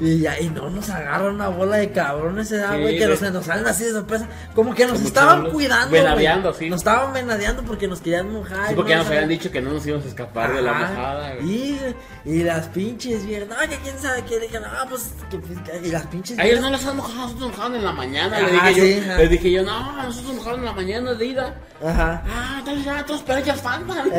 Y 0.00 0.20
ya, 0.20 0.38
y 0.40 0.48
no 0.48 0.70
nos 0.70 0.88
agarra 0.90 1.30
una 1.30 1.48
bola 1.48 1.76
de 1.76 1.90
cabrones, 1.92 2.50
¿eh, 2.52 2.62
Sí, 2.70 2.80
güey, 2.80 2.98
que 2.98 3.06
nos, 3.06 3.20
nos 3.22 3.46
salen 3.46 3.66
así 3.66 3.84
de 3.84 3.92
sorpresa. 3.92 4.28
Como 4.54 4.74
que 4.74 4.84
nos 4.84 4.94
Como 4.94 5.06
estaban 5.08 5.50
cuidando, 5.50 5.90
Venadeando, 5.92 6.52
sí. 6.54 6.68
Nos 6.68 6.80
estaban 6.80 7.12
venadeando 7.12 7.62
porque 7.62 7.88
nos 7.88 8.00
querían 8.00 8.32
mojar. 8.32 8.68
Sí, 8.68 8.74
porque 8.74 8.90
ya 8.90 8.96
no 8.98 9.02
nos 9.04 9.12
habían 9.12 9.28
dicho 9.28 9.50
que 9.50 9.60
no 9.60 9.70
nos 9.72 9.86
íbamos 9.86 10.04
a 10.06 10.08
escapar 10.08 10.54
de 10.54 10.62
la 10.62 10.72
mojada, 10.72 11.34
güey. 11.36 11.48
Y, 11.50 11.80
y 12.24 12.42
las 12.42 12.66
pinches 12.68 13.26
viejas, 13.26 13.48
que 13.68 13.76
quién 13.78 13.98
sabe 13.98 14.22
qué, 14.24 14.36
le 14.36 14.40
dije, 14.42 14.60
no, 14.60 14.68
pues, 14.88 15.12
que, 15.30 15.38
pues, 15.38 15.58
que- 15.60 15.88
y 15.88 15.90
las 15.90 16.06
pinches 16.06 16.38
A 16.38 16.44
ellos 16.44 16.60
no 16.60 16.70
les 16.70 16.84
han 16.86 16.96
mojado, 16.96 17.14
nosotros 17.22 17.40
nos 17.48 17.50
mojaron 17.56 17.76
en 17.76 17.84
la 17.84 17.92
mañana. 17.92 18.36
Ajá, 18.36 18.46
le 18.46 18.52
dije 18.52 18.74
sí, 19.00 19.06
yo, 19.06 19.16
les 19.16 19.30
dije 19.30 19.50
yo, 19.50 19.62
no, 19.62 19.92
nosotros 20.02 20.24
nos 20.26 20.36
mojaron 20.36 20.60
en 20.60 20.66
la 20.66 20.72
mañana 20.72 21.14
de 21.14 21.26
ida. 21.26 21.54
Ajá. 21.84 22.22
Ah, 22.26 22.56
entonces 22.60 22.84
ya 22.84 23.04
todos, 23.04 23.22
pero 23.26 23.38
ellas 23.40 23.60
faltan. 23.60 24.10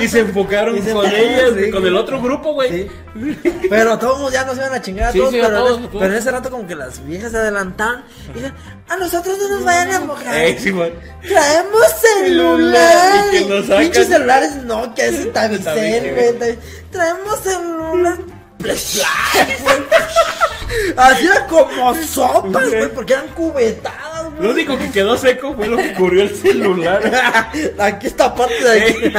Y 0.00 0.08
se 0.08 0.20
enfocaron 0.20 0.76
Y 0.76 0.82
se 0.82 0.92
con 0.92 1.06
ellas, 1.06 1.50
con 1.72 1.86
el 1.86 1.96
otro 1.96 2.20
grupo, 2.22 2.54
güey. 2.54 2.70
Sí. 2.70 2.90
Pero 3.68 3.98
todos 3.98 4.31
ya 4.32 4.44
nos 4.44 4.56
iban 4.56 4.72
a 4.72 4.82
chingar 4.82 5.08
a 5.08 5.12
Sí, 5.12 5.18
todos, 5.18 5.30
sí, 5.30 5.40
a 5.40 5.44
pero, 5.44 5.56
todos, 5.58 5.78
en, 5.78 5.84
a 5.84 5.88
todos. 5.88 6.00
pero 6.02 6.12
en 6.12 6.18
ese 6.18 6.30
rato 6.30 6.50
como 6.50 6.66
que 6.66 6.74
las 6.74 7.04
viejas 7.06 7.30
se 7.32 7.38
adelantaron 7.38 8.02
y 8.30 8.32
dijeron, 8.34 8.56
a 8.88 8.96
nosotros 8.96 9.38
no 9.38 9.48
nos 9.48 9.64
vayan 9.64 9.92
a 9.92 10.00
mojar. 10.00 10.34
Ey, 10.34 10.58
sí, 10.58 10.70
güey. 10.70 10.92
Traemos 11.28 11.86
Celular, 12.00 13.24
y 13.34 13.38
que 13.38 13.44
nos 13.44 13.66
Pinches 13.78 14.08
celulares 14.08 14.56
Nokia, 14.56 15.06
ese 15.06 15.26
Tabicel, 15.26 15.64
Tabicel, 15.64 16.36
güey. 16.38 16.58
Traemos 16.90 17.38
celular. 17.40 18.18
Así 20.96 21.26
era 21.26 21.46
como 21.46 21.94
sopas, 21.96 22.68
güey, 22.68 22.88
porque 22.94 23.12
eran 23.14 23.28
cubetadas. 23.28 24.11
Lo 24.40 24.50
único 24.50 24.76
que 24.78 24.90
quedó 24.90 25.16
seco 25.16 25.54
fue 25.54 25.68
lo 25.68 25.76
que 25.76 25.92
cubrió 25.94 26.22
el 26.22 26.34
celular. 26.34 27.00
Aquí 27.78 28.06
esta 28.06 28.34
parte 28.34 28.62
de 28.64 28.82
aquí. 28.82 29.12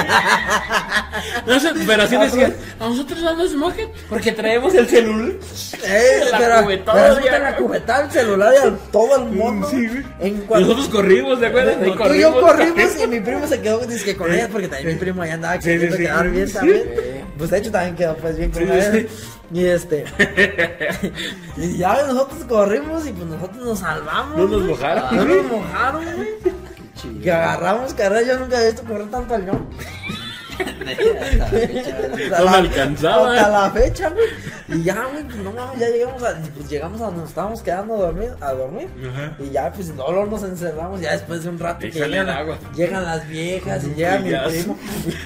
No 1.46 1.60
sé, 1.60 1.70
pero 1.86 2.04
así 2.04 2.18
decían, 2.18 2.56
a 2.80 2.88
nosotros 2.90 3.22
no 3.22 3.36
nos 3.36 3.54
mojen 3.56 3.90
porque 4.10 4.32
traemos 4.32 4.74
el 4.74 4.88
celular. 4.88 5.32
Eh, 5.84 6.22
La 6.32 6.38
pero, 6.38 6.64
cubetada, 6.64 7.20
pero 7.22 7.40
la 7.40 7.56
cubetada, 7.56 8.06
el 8.06 8.12
celular 8.12 8.54
y 8.54 8.66
al 8.68 8.78
todo 8.92 9.16
el 9.18 9.26
mundo. 9.26 9.70
Sí, 9.70 9.88
güey. 9.88 10.04
En 10.20 10.38
cuanto 10.42 10.68
Nosotros 10.68 10.90
corrimos, 10.90 11.40
¿de 11.40 11.48
acuerdo? 11.48 11.72
Ahí 11.72 11.92
Tú 12.08 12.14
y 12.14 12.20
yo 12.20 12.42
corrimos 12.42 13.04
y 13.04 13.08
mi 13.08 13.20
primo 13.20 13.48
se 13.48 13.62
quedó 13.62 13.80
con 14.18 14.34
ellas 14.34 14.50
porque 14.52 14.68
también 14.68 14.94
mi 14.94 15.00
primo 15.00 15.22
allá 15.22 15.34
andaba 15.36 15.60
queriendo 15.60 15.96
sí, 15.96 16.02
sí. 16.02 16.08
quedar 16.08 16.30
bien 16.30 16.48
Sí. 16.48 16.54
también. 16.54 16.84
Pues 17.38 17.50
de 17.50 17.58
hecho 17.58 17.72
también 17.72 17.96
quedó 17.96 18.16
pues 18.18 18.38
bien 18.38 18.52
con 18.52 18.64
ellas. 18.64 18.90
Y 19.54 19.66
este. 19.66 20.06
y 21.58 21.78
ya 21.78 22.08
nosotros 22.08 22.44
corrimos 22.46 23.06
y 23.06 23.12
pues 23.12 23.28
nosotros 23.28 23.64
nos 23.64 23.80
salvamos. 23.80 24.38
No 24.38 24.48
nos 24.48 24.64
mojaron. 24.64 25.16
No 25.16 25.26
nos 25.26 25.46
mojaron, 25.46 26.06
güey. 26.16 27.22
Que 27.22 27.32
agarramos 27.32 27.94
carrera, 27.94 28.22
yo 28.24 28.40
nunca 28.40 28.58
había 28.58 28.70
visto 28.70 28.84
correr 28.84 29.10
tanto 29.12 29.36
al 29.36 29.46
león. 29.46 29.70
Hasta 30.60 31.36
la 31.38 31.46
fecha, 31.48 31.98
güey. 32.10 32.24
Hasta 32.24 32.38
No 32.40 32.46
me 32.46 32.52
la- 32.52 32.58
alcanzaba. 32.58 33.34
Hasta 33.34 33.50
la 33.50 33.72
fecha, 33.72 34.10
güey. 34.10 34.26
Y 34.70 34.84
ya, 34.84 35.06
güey, 35.12 35.24
pues 35.26 35.36
no 35.38 35.52
mames, 35.52 35.80
ya 35.80 35.90
llegamos 35.90 36.24
a, 36.24 36.36
pues 36.56 36.70
llegamos 36.70 37.02
a 37.02 37.06
donde 37.06 37.20
nos 37.22 37.30
estábamos 37.30 37.62
quedando 37.62 37.96
a 37.96 37.98
dormir, 37.98 38.30
a 38.40 38.54
dormir. 38.54 38.88
Ajá. 39.12 39.36
Y 39.40 39.50
ya, 39.52 39.72
pues 39.72 39.90
no 39.94 40.26
nos 40.26 40.44
encerramos, 40.44 41.02
ya 41.02 41.12
después 41.12 41.44
de 41.44 41.50
un 41.50 41.60
rato 41.60 41.80
que 41.80 41.92
llegan, 41.92 42.12
el 42.14 42.30
agua. 42.30 42.58
llegan 42.76 43.04
las 43.04 43.28
viejas 43.28 43.84
y 43.84 43.94
llega 43.94 44.20
mi 44.20 44.32
primo 44.50 44.78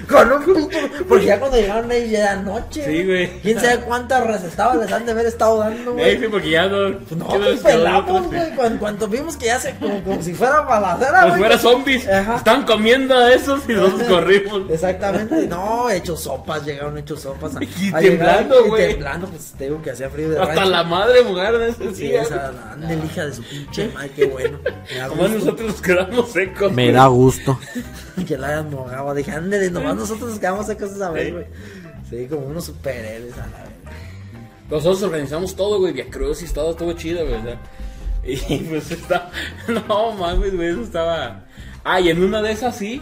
con 0.09 0.31
un 0.31 0.43
pito, 0.43 0.69
porque 1.07 1.25
ya 1.27 1.39
cuando 1.39 1.57
llegaron 1.57 1.89
ahí 1.91 2.09
ya 2.09 2.19
era 2.19 2.35
noche. 2.37 2.83
Sí, 2.85 3.05
güey. 3.05 3.39
Quién 3.41 3.59
sabe 3.59 3.79
cuántas 3.81 4.25
recetadas 4.25 4.77
les 4.77 4.91
han 4.91 5.05
de 5.05 5.11
haber 5.11 5.25
estado 5.27 5.59
dando, 5.59 5.93
güey. 5.93 6.19
sí, 6.19 6.27
porque 6.29 6.49
ya 6.49 6.65
no. 6.67 6.97
Pues 6.99 7.11
no, 7.17 7.27
¿qué 7.27 7.37
pues 7.37 7.51
nos 7.51 7.59
pelamos, 7.61 8.27
güey. 8.27 8.55
Cuando, 8.55 8.79
cuando 8.79 9.07
vimos 9.07 9.37
que 9.37 9.45
ya 9.45 9.59
se, 9.59 9.75
como, 9.75 10.03
como 10.03 10.21
si 10.23 10.33
fuera 10.33 10.61
balacera, 10.61 11.21
Como 11.21 11.33
si 11.35 11.39
fuera 11.39 11.57
zombies. 11.59 12.07
Ajá. 12.09 12.35
Están 12.37 12.63
comiendo 12.65 13.15
a 13.17 13.31
esos 13.33 13.61
y 13.69 13.73
nosotros 13.73 14.07
corrimos. 14.09 14.63
Exactamente, 14.71 15.16
no, 15.49 15.89
hechos 15.89 16.21
sopas, 16.21 16.65
llegaron 16.65 16.97
hechos 16.97 17.21
sopas. 17.21 17.55
a- 17.55 17.63
Y 17.79 17.91
a 17.93 17.99
temblando, 17.99 18.65
güey. 18.67 18.89
temblando, 18.91 19.27
pues 19.27 19.53
te 19.57 19.65
digo 19.65 19.81
que 19.81 19.91
hacía 19.91 20.09
frío 20.09 20.29
de 20.29 20.39
Hasta 20.39 20.53
rancho. 20.55 20.69
la 20.69 20.83
madre 20.83 21.23
mujer 21.23 21.57
de 21.57 21.69
ese 21.69 21.95
Sí, 21.95 22.07
día. 22.07 22.21
esa, 22.23 22.47
ándale, 22.73 23.05
hija 23.05 23.25
de 23.25 23.33
su 23.33 23.43
pinche 23.43 23.87
madre, 23.93 24.11
qué 24.15 24.25
bueno. 24.25 24.59
Gusto. 25.09 25.27
nosotros 25.29 25.67
nos 25.71 25.81
quedamos 25.81 26.31
secos. 26.31 26.71
Me 26.71 26.91
da 26.91 27.07
gusto. 27.07 27.59
que 28.27 28.37
la 28.37 28.47
hayan 28.47 28.69
mojado. 28.69 29.13
Dije, 29.13 29.31
ándale, 29.31 29.69
nomás 29.71 29.95
nosotros 29.95 30.29
nos 30.31 30.39
quedamos 30.39 30.65
secos 30.65 30.91
esa 30.91 31.09
vez, 31.11 31.25
Sí. 31.27 31.31
güey. 31.31 31.45
Sí, 32.09 32.27
como 32.29 32.47
unos 32.47 32.65
superhéroes 32.65 33.33
a 33.33 33.47
la 33.47 33.63
vez. 33.63 33.67
Nosotros 34.69 35.03
organizamos 35.03 35.55
todo, 35.55 35.79
güey, 35.79 35.93
Via 35.93 36.09
Crucis, 36.09 36.51
todo 36.53 36.71
estuvo 36.71 36.91
chido, 36.93 37.25
güey. 37.25 37.41
sea, 37.43 37.59
Y 38.23 38.57
pues 38.59 38.91
está. 38.91 39.29
No 39.67 40.11
mames, 40.13 40.53
güey, 40.55 40.69
eso 40.69 40.81
estaba. 40.81 41.45
Ah, 41.85 42.01
y 42.01 42.09
en 42.09 42.21
una 42.23 42.41
de 42.41 42.51
esas 42.51 42.75
sí. 42.77 43.01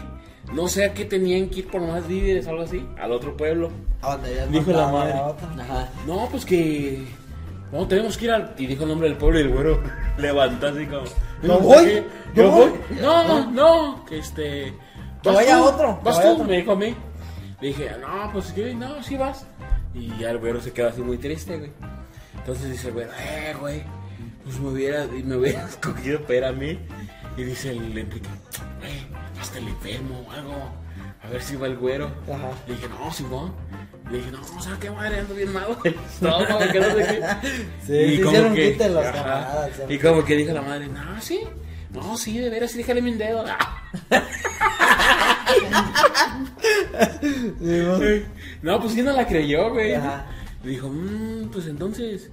No 0.53 0.67
sé 0.67 0.85
a 0.85 0.93
qué 0.93 1.05
tenían 1.05 1.49
que 1.49 1.59
ir 1.59 1.67
por 1.67 1.81
más 1.81 2.07
víveres, 2.07 2.47
algo 2.47 2.61
así, 2.63 2.85
al 2.99 3.11
otro 3.11 3.35
pueblo. 3.35 3.71
¿A 4.01 4.17
Dijo 4.49 4.71
la 4.71 4.87
a 4.87 4.91
madre. 4.91 5.13
Ajá. 5.13 5.89
No, 6.05 6.27
pues 6.29 6.45
que. 6.45 7.03
No, 7.71 7.87
tenemos 7.87 8.17
que 8.17 8.25
ir 8.25 8.31
al. 8.31 8.53
Y 8.57 8.67
dijo 8.67 8.83
el 8.83 8.89
nombre 8.89 9.09
del 9.09 9.17
pueblo 9.17 9.39
y 9.39 9.43
el 9.43 9.49
güero 9.49 9.81
levantó 10.17 10.67
así 10.67 10.85
como. 10.85 11.01
¿No 11.43 11.57
sé 11.57 11.61
voy? 11.63 11.85
qué. 11.85 12.03
¿Yo 12.35 12.43
Yo 12.43 12.51
voy? 12.51 12.69
voy. 12.69 12.99
No, 13.01 13.51
no, 13.51 14.05
que 14.05 14.19
este. 14.19 14.73
Que 15.23 15.29
vaya 15.31 15.57
tú, 15.57 15.63
otro, 15.65 15.99
Vas 16.03 16.21
tú, 16.21 16.27
otro. 16.27 16.43
me 16.45 16.57
dijo 16.57 16.71
a 16.73 16.75
mí. 16.75 16.95
Le 17.61 17.67
dije, 17.69 17.89
no, 17.99 18.31
pues 18.31 18.51
que 18.51 18.75
no, 18.75 19.01
sí 19.01 19.17
vas. 19.17 19.47
Y 19.93 20.15
ya 20.19 20.29
el 20.29 20.37
güero 20.37 20.61
se 20.61 20.71
quedó 20.71 20.89
así 20.89 21.01
muy 21.01 21.17
triste, 21.17 21.57
güey. 21.57 21.71
Entonces 22.37 22.69
dice 22.69 22.89
el 22.89 22.93
güero, 22.93 23.11
eh, 23.19 23.55
güey. 23.59 23.81
Pues 24.43 24.59
me 24.59 24.69
hubiera, 24.69 25.07
me 25.07 25.35
hubiera 25.37 25.65
escogido 25.67 26.21
para 26.27 26.51
mí. 26.51 26.77
Y 27.37 27.43
dice 27.43 27.71
el 27.71 27.97
Enrique, 27.97 28.29
güey, 28.79 29.07
hasta 29.41 29.57
el 29.59 29.67
enfermo 29.67 30.25
o 30.27 30.31
algo. 30.31 30.53
A 31.23 31.27
ver 31.29 31.41
si 31.41 31.55
va 31.55 31.67
el 31.67 31.75
güero. 31.77 32.09
Ajá. 32.31 32.51
Le 32.67 32.75
dije, 32.75 32.87
no, 32.87 33.11
Simón. 33.11 33.53
Le 34.11 34.17
dije, 34.17 34.31
no, 34.31 34.61
¿sabes 34.61 34.79
qué 34.79 34.91
madre? 34.91 35.19
Ando 35.19 35.33
bien 35.33 35.51
malo. 35.51 35.75
del 35.83 35.95
estómago, 35.95 36.59
que 36.71 36.79
no 36.79 36.85
sé 36.91 36.95
qué. 36.97 37.47
Sí, 37.81 37.87
se 37.87 38.05
hicieron 38.07 38.53
quite 38.55 38.89
los 38.89 39.05
ajá. 39.05 39.11
camaradas, 39.13 39.71
Y 39.89 39.97
como 39.97 40.23
que 40.23 40.35
dijo 40.35 40.53
la 40.53 40.61
madre, 40.61 40.87
no, 40.87 41.21
sí. 41.21 41.41
No, 41.91 42.15
sí, 42.17 42.37
de 42.37 42.49
veras, 42.49 42.71
sí, 42.71 42.77
déjale 42.79 43.01
mi 43.01 43.13
dedo. 43.13 43.43
Sí, 47.59 48.25
No, 48.61 48.79
pues 48.79 48.93
sí 48.93 49.01
no 49.01 49.11
la 49.13 49.27
creyó, 49.27 49.71
güey. 49.71 49.93
Ajá. 49.93 50.25
Le 50.63 50.71
dijo, 50.71 50.87
mmm, 50.89 51.49
pues 51.51 51.67
entonces. 51.67 52.29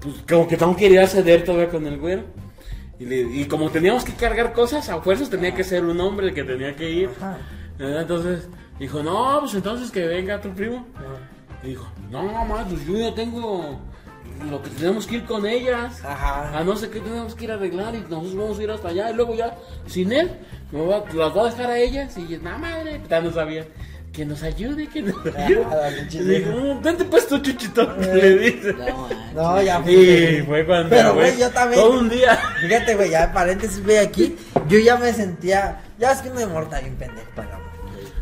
Pues 0.00 0.14
como 0.28 0.46
que 0.46 0.56
tengo 0.56 0.76
que 0.76 0.86
ir 0.88 0.98
a 1.00 1.06
ceder 1.06 1.44
todavía 1.44 1.68
con 1.70 1.86
el 1.86 1.98
güero. 1.98 2.24
Y, 3.00 3.04
le- 3.04 3.20
y 3.22 3.44
como 3.46 3.70
teníamos 3.70 4.04
que 4.04 4.12
cargar 4.14 4.52
cosas, 4.52 4.88
a 4.88 5.00
fuerzas 5.00 5.30
tenía 5.30 5.54
que 5.54 5.62
ser 5.64 5.84
un 5.84 6.00
hombre 6.00 6.28
el 6.28 6.34
que 6.34 6.44
tenía 6.44 6.74
que 6.74 6.90
ir. 6.90 7.10
Entonces 7.78 8.48
dijo, 8.78 9.02
no, 9.02 9.38
pues 9.40 9.54
entonces 9.54 9.90
que 9.90 10.06
venga 10.06 10.40
tu 10.40 10.50
primo. 10.50 10.86
Y 11.62 11.68
dijo, 11.68 11.86
no, 12.10 12.22
mamá, 12.24 12.64
pues 12.68 12.84
yo 12.86 12.96
ya 12.98 13.14
tengo 13.14 13.78
lo 14.50 14.62
que 14.62 14.70
tenemos 14.70 15.06
que 15.06 15.16
ir 15.16 15.24
con 15.24 15.46
ellas. 15.46 16.04
Ajá. 16.04 16.58
A 16.58 16.64
no 16.64 16.76
sé 16.76 16.90
qué 16.90 17.00
tenemos 17.00 17.34
que 17.34 17.44
ir 17.44 17.50
a 17.52 17.54
arreglar 17.54 17.94
y 17.94 18.00
nosotros 18.00 18.36
vamos 18.36 18.58
a 18.58 18.62
ir 18.62 18.70
hasta 18.70 18.88
allá. 18.88 19.10
Y 19.10 19.14
luego 19.14 19.34
ya, 19.34 19.56
sin 19.86 20.12
él, 20.12 20.30
me 20.72 20.80
voy 20.80 20.94
a- 20.94 21.14
las 21.14 21.34
voy 21.34 21.46
a 21.48 21.50
dejar 21.50 21.70
a 21.70 21.78
ellas. 21.78 22.16
Y 22.18 22.26
yo, 22.28 22.38
no, 22.40 22.58
madre, 22.58 23.00
ya 23.08 23.20
no 23.20 23.30
sabía. 23.32 23.64
Que 24.18 24.26
nos 24.26 24.42
ayude, 24.42 24.88
que 24.88 25.00
nos 25.00 25.14
ayude. 25.36 26.40
dijo, 26.40 26.50
"Mm, 26.50 27.08
pues 27.08 27.28
tu 27.28 27.38
chuchito. 27.38 27.84
Le 28.00 28.36
dice. 28.36 28.74
No, 29.32 29.62
ya 29.62 29.78
Y 29.88 30.42
fue 30.42 30.66
cuando. 30.66 30.88
Pero, 30.90 31.14
güey, 31.14 31.38
yo 31.38 31.48
también. 31.50 31.80
Todo 31.80 32.00
un 32.00 32.08
día. 32.08 32.36
Fíjate, 32.60 32.96
güey, 32.96 33.10
ya 33.10 33.32
paréntesis, 33.32 33.80
güey, 33.84 33.98
aquí. 33.98 34.36
Yo 34.68 34.80
ya 34.80 34.96
me 34.96 35.12
sentía. 35.12 35.82
Ya 36.00 36.10
es 36.10 36.18
que 36.20 36.30
de 36.30 36.48
morta 36.48 36.80
bien 36.80 36.96
pendejo 36.96 37.28
para 37.36 37.60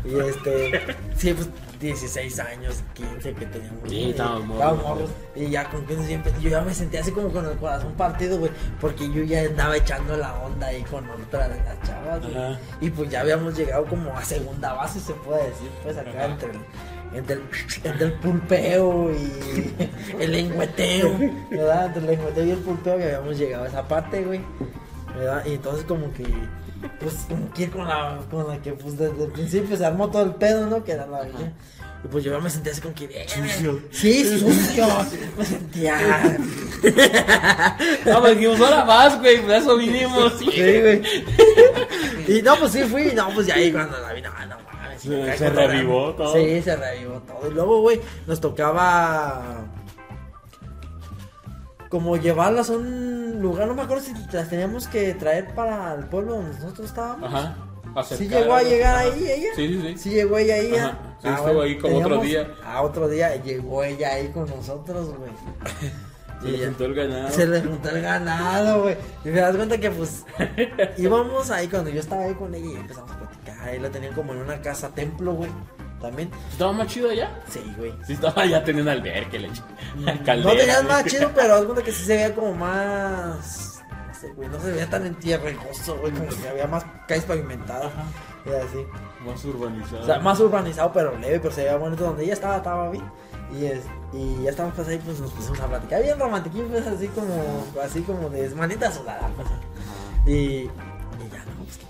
Y 0.05 0.19
este. 0.19 0.85
Sí, 1.17 1.33
pues 1.33 1.49
16 1.79 2.39
años, 2.39 2.83
15 2.93 3.33
que 3.33 3.45
teníamos. 3.45 3.89
Sí, 3.89 4.09
estábamos 4.09 4.47
morros. 4.47 5.09
Y 5.35 5.49
ya 5.49 5.69
con 5.69 5.85
15 5.85 6.05
siempre. 6.07 6.33
Yo 6.41 6.49
ya 6.49 6.61
me 6.61 6.73
sentía 6.73 7.01
así 7.01 7.11
como 7.11 7.29
con 7.29 7.45
el 7.45 7.57
corazón 7.57 7.93
partido, 7.93 8.37
güey. 8.39 8.51
Porque 8.79 9.11
yo 9.11 9.23
ya 9.23 9.41
andaba 9.41 9.77
echando 9.77 10.17
la 10.17 10.33
onda 10.35 10.67
ahí 10.67 10.83
con 10.83 11.09
otra 11.09 11.47
de 11.47 11.59
las 11.63 11.81
chavas, 11.83 12.21
güey. 12.21 12.57
Y 12.81 12.89
pues 12.89 13.09
ya 13.09 13.21
habíamos 13.21 13.57
llegado 13.57 13.85
como 13.85 14.15
a 14.15 14.23
segunda 14.23 14.73
base, 14.73 14.99
se 14.99 15.13
puede 15.13 15.43
decir, 15.49 15.69
pues 15.83 15.97
acá 15.97 16.09
Ajá. 16.09 16.25
entre 16.25 16.51
el. 16.51 16.57
Entre 17.13 17.35
el, 17.35 17.41
entre 17.85 18.07
el 18.07 18.13
pulpeo 18.15 19.11
y 19.11 19.73
el 20.19 20.31
lengüeteo, 20.31 21.17
¿verdad? 21.49 21.85
Entre 21.85 22.01
el 22.01 22.07
lengüeteo 22.07 22.45
y 22.45 22.51
el 22.51 22.57
pulpeo 22.57 22.97
que 22.97 23.03
habíamos 23.03 23.37
llegado 23.37 23.63
a 23.63 23.67
esa 23.67 23.87
parte, 23.87 24.23
güey. 24.23 24.41
¿verdad? 25.17 25.43
Y 25.45 25.53
entonces 25.53 25.85
como 25.85 26.11
que, 26.13 26.25
pues, 26.99 27.13
como 27.27 27.51
que 27.53 27.63
ir 27.63 27.71
con 27.71 27.87
la, 27.87 28.19
con 28.29 28.47
la 28.47 28.61
que, 28.61 28.71
pues, 28.73 28.97
desde 28.97 29.23
el 29.25 29.31
principio 29.31 29.75
se 29.77 29.85
armó 29.85 30.09
todo 30.09 30.23
el 30.23 30.35
pedo, 30.35 30.65
¿no? 30.67 30.83
Que 30.83 30.93
era 30.93 31.05
la 31.07 31.23
niña. 31.23 31.53
Y 32.03 32.07
pues 32.09 32.23
yo 32.23 32.39
me 32.39 32.49
sentía 32.49 32.71
así 32.73 32.81
como 32.81 32.93
que, 32.93 33.25
Sucio. 33.27 33.81
Sí, 33.91 34.23
sucio. 34.39 34.85
Me 35.37 35.45
sentía. 35.45 36.37
No, 38.05 38.21
pues 38.21 38.37
dijimos, 38.37 38.61
ahora 38.61 38.85
más, 38.85 39.19
güey, 39.19 39.41
por 39.41 39.51
eso 39.51 39.75
vinimos. 39.77 40.33
Sí, 40.39 40.45
güey. 40.45 41.01
Y 42.27 42.41
no, 42.43 42.55
pues 42.57 42.71
sí 42.71 42.83
fui, 42.83 43.11
no, 43.15 43.29
pues 43.33 43.47
ya 43.47 43.55
ahí 43.55 43.71
cuando 43.71 43.99
la 43.99 44.13
vi, 44.13 44.21
no, 44.21 44.29
no 44.29 44.55
mames. 44.71 45.01
Se- 45.01 45.37
se 45.37 45.45
con 45.45 45.55
revivó 45.55 46.13
todo. 46.13 46.33
Sí, 46.33 46.61
se 46.61 46.75
revivó 46.75 47.19
todo. 47.21 47.49
Y 47.49 47.53
luego, 47.53 47.81
güey, 47.81 47.99
nos 48.27 48.39
tocaba. 48.39 49.65
Como 51.89 52.17
llevarlas 52.17 52.69
a 52.69 52.73
un 52.73 53.41
lugar, 53.41 53.67
no 53.67 53.73
me 53.73 53.83
acuerdo 53.83 54.03
si 54.03 54.13
las 54.31 54.49
teníamos 54.49 54.87
que 54.87 55.13
traer 55.13 55.53
para 55.53 55.93
el 55.95 56.05
pueblo 56.05 56.35
donde 56.35 56.53
nosotros 56.59 56.87
estábamos. 56.87 57.33
Ajá. 57.33 57.55
¿Sí 58.03 58.13
acercar 58.13 58.41
llegó 58.41 58.53
a 58.53 58.63
llegar 58.63 58.95
Ajá. 58.95 59.13
ahí 59.13 59.31
ella? 59.31 59.49
Sí, 59.55 59.67
sí, 59.67 59.81
sí. 59.81 59.97
Sí 59.97 60.09
llegó 60.11 60.37
ella 60.37 60.55
ahí. 60.55 60.75
Ajá. 60.75 60.99
¿ah? 61.01 61.17
Sí, 61.21 61.27
estuvo 61.29 61.61
ahí 61.61 61.77
como 61.77 61.97
otro 61.97 62.21
día. 62.21 62.51
A 62.63 62.81
otro 62.81 63.07
día 63.07 63.35
llegó 63.43 63.83
ella 63.83 64.13
ahí 64.13 64.27
con 64.29 64.47
nosotros, 64.47 65.15
güey. 65.17 65.31
Se 66.41 66.51
le 66.51 66.65
juntó 66.65 66.85
el 66.85 66.93
ganado. 66.93 67.29
Se 67.31 67.47
le 67.47 67.61
juntó 67.61 67.89
el 67.89 68.01
ganado, 68.01 68.83
güey. 68.83 68.95
Y 69.25 69.29
me 69.29 69.39
das 69.39 69.55
cuenta 69.55 69.79
que, 69.79 69.89
pues, 69.89 70.23
íbamos 70.97 71.49
ahí 71.49 71.67
cuando 71.67 71.89
yo 71.89 71.99
estaba 71.99 72.25
ahí 72.25 72.35
con 72.35 72.53
ella 72.53 72.65
y 72.67 72.75
empezamos 72.75 73.09
a 73.11 73.17
platicar. 73.17 73.67
Ahí 73.67 73.79
la 73.79 73.89
tenían 73.89 74.13
como 74.13 74.33
en 74.33 74.39
una 74.39 74.61
casa 74.61 74.89
templo, 74.89 75.33
güey. 75.33 75.49
También. 76.01 76.29
¿Estaba 76.51 76.71
más 76.73 76.87
chido 76.87 77.09
allá? 77.09 77.31
Sí, 77.49 77.61
güey. 77.77 77.93
Sí, 78.05 78.13
estaba 78.13 78.45
ya 78.45 78.63
teniendo 78.63 78.91
albergue, 78.91 79.39
le 79.39 79.49
Mm, 79.49 80.43
No 80.43 80.51
tenías 80.55 80.83
más 80.83 81.05
chido, 81.05 81.31
pero 81.33 81.63
cuenta 81.65 81.83
que 81.83 81.91
sí 81.91 82.05
se 82.05 82.15
veía 82.15 82.35
como 82.35 82.53
más. 82.53 83.81
No 84.07 84.13
sé, 84.13 84.33
güey. 84.33 84.47
No 84.49 84.59
se 84.59 84.71
veía 84.71 84.89
tan 84.89 85.05
entierrejoso, 85.05 85.97
güey. 85.97 86.13
Como 86.13 86.27
que 86.29 86.47
había 86.49 86.67
más 86.67 86.85
calles 87.07 87.25
pavimentadas. 87.25 87.91
Así. 88.45 88.85
Más 89.25 89.43
urbanizado. 89.45 90.01
O 90.03 90.05
sea, 90.05 90.19
más 90.19 90.39
urbanizado, 90.39 90.91
pero 90.93 91.17
leve, 91.17 91.39
pero 91.39 91.53
se 91.53 91.63
veía 91.63 91.77
bonito. 91.77 92.03
Donde 92.03 92.23
ella 92.23 92.33
estaba, 92.33 92.57
estaba 92.57 92.89
bien. 92.91 93.03
Y, 93.57 93.65
es, 93.65 93.79
y 94.13 94.43
ya 94.43 94.49
estábamos 94.51 94.75
pues 94.75 94.87
ahí, 94.89 94.99
pues 95.03 95.19
nos 95.19 95.31
pusimos 95.31 95.59
a 95.59 95.67
platicar. 95.67 96.01
Bien 96.03 96.19
romantiquín, 96.19 96.67
pues 96.69 96.85
así 96.85 97.07
como, 97.07 97.65
así 97.83 98.01
como 98.01 98.29
de 98.29 98.49
manita 98.49 98.91
sudada, 98.91 99.29
pues. 99.35 99.47
Y, 100.27 100.69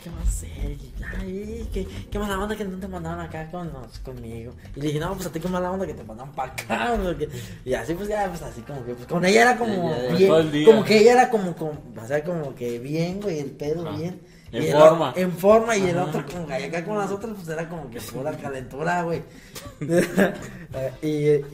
¿qué, 0.03 0.09
vas 0.09 0.19
a 0.19 0.29
hacer? 0.29 0.77
Ay, 1.19 1.67
¿qué, 1.73 1.88
qué 2.11 2.19
mala 2.19 2.39
onda 2.39 2.55
que 2.55 2.65
no 2.65 2.77
te 2.79 2.88
mandaron 2.88 3.19
acá 3.19 3.49
con 3.51 3.69
conmigo. 4.03 4.53
Y 4.75 4.79
le 4.81 4.88
dije, 4.88 4.99
no, 4.99 5.13
pues 5.13 5.27
a 5.27 5.31
ti 5.31 5.39
qué 5.39 5.47
mala 5.47 5.71
onda 5.71 5.85
que 5.85 5.93
te 5.93 6.03
mandaron 6.03 6.33
para 6.33 6.51
acá. 6.53 6.97
porque- 7.03 7.29
Y 7.65 7.73
así, 7.73 7.93
pues 7.93 8.07
ya, 8.07 8.27
pues 8.29 8.41
así 8.41 8.61
como 8.61 8.85
que, 8.85 8.93
pues 8.93 9.07
con 9.07 9.23
ella 9.25 9.41
era 9.43 9.57
como 9.57 9.93
bien. 10.15 10.65
Como 10.65 10.83
que 10.83 10.99
ella 10.99 11.13
era 11.13 11.29
como, 11.29 11.55
como, 11.55 11.71
o 12.01 12.07
sea, 12.07 12.23
como 12.23 12.53
que 12.55 12.79
bien, 12.79 13.21
güey, 13.21 13.39
el 13.39 13.51
pedo 13.51 13.88
Ajá. 13.88 13.97
bien. 13.97 14.21
En 14.51 14.63
Y 14.63 14.71
forma. 14.71 15.13
en 15.17 15.31
forma, 15.33 15.75
y 15.75 15.89
el 15.89 15.97
otro 15.97 16.25
como, 16.25 16.47
y 16.49 16.63
acá 16.63 16.85
con 16.85 16.97
las 16.97 17.11
otras, 17.11 17.33
pues 17.35 17.49
era 17.49 17.67
como 17.67 17.89
que 17.89 17.99
pura 17.99 18.31
calentura, 18.38 19.03
güey. 19.03 19.21
y, 21.01 21.07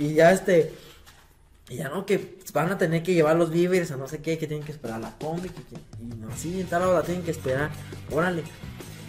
y 0.03 0.13
ya 0.13 0.31
este. 0.31 0.71
Y 1.70 1.78
ya 1.78 1.89
no, 1.89 2.05
que 2.05 2.38
van 2.53 2.72
a 2.72 2.78
tener 2.78 3.03
que 3.03 3.14
llevar 3.14 3.36
los 3.38 3.49
víveres 3.49 3.91
a 3.91 3.97
no 3.97 4.07
sé 4.07 4.20
qué, 4.20 4.38
que 4.38 4.47
tienen 4.47 4.66
que 4.66 4.72
esperar 4.74 4.99
la 4.99 5.18
combi, 5.18 5.49
que, 5.49 5.64
que- 5.64 6.03
y 6.03 6.05
no, 6.20 6.30
así 6.32 6.59
en 6.59 6.68
tal 6.68 6.84
hora 6.84 7.01
tienen 7.03 7.24
que 7.24 7.32
esperar, 7.32 7.72
órale. 8.11 8.43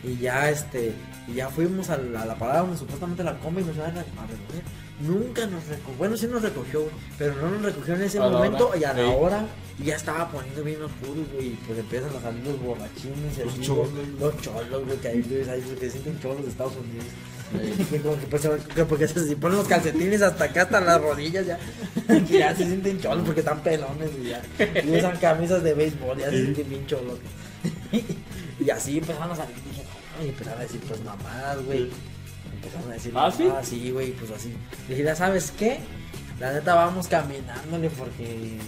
Y 0.04 0.16
ya 0.18 0.50
este, 0.50 0.92
y 1.26 1.34
ya 1.34 1.48
fuimos 1.48 1.90
a 1.90 1.96
la, 1.96 2.22
a 2.22 2.26
la 2.26 2.38
parada 2.38 2.60
donde 2.60 2.76
supuestamente 2.78 3.24
la 3.24 3.38
combi 3.40 3.62
nos 3.64 3.74
iban 3.76 3.96
a, 3.96 4.00
a 4.00 4.26
recoger. 4.26 4.62
Nunca 5.00 5.46
nos 5.46 5.66
recogió, 5.66 5.96
bueno 5.98 6.16
sí 6.16 6.28
nos 6.28 6.42
recogió, 6.42 6.82
güey, 6.82 6.92
pero 7.18 7.34
no 7.34 7.50
nos 7.50 7.62
recogió 7.62 7.94
en 7.96 8.02
ese 8.02 8.18
A 8.20 8.28
momento 8.28 8.68
hora, 8.68 8.76
y 8.78 8.84
a 8.84 8.92
la 8.92 9.04
sí. 9.04 9.14
hora 9.18 9.46
y 9.80 9.84
ya 9.86 9.96
estaba 9.96 10.30
poniendo 10.30 10.62
bien 10.62 10.80
oscuro, 10.82 11.26
güey, 11.34 11.48
y 11.48 11.58
pues 11.66 11.78
empiezan 11.80 12.14
a 12.16 12.20
salir 12.20 12.44
los 12.44 12.60
borrachines, 12.62 13.38
Los 13.38 13.52
así, 13.54 13.62
cholos. 13.62 13.88
los 14.20 14.40
cholos, 14.40 14.84
güey, 14.86 14.96
que 14.98 15.08
ahí, 15.08 15.22
que 15.22 15.44
se 15.86 15.90
sienten 15.90 16.20
cholos 16.20 16.44
de 16.44 16.50
Estados 16.50 16.74
Unidos. 16.76 17.06
Pues, 18.30 18.48
porque 18.88 19.06
se 19.06 19.36
ponen 19.36 19.58
los 19.58 19.68
calcetines 19.68 20.22
hasta 20.22 20.44
acá, 20.44 20.62
hasta 20.62 20.80
las 20.80 21.00
rodillas 21.00 21.46
ya. 21.46 21.58
Ya 22.28 22.54
se 22.54 22.64
sienten 22.66 23.00
cholos 23.00 23.24
porque 23.24 23.40
están 23.40 23.62
pelones 23.62 24.10
y 24.20 24.28
ya. 24.28 24.42
Y 24.82 24.96
usan 24.96 25.16
camisas 25.18 25.62
de 25.62 25.74
béisbol, 25.74 26.18
ya 26.18 26.30
se 26.30 26.42
sienten 26.42 26.68
bien 26.68 26.86
cholos. 26.86 27.18
Y 28.60 28.70
así 28.70 28.98
empezaron 28.98 29.32
a 29.32 29.36
salir. 29.36 29.54
Dije, 29.56 29.82
y 30.24 30.28
empezaron 30.28 30.60
a 30.60 30.62
decir, 30.62 30.80
pues 30.86 31.02
mamadas, 31.02 31.64
güey. 31.64 31.90
Empezaron 32.54 32.90
a 32.90 32.94
decir, 32.94 33.12
¿Ah, 33.16 33.62
sí, 33.62 33.90
güey, 33.90 34.12
pues 34.12 34.30
así. 34.30 34.54
Dije, 34.88 35.02
ya 35.02 35.16
sabes 35.16 35.50
qué. 35.50 35.80
La 36.40 36.52
neta 36.52 36.74
vamos 36.74 37.06
caminándole 37.08 37.90
porque. 37.90 38.58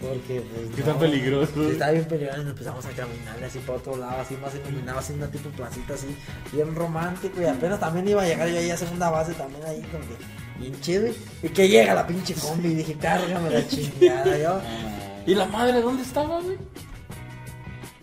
Porque, 0.00 0.40
pues. 0.40 0.74
Que 0.74 0.80
está 0.80 0.98
peligroso. 0.98 1.52
Sí, 1.54 1.70
está 1.72 1.90
bien 1.90 2.04
peligroso. 2.04 2.40
y 2.40 2.44
nos 2.44 2.52
empezamos 2.52 2.86
a 2.86 2.90
caminarle 2.90 3.46
así 3.46 3.58
para 3.60 3.78
otro 3.78 3.96
lado, 3.96 4.20
así 4.20 4.36
más 4.36 4.54
iluminado, 4.54 4.98
así 4.98 5.12
una 5.12 5.28
tipo 5.28 5.50
placita 5.50 5.94
así, 5.94 6.16
bien 6.52 6.74
romántico. 6.74 7.40
Y 7.40 7.44
apenas 7.44 7.80
también 7.80 8.08
iba 8.08 8.22
a 8.22 8.26
llegar 8.26 8.48
yo 8.48 8.58
ahí 8.58 8.70
a 8.70 8.76
segunda 8.76 9.10
base 9.10 9.34
también 9.34 9.64
ahí, 9.64 9.82
como 9.90 10.04
que 10.04 10.60
bien 10.60 10.80
chido. 10.80 11.08
Y, 11.08 11.46
y 11.46 11.48
que 11.48 11.68
llega 11.68 11.94
la 11.94 12.06
pinche 12.06 12.34
combi 12.34 12.68
y 12.68 12.74
dije, 12.74 12.94
cárgame 12.94 13.50
la 13.50 13.66
chingada. 13.66 14.38
Yo, 14.38 14.60
¿Y 15.26 15.34
la 15.34 15.46
madre 15.46 15.80
dónde 15.80 16.02
estaba, 16.02 16.40
güey? 16.40 16.56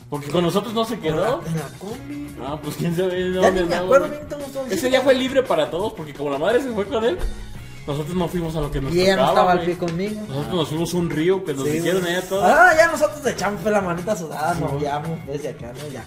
Porque 0.09 0.29
con 0.29 0.43
nosotros 0.43 0.73
no 0.73 0.85
se 0.85 0.99
quedó. 0.99 1.41
en 1.45 1.57
la 1.57 1.67
combi. 1.79 2.35
Ah, 2.41 2.59
pues 2.61 2.75
quién 2.77 2.95
sabe 2.95 3.15
de 3.15 3.41
Ya 3.41 3.51
ni 3.51 3.63
me 3.63 3.75
acuerdo 3.75 4.09
bien 4.09 4.21
son. 4.53 4.71
Ese 4.71 4.89
día 4.89 5.01
fue 5.01 5.13
libre 5.15 5.43
para 5.43 5.69
todos 5.69 5.93
porque 5.93 6.13
como 6.13 6.29
la 6.29 6.37
madre 6.37 6.61
se 6.61 6.71
fue 6.71 6.85
con 6.85 7.03
él, 7.03 7.17
nosotros 7.87 8.15
no 8.15 8.27
fuimos 8.27 8.55
a 8.55 8.61
lo 8.61 8.69
que 8.69 8.81
nos 8.81 8.93
Y 8.93 9.01
ella 9.01 9.15
no 9.15 9.21
tocaba, 9.29 9.31
estaba 9.39 9.51
al 9.53 9.65
pie 9.65 9.77
conmigo. 9.77 10.21
Nosotros 10.27 10.53
nos 10.55 10.67
fuimos 10.69 10.93
a 10.93 10.97
un 10.97 11.09
río 11.09 11.43
que 11.45 11.53
nos 11.53 11.63
Sí, 11.63 11.69
dijeron 11.71 12.03
allá 12.05 12.21
todos. 12.27 12.43
Ah, 12.45 12.73
ya 12.77 12.87
nosotros 12.91 13.25
echamos 13.25 13.61
pues, 13.61 13.73
la 13.73 13.81
manita 13.81 14.15
sudada, 14.15 14.53
nos 14.55 14.71
Sí. 14.71 14.77
guiamos 14.79 15.25
desde 15.25 15.49
acá, 15.49 15.71
¿no? 15.73 15.87
Ya. 15.91 16.03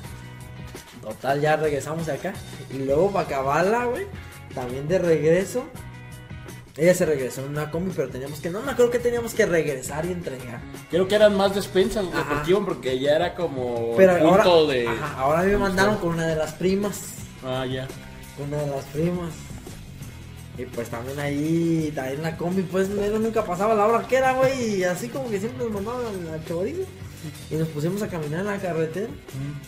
Total, 1.03 1.41
ya 1.41 1.57
regresamos 1.57 2.09
acá. 2.09 2.35
Y 2.73 2.79
luego 2.79 3.11
para 3.11 3.25
acabarla, 3.27 3.87
güey, 3.87 4.07
también 4.55 4.87
de 4.87 4.99
regreso. 4.99 5.65
Ella 6.77 6.95
se 6.95 7.05
regresó 7.05 7.43
en 7.43 7.49
una 7.51 7.71
combi, 7.71 7.93
pero 7.95 8.09
teníamos 8.09 8.39
que, 8.41 8.49
no 8.49 8.63
me 8.63 8.73
acuerdo 8.73 8.93
que 8.93 9.01
teníamos 9.01 9.35
que 9.35 9.45
regresar 9.45 10.07
y 10.07 10.13
entregar. 10.13 10.61
Creo 10.91 11.09
que 11.09 11.15
eran 11.15 11.37
más 11.37 11.55
despensas 11.55 12.05
Ajá. 12.15 12.43
porque 12.65 12.99
ya 12.99 13.17
era 13.17 13.35
como 13.35 13.95
Pero 13.97 14.13
ahora, 14.29 14.45
de. 14.73 14.87
ajá, 14.87 15.15
ahora 15.21 15.43
me 15.43 15.57
mandaron 15.57 15.97
con 15.97 16.11
una 16.11 16.27
de 16.27 16.37
las 16.37 16.53
primas. 16.53 17.01
Ah, 17.45 17.67
ya. 17.67 17.89
Con 18.37 18.49
una 18.49 18.59
de 18.63 18.71
las 18.71 18.85
primas. 18.87 19.31
Y 20.61 20.67
pues 20.67 20.91
también 20.91 21.19
ahí, 21.19 21.91
también 21.95 22.17
en 22.17 22.23
la 22.23 22.37
combi, 22.37 22.63
pues 22.63 22.91
nunca 22.91 23.45
pasaba 23.45 23.75
la 23.75 23.87
hora 23.87 24.07
que 24.07 24.17
era, 24.17 24.35
güey. 24.35 24.77
Y 24.77 24.85
así 24.85 25.09
como 25.09 25.31
que 25.31 25.41
siempre 25.41 25.65
nos 25.65 25.73
mandaban 25.73 26.05
al, 26.29 26.45
chorizo. 26.45 26.83
Y 27.51 27.55
nos 27.55 27.69
pusimos 27.69 28.03
a 28.03 28.09
caminar 28.09 28.41
en 28.41 28.47
la 28.47 28.59
carretera. 28.59 29.09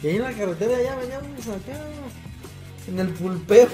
Y 0.02 0.06
ahí 0.06 0.16
en 0.16 0.22
la 0.22 0.32
carretera 0.32 0.82
ya 0.82 0.94
veníamos 0.96 1.48
acá. 1.48 1.80
En 2.88 2.98
el 2.98 3.08
pulpeo. 3.08 3.68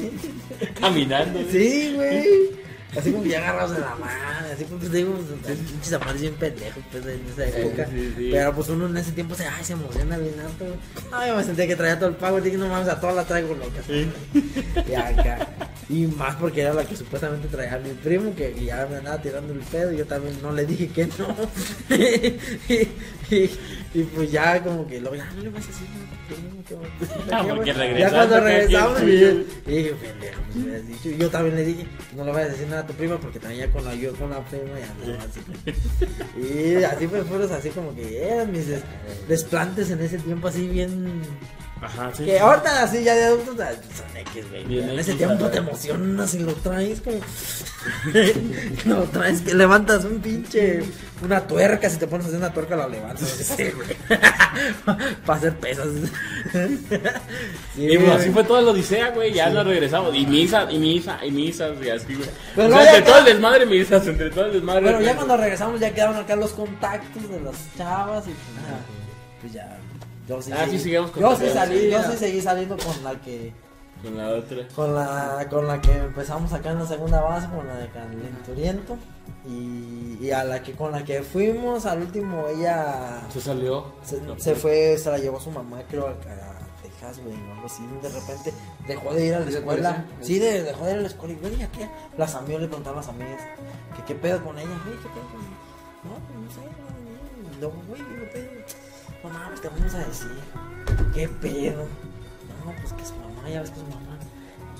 Caminando. 0.80 1.40
sí, 1.50 1.94
güey. 1.96 2.50
Así 2.96 3.10
como 3.10 3.22
que 3.22 3.30
ya 3.30 3.38
agarrados 3.38 3.72
de 3.74 3.80
la 3.80 3.94
mano. 3.94 4.12
Así 4.52 4.64
como 4.64 4.80
que 4.80 4.88
digo, 4.90 5.14
pinches 5.46 5.92
amarillos 5.94 6.20
bien 6.20 6.34
pendejos, 6.34 6.82
pues 6.90 7.06
en 7.06 7.20
esa 7.32 7.46
época. 7.58 7.86
sí, 7.90 8.14
sí. 8.16 8.28
Pero 8.32 8.54
pues 8.54 8.68
uno 8.68 8.86
en 8.86 8.96
ese 8.98 9.12
tiempo 9.12 9.34
se, 9.34 9.46
ay, 9.46 9.64
se 9.64 9.72
emociona 9.72 10.18
bien 10.18 10.34
alto. 10.40 10.64
güey. 10.64 10.76
Ay, 11.10 11.30
yo 11.30 11.36
me 11.36 11.44
sentía 11.44 11.66
que 11.66 11.76
traía 11.76 11.98
todo 11.98 12.10
el 12.10 12.16
pago. 12.16 12.40
Dije, 12.40 12.58
no 12.58 12.68
mames, 12.68 12.88
a 12.88 13.00
todas 13.00 13.16
las 13.16 13.26
traigo 13.26 13.54
locas. 13.54 13.84
Y 14.88 14.94
acá. 14.94 15.48
Y 15.88 16.06
más 16.06 16.36
porque 16.36 16.62
era 16.62 16.72
la 16.72 16.84
que 16.84 16.96
supuestamente 16.96 17.48
traía 17.48 17.76
mi 17.78 17.90
primo, 17.92 18.34
que 18.34 18.54
ya 18.64 18.86
me 18.90 18.96
andaba 18.96 19.20
tirando 19.20 19.52
el 19.52 19.60
pedo. 19.60 19.92
Y 19.92 19.98
yo 19.98 20.06
también 20.06 20.36
no 20.42 20.52
le 20.52 20.64
dije 20.66 20.88
que 20.88 21.06
no. 21.18 21.34
y, 22.68 23.34
y- 23.34 23.50
y 23.94 24.02
pues 24.04 24.30
ya 24.32 24.62
como 24.62 24.86
que 24.86 25.00
luego, 25.00 25.16
ya 25.16 25.30
no 25.36 25.42
le 25.42 25.48
vas 25.50 25.64
a 25.64 25.66
decir 25.68 25.86
nada 25.90 26.04
a 26.04 26.08
tu 26.08 26.34
primo. 26.34 26.64
que 26.66 26.74
va- 26.74 27.38
Ah, 27.40 27.44
porque 27.46 27.74
Ya 27.98 28.10
cuando 28.10 28.40
regresamos, 28.40 28.98
¿quién 29.00 29.46
y, 29.66 29.70
dije, 29.70 29.94
pendejo, 29.94 30.40
pues 30.46 30.56
me 30.56 30.62
hubieras 30.64 30.86
dicho. 30.88 31.08
Y 31.10 31.16
yo 31.18 31.30
también 31.30 31.56
le 31.56 31.64
dije, 31.64 31.86
no 32.16 32.24
le 32.24 32.32
vayas 32.32 32.48
a 32.48 32.52
decir 32.52 32.68
nada 32.68 32.81
a 32.82 32.86
tu 32.86 32.92
prima 32.94 33.18
porque 33.18 33.38
también 33.38 33.66
ya 33.66 33.72
con 33.72 33.84
la 33.84 33.94
yo 33.94 34.12
con 34.14 34.30
la 34.30 34.40
prima 34.44 34.78
ya 34.78 35.12
no 35.14 35.18
así. 35.22 35.40
Y 36.40 36.82
así 36.84 37.06
pues 37.06 37.24
fueron 37.26 37.52
así 37.52 37.70
como 37.70 37.94
que 37.94 38.22
eran 38.28 38.50
mis 38.52 38.66
des- 38.68 38.82
desplantes 39.28 39.90
en 39.90 40.00
ese 40.00 40.18
tiempo 40.18 40.48
así 40.48 40.66
bien 40.68 41.22
Ajá, 41.80 42.12
sí. 42.16 42.24
que 42.24 42.38
ahorita 42.38 42.82
así 42.84 43.02
ya 43.02 43.14
de 43.14 43.24
adultos 43.24 43.56
ah, 43.60 43.72
son 43.96 44.16
X, 44.16 44.48
güey. 44.50 44.64
Bien 44.66 44.88
En 44.90 44.98
ese 45.00 45.12
X, 45.12 45.26
tiempo 45.26 45.46
te 45.48 45.58
emocionas 45.58 46.32
y 46.34 46.38
lo 46.40 46.52
traes 46.54 47.00
como. 47.00 47.18
lo 48.84 49.02
traes 49.04 49.40
que 49.40 49.54
levantas 49.54 50.04
un 50.04 50.20
pinche. 50.20 50.82
Una 51.24 51.40
tuerca, 51.46 51.88
si 51.88 51.98
te 51.98 52.06
pones 52.06 52.26
a 52.26 52.28
hacer 52.28 52.38
una 52.40 52.52
tuerca 52.52 52.74
la 52.76 52.88
levantas. 52.88 53.28
Sí, 53.28 53.70
güey. 53.70 53.88
Para 55.26 55.38
hacer 55.38 55.56
pesas. 55.56 55.86
Sí, 56.52 57.86
Y 57.86 57.98
pues 57.98 58.10
así 58.10 58.30
fue 58.30 58.44
toda 58.44 58.60
la 58.62 58.70
odisea, 58.72 59.10
güey. 59.10 59.32
Ya 59.32 59.48
nos 59.50 59.64
regresamos. 59.66 60.14
Y 60.14 60.26
misa, 60.26 60.70
y 60.70 60.78
misa, 60.78 61.18
y 61.24 61.30
misas, 61.30 61.70
y 61.82 61.88
así, 61.90 62.14
güey. 62.14 62.28
Pero 62.56 62.68
o 62.68 62.72
sea, 62.72 62.84
entre 62.96 63.02
todo 63.02 63.18
el 63.18 63.24
desmadre, 63.24 63.66
misas, 63.66 64.06
entre 64.06 64.30
todo 64.30 64.46
el 64.46 64.52
desmadre. 64.54 64.82
Bueno, 64.82 65.00
ya 65.00 65.14
cuando 65.16 65.36
regresamos 65.36 65.80
ya 65.80 65.92
quedaron 65.94 66.16
acá 66.16 66.36
los 66.36 66.52
contactos 66.52 67.28
de 67.30 67.40
las 67.40 67.54
chavas 67.78 68.24
y 68.26 68.30
pues, 68.30 68.32
ya, 68.66 68.78
pues 69.40 69.52
ya. 69.52 69.78
Yo 70.28 70.40
sí, 70.42 70.50
Ah, 70.54 70.66
sí, 70.70 70.78
seguí- 70.78 70.92
yo 71.20 71.36
sí 71.36 71.46
salí, 71.52 71.78
sí, 71.80 71.90
yo 71.90 72.02
sí 72.04 72.16
seguí 72.16 72.40
saliendo 72.40 72.76
con 72.76 73.02
la 73.02 73.14
que 73.20 73.52
Con 74.02 74.16
la 74.16 74.28
otra. 74.30 74.66
con 74.74 74.94
la 74.94 75.46
con 75.48 75.66
la 75.68 75.80
que 75.80 75.92
empezamos 75.96 76.52
acá 76.52 76.72
en 76.72 76.80
la 76.80 76.86
segunda 76.86 77.20
base 77.20 77.48
con 77.48 77.66
la 77.66 77.76
de 77.76 77.88
Calenturiento. 77.90 78.96
Y, 79.46 80.18
y 80.20 80.30
a 80.30 80.44
la 80.44 80.62
que 80.62 80.72
con 80.72 80.92
la 80.92 81.04
que 81.04 81.22
fuimos 81.22 81.86
al 81.86 82.02
último 82.02 82.46
ella 82.48 83.20
Se 83.32 83.40
salió. 83.40 83.92
se, 84.04 84.20
se 84.38 84.54
fue 84.54 84.96
se 84.98 85.10
la 85.10 85.18
llevó 85.18 85.40
su 85.40 85.50
mamá 85.50 85.82
creo 85.88 86.06
a, 86.06 86.10
a 86.10 86.82
Texas 86.82 87.18
güey 87.24 87.34
o 87.48 87.52
algo 87.54 87.66
así 87.66 87.82
de 88.02 88.08
repente 88.08 88.52
dejó 88.86 89.14
de 89.14 89.26
ir 89.26 89.34
a 89.34 89.40
la 89.40 89.50
escuela. 89.50 90.04
sí 90.20 90.38
de, 90.38 90.62
dejó 90.62 90.84
de 90.84 90.92
ir 90.92 90.98
a 90.98 91.00
la 91.02 91.08
escuela 91.08 91.34
y 91.34 91.36
güey 91.38 91.56
ya 91.56 91.68
qué 91.72 91.88
las 92.16 92.34
amigas 92.36 92.62
le 92.62 92.68
preguntaban 92.68 92.98
a 92.98 93.02
las 93.02 93.08
amigas 93.10 93.40
que 93.96 94.02
qué 94.04 94.14
pedo 94.14 94.44
con 94.44 94.56
ella 94.58 94.70
güey 94.84 94.96
qué 94.98 95.08
pedo 95.08 95.26
con 95.32 95.40
no 96.04 96.18
pues 96.26 96.38
no 96.38 96.50
sé 96.50 96.60
no, 97.60 97.68
no, 97.68 97.74
no, 97.74 97.82
güey 97.88 98.00
qué 98.00 98.26
pedo 98.32 98.50
no 99.24 99.30
mames 99.30 99.60
te 99.60 99.68
vamos 99.68 99.94
a 99.94 99.98
decir 99.98 100.38
qué 101.14 101.28
pedo 101.28 101.82
no 102.64 102.72
pues 102.80 102.92
que 102.92 103.04
su 103.04 103.14
mamá 103.16 103.31
ya 103.48 103.60
ves 103.60 103.70
que 103.70 103.80
mamá 103.82 104.18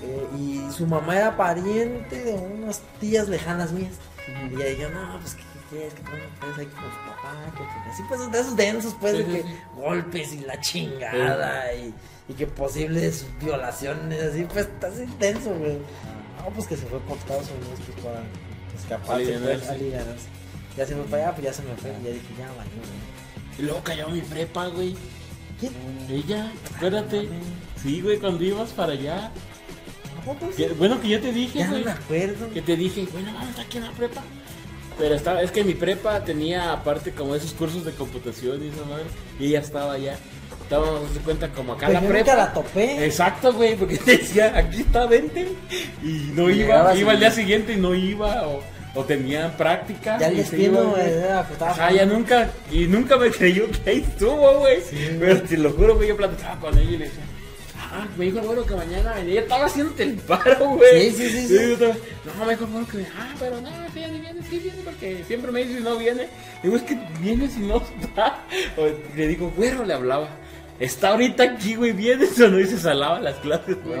eh, 0.03 0.27
y 0.37 0.71
su 0.71 0.85
mamá 0.85 1.15
era 1.15 1.37
pariente 1.37 2.23
de 2.23 2.33
unas 2.33 2.81
tías 2.99 3.29
lejanas 3.29 3.71
mías. 3.71 3.93
Y 4.27 4.55
ella 4.55 4.65
dijo, 4.65 4.89
no, 4.89 5.19
pues 5.19 5.35
que 5.35 5.43
quieres 5.69 5.93
que 5.93 6.01
tú 6.01 6.11
no 6.11 6.55
ahí 6.55 6.65
con 6.65 6.83
su 6.83 6.97
papá, 7.07 7.33
que, 7.57 7.89
así 7.89 8.03
pues 8.07 8.31
de 8.31 8.39
esos 8.39 8.55
densos 8.55 8.95
pues 8.99 9.17
de 9.17 9.25
que 9.25 9.45
golpes 9.75 10.33
y 10.33 10.41
la 10.41 10.59
chingada 10.59 11.73
y, 11.73 11.93
y 12.29 12.33
que 12.33 12.47
posibles 12.47 13.25
violaciones 13.41 14.21
así 14.21 14.43
pues 14.43 14.67
está 14.67 14.87
así 14.87 15.05
denso, 15.19 15.53
güey. 15.55 15.77
No, 16.37 16.49
pues 16.53 16.67
que 16.67 16.75
se 16.75 16.85
fue 16.85 16.99
por 16.99 17.17
Estados 17.17 17.49
Unidos 17.51 17.79
pues 17.85 18.05
para 18.05 18.23
escaparse, 18.75 19.39
pues, 19.39 19.69
alivianarse. 19.69 20.27
Ya 20.75 20.85
se 20.85 20.95
fue 20.95 21.03
para 21.05 21.23
allá, 21.23 21.35
pues 21.35 21.45
ya 21.45 21.53
se 21.53 21.61
me 21.63 21.75
fue. 21.75 21.91
Y 21.91 22.03
ya 22.03 22.09
dije, 22.11 22.33
ya 22.37 22.47
valió, 22.47 22.73
güey. 22.73 23.59
Y 23.59 23.61
luego 23.61 23.83
cayó 23.83 24.09
mi 24.09 24.21
prepa, 24.21 24.67
güey. 24.67 24.95
¿Quién? 25.59 25.73
Ella, 26.09 26.51
acuérdate. 26.75 27.29
Sí, 27.83 28.01
güey, 28.01 28.17
cuando 28.17 28.43
ibas 28.43 28.69
para 28.71 28.93
allá. 28.93 29.31
Que- 30.55 30.69
bueno, 30.69 31.01
que 31.01 31.09
yo 31.09 31.19
te 31.19 31.31
dije, 31.33 31.59
Ya 31.59 31.65
no 31.65 31.71
güey. 31.73 31.83
me 31.85 31.91
acuerdo. 31.91 32.49
Que 32.53 32.61
te 32.61 32.75
dije, 32.77 33.05
bueno, 33.11 33.33
vamos 33.33 33.59
aquí 33.59 33.77
en 33.77 33.83
la 33.83 33.91
prepa. 33.91 34.21
Pero 34.97 35.15
estaba, 35.15 35.41
es 35.41 35.51
que 35.51 35.63
mi 35.63 35.73
prepa 35.73 36.23
tenía 36.23 36.71
aparte 36.71 37.11
como 37.11 37.35
esos 37.35 37.51
cursos 37.53 37.83
de 37.83 37.91
computación 37.91 38.63
y 38.63 38.67
esa 38.69 38.85
madre. 38.85 39.05
Y 39.39 39.47
ella 39.47 39.59
estaba 39.59 39.93
allá. 39.93 40.17
Estábamos 40.61 41.13
de 41.13 41.19
cuenta 41.19 41.49
como 41.49 41.73
acá 41.73 41.87
en 41.87 41.93
la 41.93 42.01
yo 42.01 42.07
prepa. 42.07 42.19
nunca 42.31 42.35
la 42.45 42.53
topé. 42.53 43.05
Exacto, 43.05 43.51
güey, 43.53 43.75
porque 43.75 43.97
te 44.05 44.17
decía, 44.17 44.53
aquí 44.57 44.81
está, 44.81 45.05
vente. 45.07 45.47
Y 46.01 46.31
no 46.33 46.49
Y 46.49 46.53
iba, 46.53 46.63
llegabas 46.67 46.97
iba 46.97 47.11
y- 47.11 47.15
al 47.15 47.19
día 47.19 47.31
siguiente 47.31 47.73
y 47.73 47.77
no 47.77 47.93
iba. 47.93 48.47
O, 48.47 48.61
o 48.95 49.03
tenían 49.03 49.57
práctica. 49.57 50.19
Ya 50.19 50.27
el 50.27 50.33
y 50.39 50.43
se 50.43 50.55
destino, 50.55 50.91
güey, 50.91 51.01
era, 51.01 51.41
pues, 51.41 51.53
estaba 51.53 51.71
Ajá, 51.71 51.91
ya 51.91 52.05
nunca, 52.05 52.51
y 52.71 52.85
nunca 52.85 53.17
me 53.17 53.31
creyó 53.31 53.65
que 53.83 53.89
ahí 53.89 54.05
estuvo, 54.07 54.59
güey. 54.59 54.77
Pero 55.19 55.41
te 55.41 55.57
lo 55.57 55.71
juro, 55.71 55.95
güey, 55.95 56.09
yo 56.09 56.15
platicaba 56.15 56.59
con 56.59 56.77
ella 56.77 56.91
y 56.91 56.97
le 56.97 57.05
decía, 57.05 57.23
ah, 57.93 58.07
me 58.17 58.25
dijo 58.25 58.39
el 58.39 58.45
bueno 58.45 58.65
que 58.65 58.75
mañana 58.75 59.13
venía. 59.13 59.31
Ella 59.33 59.41
estaba 59.41 59.65
haciéndote 59.65 60.03
el 60.03 60.15
paro, 60.15 60.69
güey. 60.71 61.11
Sí, 61.11 61.29
sí, 61.29 61.29
sí, 61.29 61.47
sí. 61.47 61.53
estaba, 61.55 61.93
no, 62.39 62.45
me 62.45 62.51
dijo 62.51 62.65
el 62.65 62.71
bueno 62.71 62.87
que 62.87 63.05
ah, 63.17 63.35
pero 63.39 63.61
no, 63.61 63.69
sí, 63.93 63.99
ya 63.99 64.07
ni 64.07 64.19
viene, 64.19 64.41
sí 64.49 64.59
viene, 64.59 64.81
porque 64.83 65.23
siempre 65.27 65.51
me 65.51 65.63
dice 65.63 65.77
si 65.77 65.83
no 65.83 65.97
viene. 65.97 66.27
Digo, 66.61 66.75
es 66.75 66.83
que 66.83 66.97
viene 67.19 67.47
si 67.47 67.59
no 67.59 67.81
está. 68.01 68.43
O 68.77 68.87
le 69.15 69.27
digo, 69.27 69.51
güero, 69.55 69.85
le 69.85 69.93
hablaba. 69.93 70.29
Está 70.79 71.09
ahorita 71.09 71.43
aquí, 71.43 71.75
güey, 71.75 71.91
vienes 71.93 72.37
o 72.41 72.47
no 72.49 72.59
y 72.59 72.65
se 72.65 72.77
salaba 72.79 73.19
las 73.21 73.35
clases, 73.37 73.77
güey. 73.85 73.99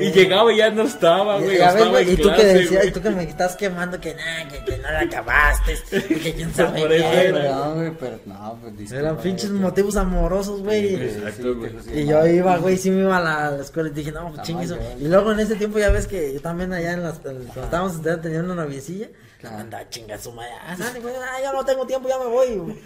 Y 0.00 0.12
llegaba 0.12 0.52
y 0.52 0.56
ya 0.56 0.70
no 0.70 0.82
estaba, 0.82 1.38
güey. 1.38 1.56
Estaba 1.56 2.00
en 2.00 2.08
y 2.12 2.16
tú 2.16 2.30
que 2.34 2.44
decías, 2.44 2.70
güey. 2.80 2.88
y 2.88 2.90
tú 2.90 3.00
que 3.02 3.10
me 3.10 3.22
estás 3.24 3.54
quemando 3.54 4.00
que 4.00 4.14
nada, 4.14 4.48
que, 4.48 4.64
que 4.64 4.78
no 4.78 4.90
la 4.90 5.00
acabaste, 5.00 5.74
que 5.90 6.32
quién 6.34 6.52
sabe 6.54 6.80
Por 6.80 6.92
eso 6.92 7.10
qué, 7.10 7.20
era. 7.26 7.38
güey. 7.38 7.52
No, 7.52 7.74
güey, 7.74 7.90
pero 8.00 8.20
no, 8.24 8.58
pues 8.62 8.76
disculpa, 8.78 9.00
Eran 9.02 9.16
pinches 9.18 9.50
güey. 9.50 9.62
motivos 9.62 9.96
amorosos, 9.96 10.62
güey. 10.62 10.94
Exacto, 10.94 11.54
güey. 11.54 11.70
Y 11.94 12.06
yo 12.06 12.26
iba, 12.26 12.56
güey, 12.58 12.76
sí 12.78 12.90
me 12.90 13.02
iba 13.02 13.18
a 13.18 13.20
la, 13.20 13.46
a 13.48 13.50
la 13.52 13.62
escuela 13.62 13.90
y 13.90 13.92
dije, 13.92 14.10
no, 14.10 14.30
pues 14.30 14.42
chingue 14.42 14.64
eso. 14.64 14.78
Y 14.98 15.08
luego 15.08 15.32
en 15.32 15.40
ese 15.40 15.54
tiempo 15.56 15.78
ya 15.78 15.90
ves 15.90 16.06
que 16.06 16.32
yo 16.32 16.40
también 16.40 16.72
allá 16.72 16.92
en 16.94 17.02
las, 17.02 17.16
en- 17.18 17.44
cuando 17.44 17.62
estábamos 17.64 17.92
estudiando 17.92 18.22
tenía 18.22 18.40
una 18.40 18.54
noviecilla. 18.54 19.08
Claro. 19.40 19.58
Andaba 19.58 19.88
chinga 19.90 20.16
su 20.18 20.32
madre. 20.32 20.50
Ah, 20.66 20.74
güey, 21.00 21.14
ah, 21.14 21.40
ya 21.42 21.52
no 21.52 21.62
tengo 21.64 21.86
tiempo, 21.86 22.08
ya 22.08 22.18
me 22.18 22.24
voy. 22.26 22.54
güey. 22.56 22.76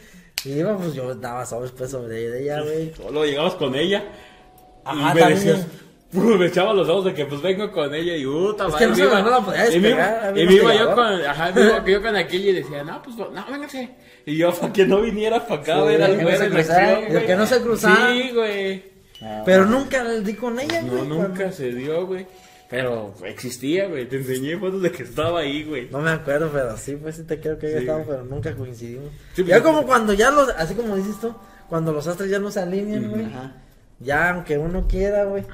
Iba, 0.44 0.76
pues 0.76 0.94
yo 0.94 1.14
daba 1.14 1.44
sobres 1.44 1.72
pues 1.72 1.90
sobre 1.90 2.42
ella, 2.42 2.62
güey. 2.62 2.92
Solo 2.96 3.24
llegabas 3.24 3.54
con 3.54 3.74
ella. 3.74 4.04
Ajá, 4.84 5.10
y 5.12 5.14
me 5.14 5.20
también. 5.20 5.38
decías, 5.38 5.66
me 6.12 6.46
echaba 6.46 6.72
los 6.72 6.88
ojos 6.88 7.04
de 7.04 7.14
que 7.14 7.26
pues 7.26 7.42
vengo 7.42 7.70
con 7.70 7.94
ella 7.94 8.16
y 8.16 8.24
puta 8.24 8.66
Es 8.68 8.74
que 8.74 8.86
no 8.86 8.94
se- 8.96 9.02
iba- 9.04 9.22
no 9.22 9.30
la 9.30 9.40
podía 9.40 9.70
y 9.74 9.78
me 9.80 9.88
iba- 9.90 9.98
despegar, 9.98 10.24
había 10.26 10.42
Y 10.42 10.46
un 10.46 10.52
me 10.54 10.60
iba 10.60 10.74
yo 10.74 10.94
con, 10.94 11.24
ajá, 11.26 11.52
me 11.54 11.60
iba 11.62 11.84
yo 11.86 12.02
con 12.02 12.16
aquella 12.16 12.50
y 12.50 12.52
decía, 12.54 12.82
no, 12.84 13.02
pues 13.02 13.16
no, 13.16 13.30
véngase. 13.50 13.90
Y 14.26 14.36
yo, 14.36 14.52
para 14.54 14.72
que 14.72 14.86
no 14.86 15.00
viniera 15.02 15.46
para 15.46 15.60
acá, 15.60 15.74
que 15.86 15.98
no 15.98 16.22
güey 16.22 16.34
acción, 16.34 17.26
que 17.26 17.36
no 17.36 17.46
se 17.46 17.60
cruzara. 17.62 18.12
Sí, 18.12 18.30
güey. 18.34 18.90
Pero 19.44 19.66
nunca 19.66 20.02
di 20.20 20.32
con 20.34 20.58
ella, 20.58 20.80
No, 20.82 20.92
güey. 20.92 21.06
nunca 21.08 21.52
se 21.52 21.72
dio, 21.72 22.06
güey. 22.06 22.26
Pero 22.70 23.12
existía, 23.24 23.88
güey. 23.88 24.08
Te 24.08 24.16
enseñé 24.18 24.56
fotos 24.56 24.80
de 24.82 24.92
que 24.92 25.02
estaba 25.02 25.40
ahí, 25.40 25.64
güey. 25.64 25.88
No 25.90 25.98
me 26.00 26.10
acuerdo, 26.10 26.50
pero 26.52 26.76
sí, 26.76 26.94
pues 26.96 27.16
sí 27.16 27.24
te 27.24 27.40
creo 27.40 27.58
que 27.58 27.66
haya 27.66 27.76
Sí, 27.78 27.82
estado, 27.84 28.04
pero 28.06 28.24
nunca 28.24 28.54
coincidimos. 28.54 29.10
Sí, 29.34 29.44
ya 29.44 29.60
pues, 29.60 29.62
como 29.74 29.86
cuando 29.86 30.12
ya 30.12 30.30
los, 30.30 30.48
así 30.50 30.74
como 30.74 30.94
dices 30.96 31.16
tú, 31.20 31.34
cuando 31.68 31.92
los 31.92 32.06
astros 32.06 32.30
ya 32.30 32.38
no 32.38 32.50
se 32.50 32.60
alinean, 32.60 33.10
güey. 33.10 33.24
Ajá. 33.24 33.56
Ya, 33.98 34.30
aunque 34.34 34.56
uno 34.56 34.86
quiera, 34.88 35.24
güey. 35.24 35.44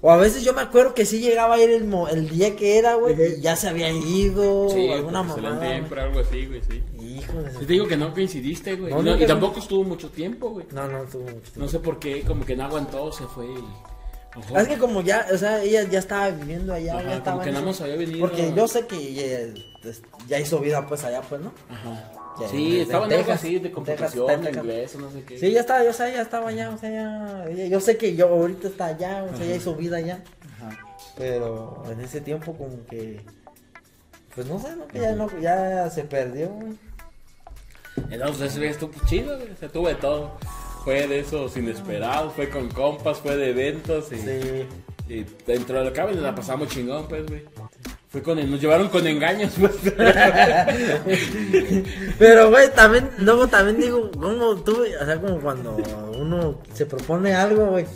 O 0.00 0.10
a 0.10 0.16
veces 0.18 0.44
yo 0.44 0.52
me 0.52 0.60
acuerdo 0.60 0.94
que 0.94 1.06
sí 1.06 1.18
llegaba 1.20 1.54
a 1.54 1.58
ir 1.62 1.70
el, 1.70 1.84
mo- 1.86 2.08
el 2.08 2.28
día 2.28 2.54
que 2.56 2.78
era, 2.78 2.94
güey, 2.94 3.16
y 3.38 3.40
ya 3.40 3.56
se 3.56 3.68
había 3.68 3.90
ido, 3.90 4.68
Sí, 4.68 4.86
o 4.90 4.94
alguna 4.94 5.22
porque 5.22 5.34
se 5.36 5.40
le 5.40 5.48
mamada. 5.48 5.72
siempre 5.72 6.00
algo 6.02 6.20
así, 6.20 6.46
güey, 6.46 6.60
sí. 6.68 6.82
Hijo 7.02 7.42
de 7.42 7.50
Sí, 7.52 7.58
te 7.60 7.66
digo 7.72 7.86
que 7.88 7.96
no 7.96 8.12
coincidiste, 8.12 8.76
güey. 8.76 8.92
No, 8.92 9.00
Y 9.00 9.04
no- 9.04 9.10
nunca- 9.12 9.24
y 9.24 9.26
tampoco 9.26 9.60
estuvo 9.60 9.82
mucho 9.82 10.10
tiempo, 10.10 10.50
güey. 10.50 10.66
No, 10.72 10.86
no, 10.86 11.02
tuvo 11.04 11.22
mucho 11.22 11.40
tiempo. 11.40 11.60
No 11.60 11.68
sé 11.68 11.78
por 11.80 11.98
qué, 11.98 12.20
como 12.22 12.44
que 12.44 12.54
no 12.54 12.64
aguantó, 12.64 13.10
se 13.12 13.24
fue 13.24 13.46
y... 13.46 13.64
Es 14.56 14.68
que 14.68 14.78
como 14.78 15.00
ya, 15.00 15.26
o 15.32 15.38
sea, 15.38 15.62
ella 15.62 15.84
ya 15.84 15.98
estaba 15.98 16.30
viviendo 16.30 16.74
allá, 16.74 16.94
Ajá, 16.94 17.02
ya 17.02 17.16
estaba 17.16 17.32
como 17.32 17.42
que 17.42 17.48
en 17.50 17.54
nada 17.54 17.66
más 17.66 17.80
había 17.80 17.96
venido... 17.96 18.20
Porque 18.20 18.52
yo 18.54 18.66
sé 18.66 18.86
que 18.86 19.54
pues, 19.80 20.02
ya 20.26 20.40
hizo 20.40 20.58
vida 20.58 20.86
pues 20.86 21.04
allá, 21.04 21.20
pues, 21.22 21.40
¿no? 21.40 21.52
Ajá. 21.68 22.12
Ya, 22.40 22.48
Sí, 22.48 22.80
estaba 22.80 23.06
en 23.06 23.12
algo 23.12 23.32
así, 23.32 23.60
de 23.60 23.70
computación, 23.70 24.26
Texas. 24.26 24.56
inglés, 24.56 24.94
o 24.96 24.98
no 24.98 25.10
sé 25.12 25.22
qué. 25.22 25.38
Sí, 25.38 25.52
ya 25.52 25.60
estaba, 25.60 25.84
yo 25.84 25.92
sé, 25.92 26.12
ya 26.12 26.22
estaba 26.22 26.48
allá, 26.48 26.70
o 26.70 26.78
sea, 26.78 26.90
ya, 27.48 27.68
yo 27.68 27.80
sé 27.80 27.96
que 27.96 28.16
yo 28.16 28.28
ahorita 28.28 28.66
está 28.66 28.86
allá, 28.86 29.24
o 29.32 29.36
sea, 29.36 29.46
ya 29.46 29.54
hizo 29.54 29.76
vida 29.76 29.98
allá. 29.98 30.24
Ajá. 30.56 30.84
Pero 31.16 31.84
en 31.88 32.00
ese 32.00 32.20
tiempo 32.20 32.54
como 32.54 32.84
que 32.86 33.20
pues 34.34 34.48
no 34.48 34.58
sé, 34.58 34.74
¿no? 34.74 34.86
que 34.88 35.00
ya 35.00 35.12
no 35.12 35.30
ya 35.40 35.88
se 35.90 36.02
perdió, 36.02 36.48
güey. 36.48 36.72
Entonces 38.10 38.50
ese 38.50 38.60
día 38.60 38.70
estuvo 38.70 38.92
chido. 39.06 39.38
Se 39.60 39.68
tuvo 39.68 39.88
de 39.88 39.94
todo. 39.94 40.32
Fue 40.84 41.06
de 41.06 41.20
esos 41.20 41.56
inesperados, 41.56 42.34
fue 42.34 42.50
con 42.50 42.68
compas, 42.68 43.18
fue 43.18 43.36
de 43.36 43.50
eventos 43.50 44.12
y, 44.12 44.16
Sí. 44.16 44.66
y 45.08 45.24
dentro 45.46 45.78
de 45.78 45.84
la 45.86 45.92
cabina 45.92 46.20
la 46.20 46.34
pasamos 46.34 46.68
chingón, 46.68 47.08
pues, 47.08 47.26
güey. 47.26 47.42
Fue 48.08 48.22
con 48.22 48.38
el- 48.38 48.50
nos 48.50 48.60
llevaron 48.60 48.88
con 48.90 49.06
engaños, 49.06 49.54
pues. 49.58 49.72
Pero 52.18 52.50
güey, 52.50 52.70
también 52.74 53.08
luego 53.18 53.46
también 53.48 53.80
digo, 53.80 54.10
como 54.12 54.56
tú, 54.56 54.82
o 54.82 55.04
sea, 55.04 55.20
como 55.20 55.40
cuando 55.40 55.76
uno 56.18 56.60
se 56.72 56.86
propone 56.86 57.34
algo, 57.34 57.66
güey. 57.66 57.86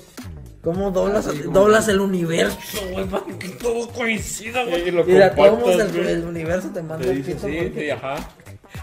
¿Cómo 0.62 0.90
doblas, 0.90 1.26
como- 1.28 1.52
doblas 1.52 1.88
el 1.88 2.00
universo, 2.00 2.56
güey? 2.92 3.06
Para 3.06 3.24
que 3.38 3.48
todo 3.50 3.88
coincida, 3.90 4.64
güey. 4.64 4.88
Y 4.88 4.90
lo 4.90 5.02
Y 5.02 5.18
compartas, 5.36 5.94
el, 5.94 6.08
el 6.08 6.24
universo 6.24 6.68
te 6.74 6.82
manda 6.82 7.08
el 7.08 7.22
pito. 7.22 7.38
sí, 7.38 7.58
porque- 7.62 7.72
sí, 7.76 7.90
ajá. 7.90 8.16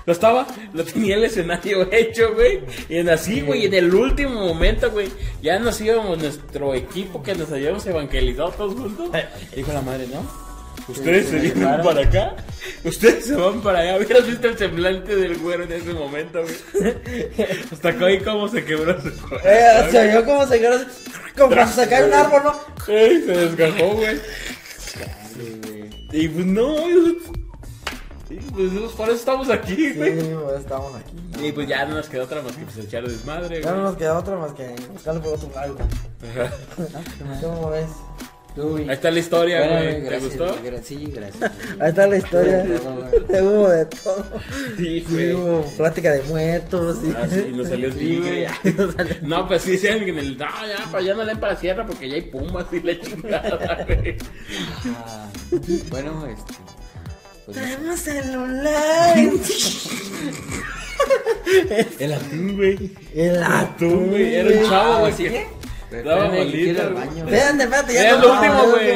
Lo 0.06 0.14
estaba, 0.14 0.48
lo 0.74 0.84
tenía 0.84 1.16
el 1.16 1.24
escenario 1.24 1.88
hecho, 1.92 2.34
güey. 2.34 2.62
Y 2.90 2.98
en 2.98 3.10
así, 3.10 3.42
güey, 3.42 3.66
en 3.66 3.74
el 3.74 3.94
último 3.94 4.48
momento, 4.48 4.92
güey, 4.92 5.10
ya 5.42 5.60
nos 5.60 5.80
íbamos 5.82 6.18
nuestro 6.18 6.74
equipo 6.74 7.24
que 7.24 7.36
nos 7.36 7.52
habíamos 7.52 7.86
evangelizado 7.86 8.52
todos 8.52 8.74
juntos. 8.76 9.10
Dijo 9.56 9.74
la 9.74 9.82
madre, 9.82 10.08
¿no? 10.08 10.46
Ustedes 10.88 11.30
se 11.30 11.40
vienen 11.40 11.82
para 11.82 12.02
acá, 12.02 12.36
ustedes 12.84 13.26
se 13.26 13.36
van 13.36 13.60
para 13.62 13.80
allá. 13.80 13.98
Hubieras 13.98 14.28
visto 14.28 14.48
el 14.48 14.58
semblante 14.58 15.16
del 15.16 15.36
güero 15.40 15.64
en 15.64 15.72
ese 15.72 15.94
momento, 15.94 16.44
güey. 16.44 16.94
Hasta 17.72 17.90
ahí 17.90 18.20
cómo 18.20 18.48
se 18.48 18.64
quebró 18.64 19.02
su 19.02 19.10
Eh, 19.44 19.88
se 19.90 20.08
vio 20.10 20.24
como 20.24 20.46
se 20.46 20.60
quedó, 20.60 20.78
como 21.36 21.68
se 21.68 21.88
cae 21.90 22.06
un 22.06 22.14
árbol, 22.14 22.42
¿no? 22.44 22.94
Ey, 22.94 23.24
se 23.26 23.32
desgajó, 23.32 23.96
güey. 23.96 24.20
Y 26.12 26.28
pues 26.28 26.46
no, 26.46 26.76
sí, 28.28 28.39
pues 28.53 28.91
por 28.93 29.07
eso 29.09 29.17
estamos 29.17 29.49
aquí, 29.49 29.76
Sí, 29.76 29.93
güey. 29.93 30.34
pues, 30.34 30.59
estamos 30.59 30.91
aquí. 30.95 31.45
Y 31.47 31.51
pues 31.51 31.67
ya 31.67 31.86
no 31.86 31.95
nos 31.95 32.07
quedó 32.09 32.23
otra 32.23 32.41
más 32.41 32.53
que 32.53 32.63
pues 32.65 32.78
echar 32.78 33.07
desmadre, 33.07 33.61
Ya 33.61 33.69
no 33.71 33.76
güey. 33.78 33.84
nos 33.86 33.97
queda 33.97 34.17
otra 34.17 34.36
más 34.38 34.53
que 34.53 34.76
buscarle 34.91 35.19
por 35.21 35.34
otro 35.34 35.49
lado. 35.53 35.78
¿Cómo 37.41 37.69
ves? 37.69 37.88
Uy. 38.57 38.84
Ahí 38.84 38.91
está 38.91 39.11
la 39.11 39.19
historia, 39.19 39.59
Bueno, 39.59 39.73
güey. 39.82 39.93
¿Te 39.95 39.99
gracias, 40.09 40.38
gustó? 40.38 40.63
gra- 40.63 40.82
Sí, 40.82 41.11
gracias. 41.13 41.51
Ahí 41.78 41.89
está 41.89 42.07
la 42.07 42.15
historia. 42.17 42.63
Sí, 42.65 42.71
Hubo 43.41 43.67
de 43.69 43.86
todo. 43.86 44.26
Sí, 44.78 44.84
Sí, 45.01 45.05
güey. 45.11 45.34
hubo 45.34 45.61
plática 45.76 46.11
de 46.13 46.23
muertos. 46.23 46.97
Y... 47.03 47.11
Ah, 47.17 47.28
sí, 47.30 47.51
nos 47.53 47.67
salió 47.67 47.88
el 47.89 47.95
tigre. 47.97 48.47
No, 49.23 49.45
pues 49.45 49.61
sí, 49.63 49.71
decían 49.71 49.99
que 49.99 50.09
en 50.11 50.19
el. 50.19 50.38
No, 50.38 50.45
ya, 50.45 50.88
pues 50.89 51.03
ya 51.05 51.13
no 51.15 51.26
leen 51.26 51.38
para 51.38 51.53
la 51.53 51.59
sierra 51.59 51.86
porque 51.86 52.07
ya 52.07 52.15
hay 52.15 52.21
pumas 52.21 52.65
y 52.71 52.80
la 52.80 52.97
chingada, 53.01 53.84
güey. 53.86 54.17
Ah, 55.05 55.28
bueno, 55.89 56.26
este. 56.26 56.53
Pues, 57.46 57.58
Tenemos 57.58 58.00
celular. 58.00 59.18
El 62.00 62.14
atún, 62.14 62.56
güey. 62.56 62.91
El 63.14 63.43
atún, 63.43 64.10
güey. 64.10 64.34
Era 64.36 64.50
un 64.62 64.70
chavo, 64.70 65.00
güey. 65.02 65.14
que 65.16 65.48
Pero 65.89 66.10
Daba 66.10 66.32
que 66.32 66.38
malito. 66.39 66.82
Espérate, 66.82 67.64
espérate, 67.64 67.93
ya 67.93 68.16
no, 68.16 68.22
lo 68.22 68.34
último, 68.34 68.64
güey. 68.72 68.89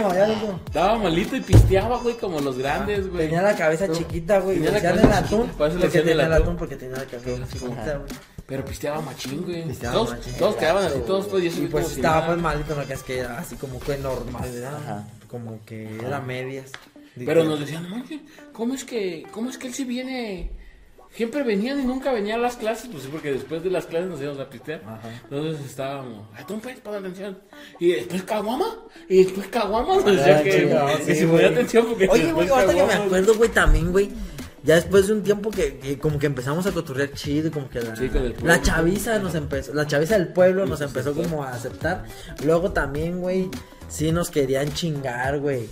Estaba 0.66 0.97
malito 0.97 1.36
y 1.36 1.41
pisteaba, 1.41 1.97
güey, 2.00 2.18
como 2.18 2.39
los 2.39 2.58
grandes, 2.58 3.08
güey. 3.10 3.26
Tenía 3.28 3.41
la 3.43 3.56
cabeza 3.56 3.91
chiquita, 3.91 4.39
güey. 4.39 4.56
Tenía 4.56 4.72
la 4.72 4.76
Decían 4.80 4.93
el 4.95 5.02
cabeza 5.02 5.18
atún. 5.20 5.41
chiquita, 5.41 5.58
por 5.58 5.68
eso 5.68 5.76
le 5.78 5.82
Porque 5.82 5.97
decían 6.00 6.12
el 6.12 6.18
tenía 6.20 6.36
el 6.38 6.41
atún. 6.41 6.58
porque 6.58 6.76
tenía 6.76 6.97
la 6.97 7.06
cabeza 7.06 7.47
chiquita, 7.54 7.97
güey. 7.97 8.10
Pero 8.47 8.66
pisteaba 8.66 9.02
machín, 9.02 9.43
güey. 9.43 9.64
Pisteaba 9.68 9.93
Todos, 9.93 10.10
machín. 10.12 10.34
todos 10.39 10.56
quedaban 10.56 10.86
así, 10.86 11.00
todos 11.06 11.28
pues, 11.28 11.58
Y 11.58 11.68
pues 11.68 11.91
estaba 11.91 12.26
pues 12.26 12.38
malito, 12.39 12.76
no 12.76 12.88
que 12.88 12.93
es 12.93 13.04
que 13.04 13.20
era 13.20 13.38
así 13.38 13.56
como 13.58 13.80
fue 13.80 13.97
normal, 14.00 14.50
¿verdad? 14.52 14.76
Ajá. 14.76 15.04
Como 15.28 15.60
que 15.66 15.97
era 16.04 16.20
medias. 16.20 16.72
Pero 17.26 17.43
nos 17.43 17.59
decían, 17.59 17.89
no, 17.89 18.03
¿cómo 18.53 18.74
es 18.74 18.84
que, 18.86 19.26
cómo 19.32 19.49
es 19.49 19.57
que 19.57 19.67
él 19.67 19.74
sí 19.74 19.84
viene? 19.86 20.51
Siempre 21.11 21.41
venían 21.41 21.80
y 21.80 21.84
nunca 21.86 22.11
venían 22.11 22.38
a 22.39 22.43
las 22.43 22.55
clases, 22.57 22.88
pues 22.91 23.01
sí, 23.03 23.09
porque 23.11 23.32
después 23.32 23.63
de 23.63 23.72
las 23.72 23.88
clases 23.88 24.09
nos 24.09 24.22
íbamos 24.22 24.39
a 24.39 24.47
pistear. 24.49 24.82
Entonces 25.24 25.65
estábamos, 25.65 26.28
pues, 26.61 26.80
pon 26.82 26.93
atención. 26.93 27.39
Y 27.80 27.93
después 27.93 28.22
caguama, 28.24 28.78
y 29.09 29.24
después 29.24 29.47
caguama, 29.47 29.95
nos 29.95 30.05
decía 30.05 30.38
Ah, 30.38 30.43
que, 30.43 30.51
chingado, 30.59 30.97
que 30.97 31.03
sí, 31.05 31.15
si 31.15 31.26
ponía 31.26 31.47
atención 31.47 31.86
porque 31.88 32.07
Oye, 32.09 32.32
güey, 32.32 32.47
ahorita 32.47 32.74
que 32.76 32.84
me 32.86 32.93
acuerdo, 32.93 33.36
güey, 33.36 33.49
también, 33.49 33.91
güey. 33.91 34.09
Ya 34.61 34.76
después 34.76 35.07
de 35.07 35.13
un 35.13 35.24
tiempo 35.24 35.49
que, 35.49 35.78
que 35.80 35.97
como 35.97 36.20
que 36.20 36.28
empezamos 36.28 36.67
a 36.67 36.72
coturrear 36.74 37.11
chido 37.13 37.47
y 37.47 37.51
como 37.51 37.70
que 37.70 37.80
la, 37.82 37.95
Sí, 37.95 38.09
con 38.09 38.24
el 38.26 38.34
pueblo. 38.34 38.47
la 38.53 38.61
chaviza 38.61 39.17
nos 39.17 39.34
empezó, 39.34 39.74
la 39.74 39.88
chaviza 39.88 40.17
del 40.17 40.28
pueblo 40.28 40.65
nos 40.67 40.82
empezó 40.82 41.13
como 41.15 41.43
a 41.43 41.53
aceptar. 41.53 42.03
Luego 42.43 42.72
también, 42.72 43.20
güey, 43.22 43.49
sí 43.88 44.11
nos 44.11 44.30
querían 44.30 44.72
chingar, 44.74 45.39
güey. 45.39 45.67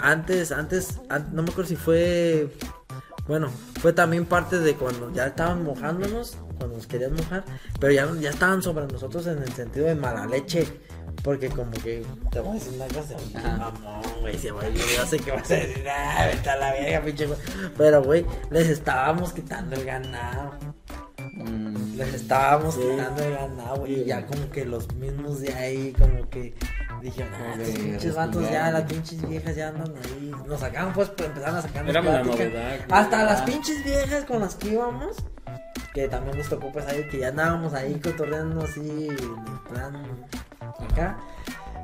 Antes, 0.00 0.52
antes, 0.52 1.00
an- 1.08 1.28
no 1.32 1.42
me 1.42 1.50
acuerdo 1.50 1.68
si 1.68 1.76
fue, 1.76 2.48
bueno, 3.28 3.48
fue 3.80 3.92
también 3.92 4.24
parte 4.26 4.58
de 4.58 4.74
cuando 4.74 5.12
ya 5.12 5.26
estaban 5.28 5.62
mojándonos, 5.64 6.36
cuando 6.58 6.76
nos 6.76 6.86
querían 6.86 7.14
mojar, 7.14 7.44
pero 7.78 7.92
ya, 7.92 8.08
ya 8.20 8.30
estaban 8.30 8.62
sobre 8.62 8.86
nosotros 8.86 9.26
en 9.26 9.38
el 9.42 9.52
sentido 9.52 9.86
de 9.86 9.94
mala 9.94 10.26
leche. 10.26 10.66
Porque 11.22 11.48
como 11.48 11.70
que 11.70 12.04
te 12.30 12.40
voy 12.40 12.50
a 12.50 12.54
decir 12.60 12.74
una 12.74 12.86
cosa, 12.88 13.16
mamón, 13.58 14.02
güey, 14.20 14.36
se 14.36 14.50
va, 14.50 14.68
yo 14.68 15.06
sé 15.06 15.18
que 15.18 15.30
vas 15.32 15.50
a 15.50 15.54
decir, 15.54 15.88
ah, 15.88 16.26
vete 16.30 16.50
a 16.50 16.56
la 16.56 16.72
verga, 16.72 17.00
pinche 17.04 17.26
güey. 17.26 17.38
Pero, 17.76 18.02
güey, 18.02 18.26
les 18.50 18.68
estábamos 18.68 19.32
quitando 19.32 19.76
el 19.76 19.84
ganado. 19.86 20.52
mm, 21.34 21.96
Les 21.96 22.12
estábamos 22.14 22.74
Sí. 22.74 22.80
quitando 22.82 23.22
el 23.24 23.32
ganado, 23.34 23.76
güey. 23.78 24.02
Y 24.02 24.04
ya 24.04 24.26
como 24.26 24.50
que 24.50 24.64
los 24.66 24.92
mismos 24.96 25.40
de 25.40 25.54
ahí, 25.54 25.92
como 25.98 26.28
que 26.28 26.54
Dije, 27.06 27.22
ah, 27.22 27.54
estos 27.56 27.74
que 27.76 27.82
pinches 27.84 28.14
vatos 28.16 28.50
ya, 28.50 28.70
las 28.72 28.82
pinches 28.82 29.28
viejas 29.28 29.54
ya 29.54 29.68
andan 29.68 29.92
ahí. 30.04 30.32
Nos 30.44 30.58
sacaban 30.58 30.92
pues, 30.92 31.08
pues 31.10 31.28
empezaron 31.28 31.56
a 31.56 31.62
sacarnos 31.62 31.90
Éramos 31.90 32.12
la 32.12 32.22
novedad. 32.24 32.78
Hasta 32.90 33.24
las 33.24 33.42
Ah. 33.42 33.44
pinches 33.44 33.84
viejas 33.84 34.24
con 34.24 34.40
las 34.40 34.56
que 34.56 34.70
íbamos, 34.70 35.16
que 35.94 36.08
también 36.08 36.36
nos 36.36 36.48
tocó 36.48 36.72
pues 36.72 36.84
ahí, 36.88 37.06
que 37.08 37.18
ya 37.20 37.28
andábamos 37.28 37.74
ahí 37.74 38.00
cotorreando 38.00 38.64
así, 38.64 39.06
en 39.08 39.58
plan 39.72 40.04
acá. 40.90 41.16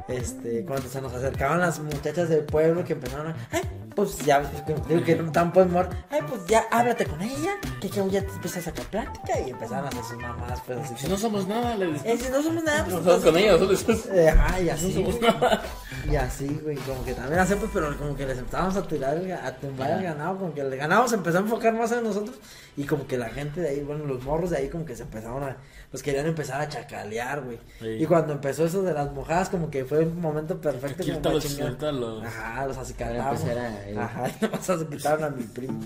Este, 0.08 0.64
cuando 0.64 0.88
se 0.88 1.00
nos 1.00 1.14
acercaban 1.14 1.60
las 1.60 1.78
muchachas 1.78 2.28
del 2.28 2.42
pueblo 2.44 2.84
que 2.84 2.94
empezaron 2.94 3.28
a, 3.28 3.36
ay, 3.52 3.60
pues 3.94 4.18
ya, 4.18 4.40
digo 4.88 5.04
que 5.04 5.16
no 5.16 5.30
tan 5.32 5.52
buen 5.52 5.68
humor, 5.68 5.88
ay, 6.10 6.20
pues 6.28 6.44
ya 6.46 6.64
háblate 6.70 7.06
con 7.06 7.20
ella, 7.22 7.52
que, 7.80 7.88
que 7.90 8.10
ya 8.10 8.20
te 8.22 8.32
empiezas 8.32 8.58
a 8.66 8.70
sacar 8.70 8.86
plática 8.86 9.40
y 9.40 9.50
empezaron 9.50 9.84
a 9.86 9.88
hacer 9.88 10.04
sus 10.04 10.18
mamás, 10.18 10.60
pues 10.66 10.78
así. 10.78 10.94
Si 10.98 11.08
no 11.08 11.16
somos 11.16 11.46
nada, 11.46 11.76
le. 11.76 11.86
Eh, 12.04 12.18
si 12.18 12.30
no 12.30 12.42
somos 12.42 12.62
nada, 12.64 12.84
pues 12.84 12.96
Nosotros 12.96 13.24
con 13.24 13.36
ellos, 13.36 13.60
nosotros. 13.60 14.06
eh, 14.12 14.28
ajá, 14.30 14.60
y 14.60 14.64
No 14.66 14.72
así, 14.72 14.92
somos 14.94 15.16
güey. 15.18 15.30
nada. 15.32 15.62
Y 16.10 16.16
así, 16.16 16.60
güey, 16.62 16.76
como 16.78 17.04
que 17.04 17.14
también 17.14 17.38
hacemos, 17.40 17.68
pero 17.72 17.96
como 17.98 18.16
que 18.16 18.26
les 18.26 18.38
empezábamos 18.38 18.76
a 18.76 18.82
tirar, 18.88 19.16
el 19.16 19.32
a 19.32 19.54
tumbar 19.56 19.90
el 19.92 20.02
ganado, 20.02 20.36
como 20.38 20.52
que 20.54 20.60
el 20.62 20.76
ganado 20.76 21.06
se 21.08 21.14
empezó 21.14 21.38
a 21.38 21.40
enfocar 21.42 21.74
más 21.74 21.92
en 21.92 22.02
nosotros 22.02 22.36
y 22.76 22.84
como 22.84 23.06
que 23.06 23.16
la 23.18 23.28
gente 23.28 23.60
de 23.60 23.68
ahí, 23.68 23.80
bueno, 23.82 24.04
los 24.06 24.22
morros 24.24 24.50
de 24.50 24.56
ahí 24.56 24.68
como 24.68 24.84
que 24.84 24.96
se 24.96 25.02
empezaron 25.02 25.44
a, 25.44 25.56
los 25.92 26.02
querían 26.02 26.26
empezar 26.26 26.60
a 26.60 26.68
chacalear, 26.68 27.42
güey. 27.42 27.58
Sí. 27.80 27.86
Y 28.02 28.06
cuando 28.06 28.32
empezó 28.32 28.64
eso 28.64 28.82
de 28.82 28.94
las 28.94 29.12
mojadas, 29.12 29.48
como 29.50 29.70
que 29.70 29.84
fue 29.84 30.00
un 30.00 30.20
momento 30.20 30.60
perfecto 30.60 31.04
como 31.04 31.16
Quítalo, 31.18 31.40
chingar. 31.40 31.58
suéltalo. 31.68 32.22
Ajá, 32.24 32.66
los 32.66 32.76
acicalamos. 32.78 33.40
empezar 33.42 33.58
a- 33.64 33.81
eh. 33.86 33.98
Ajá, 33.98 34.30
nomás 34.40 34.64
se 34.64 34.86
quitaron 34.86 35.24
a 35.24 35.30
mi 35.30 35.44
primo. 35.44 35.80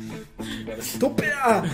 ¡Estúpida! 0.79 1.65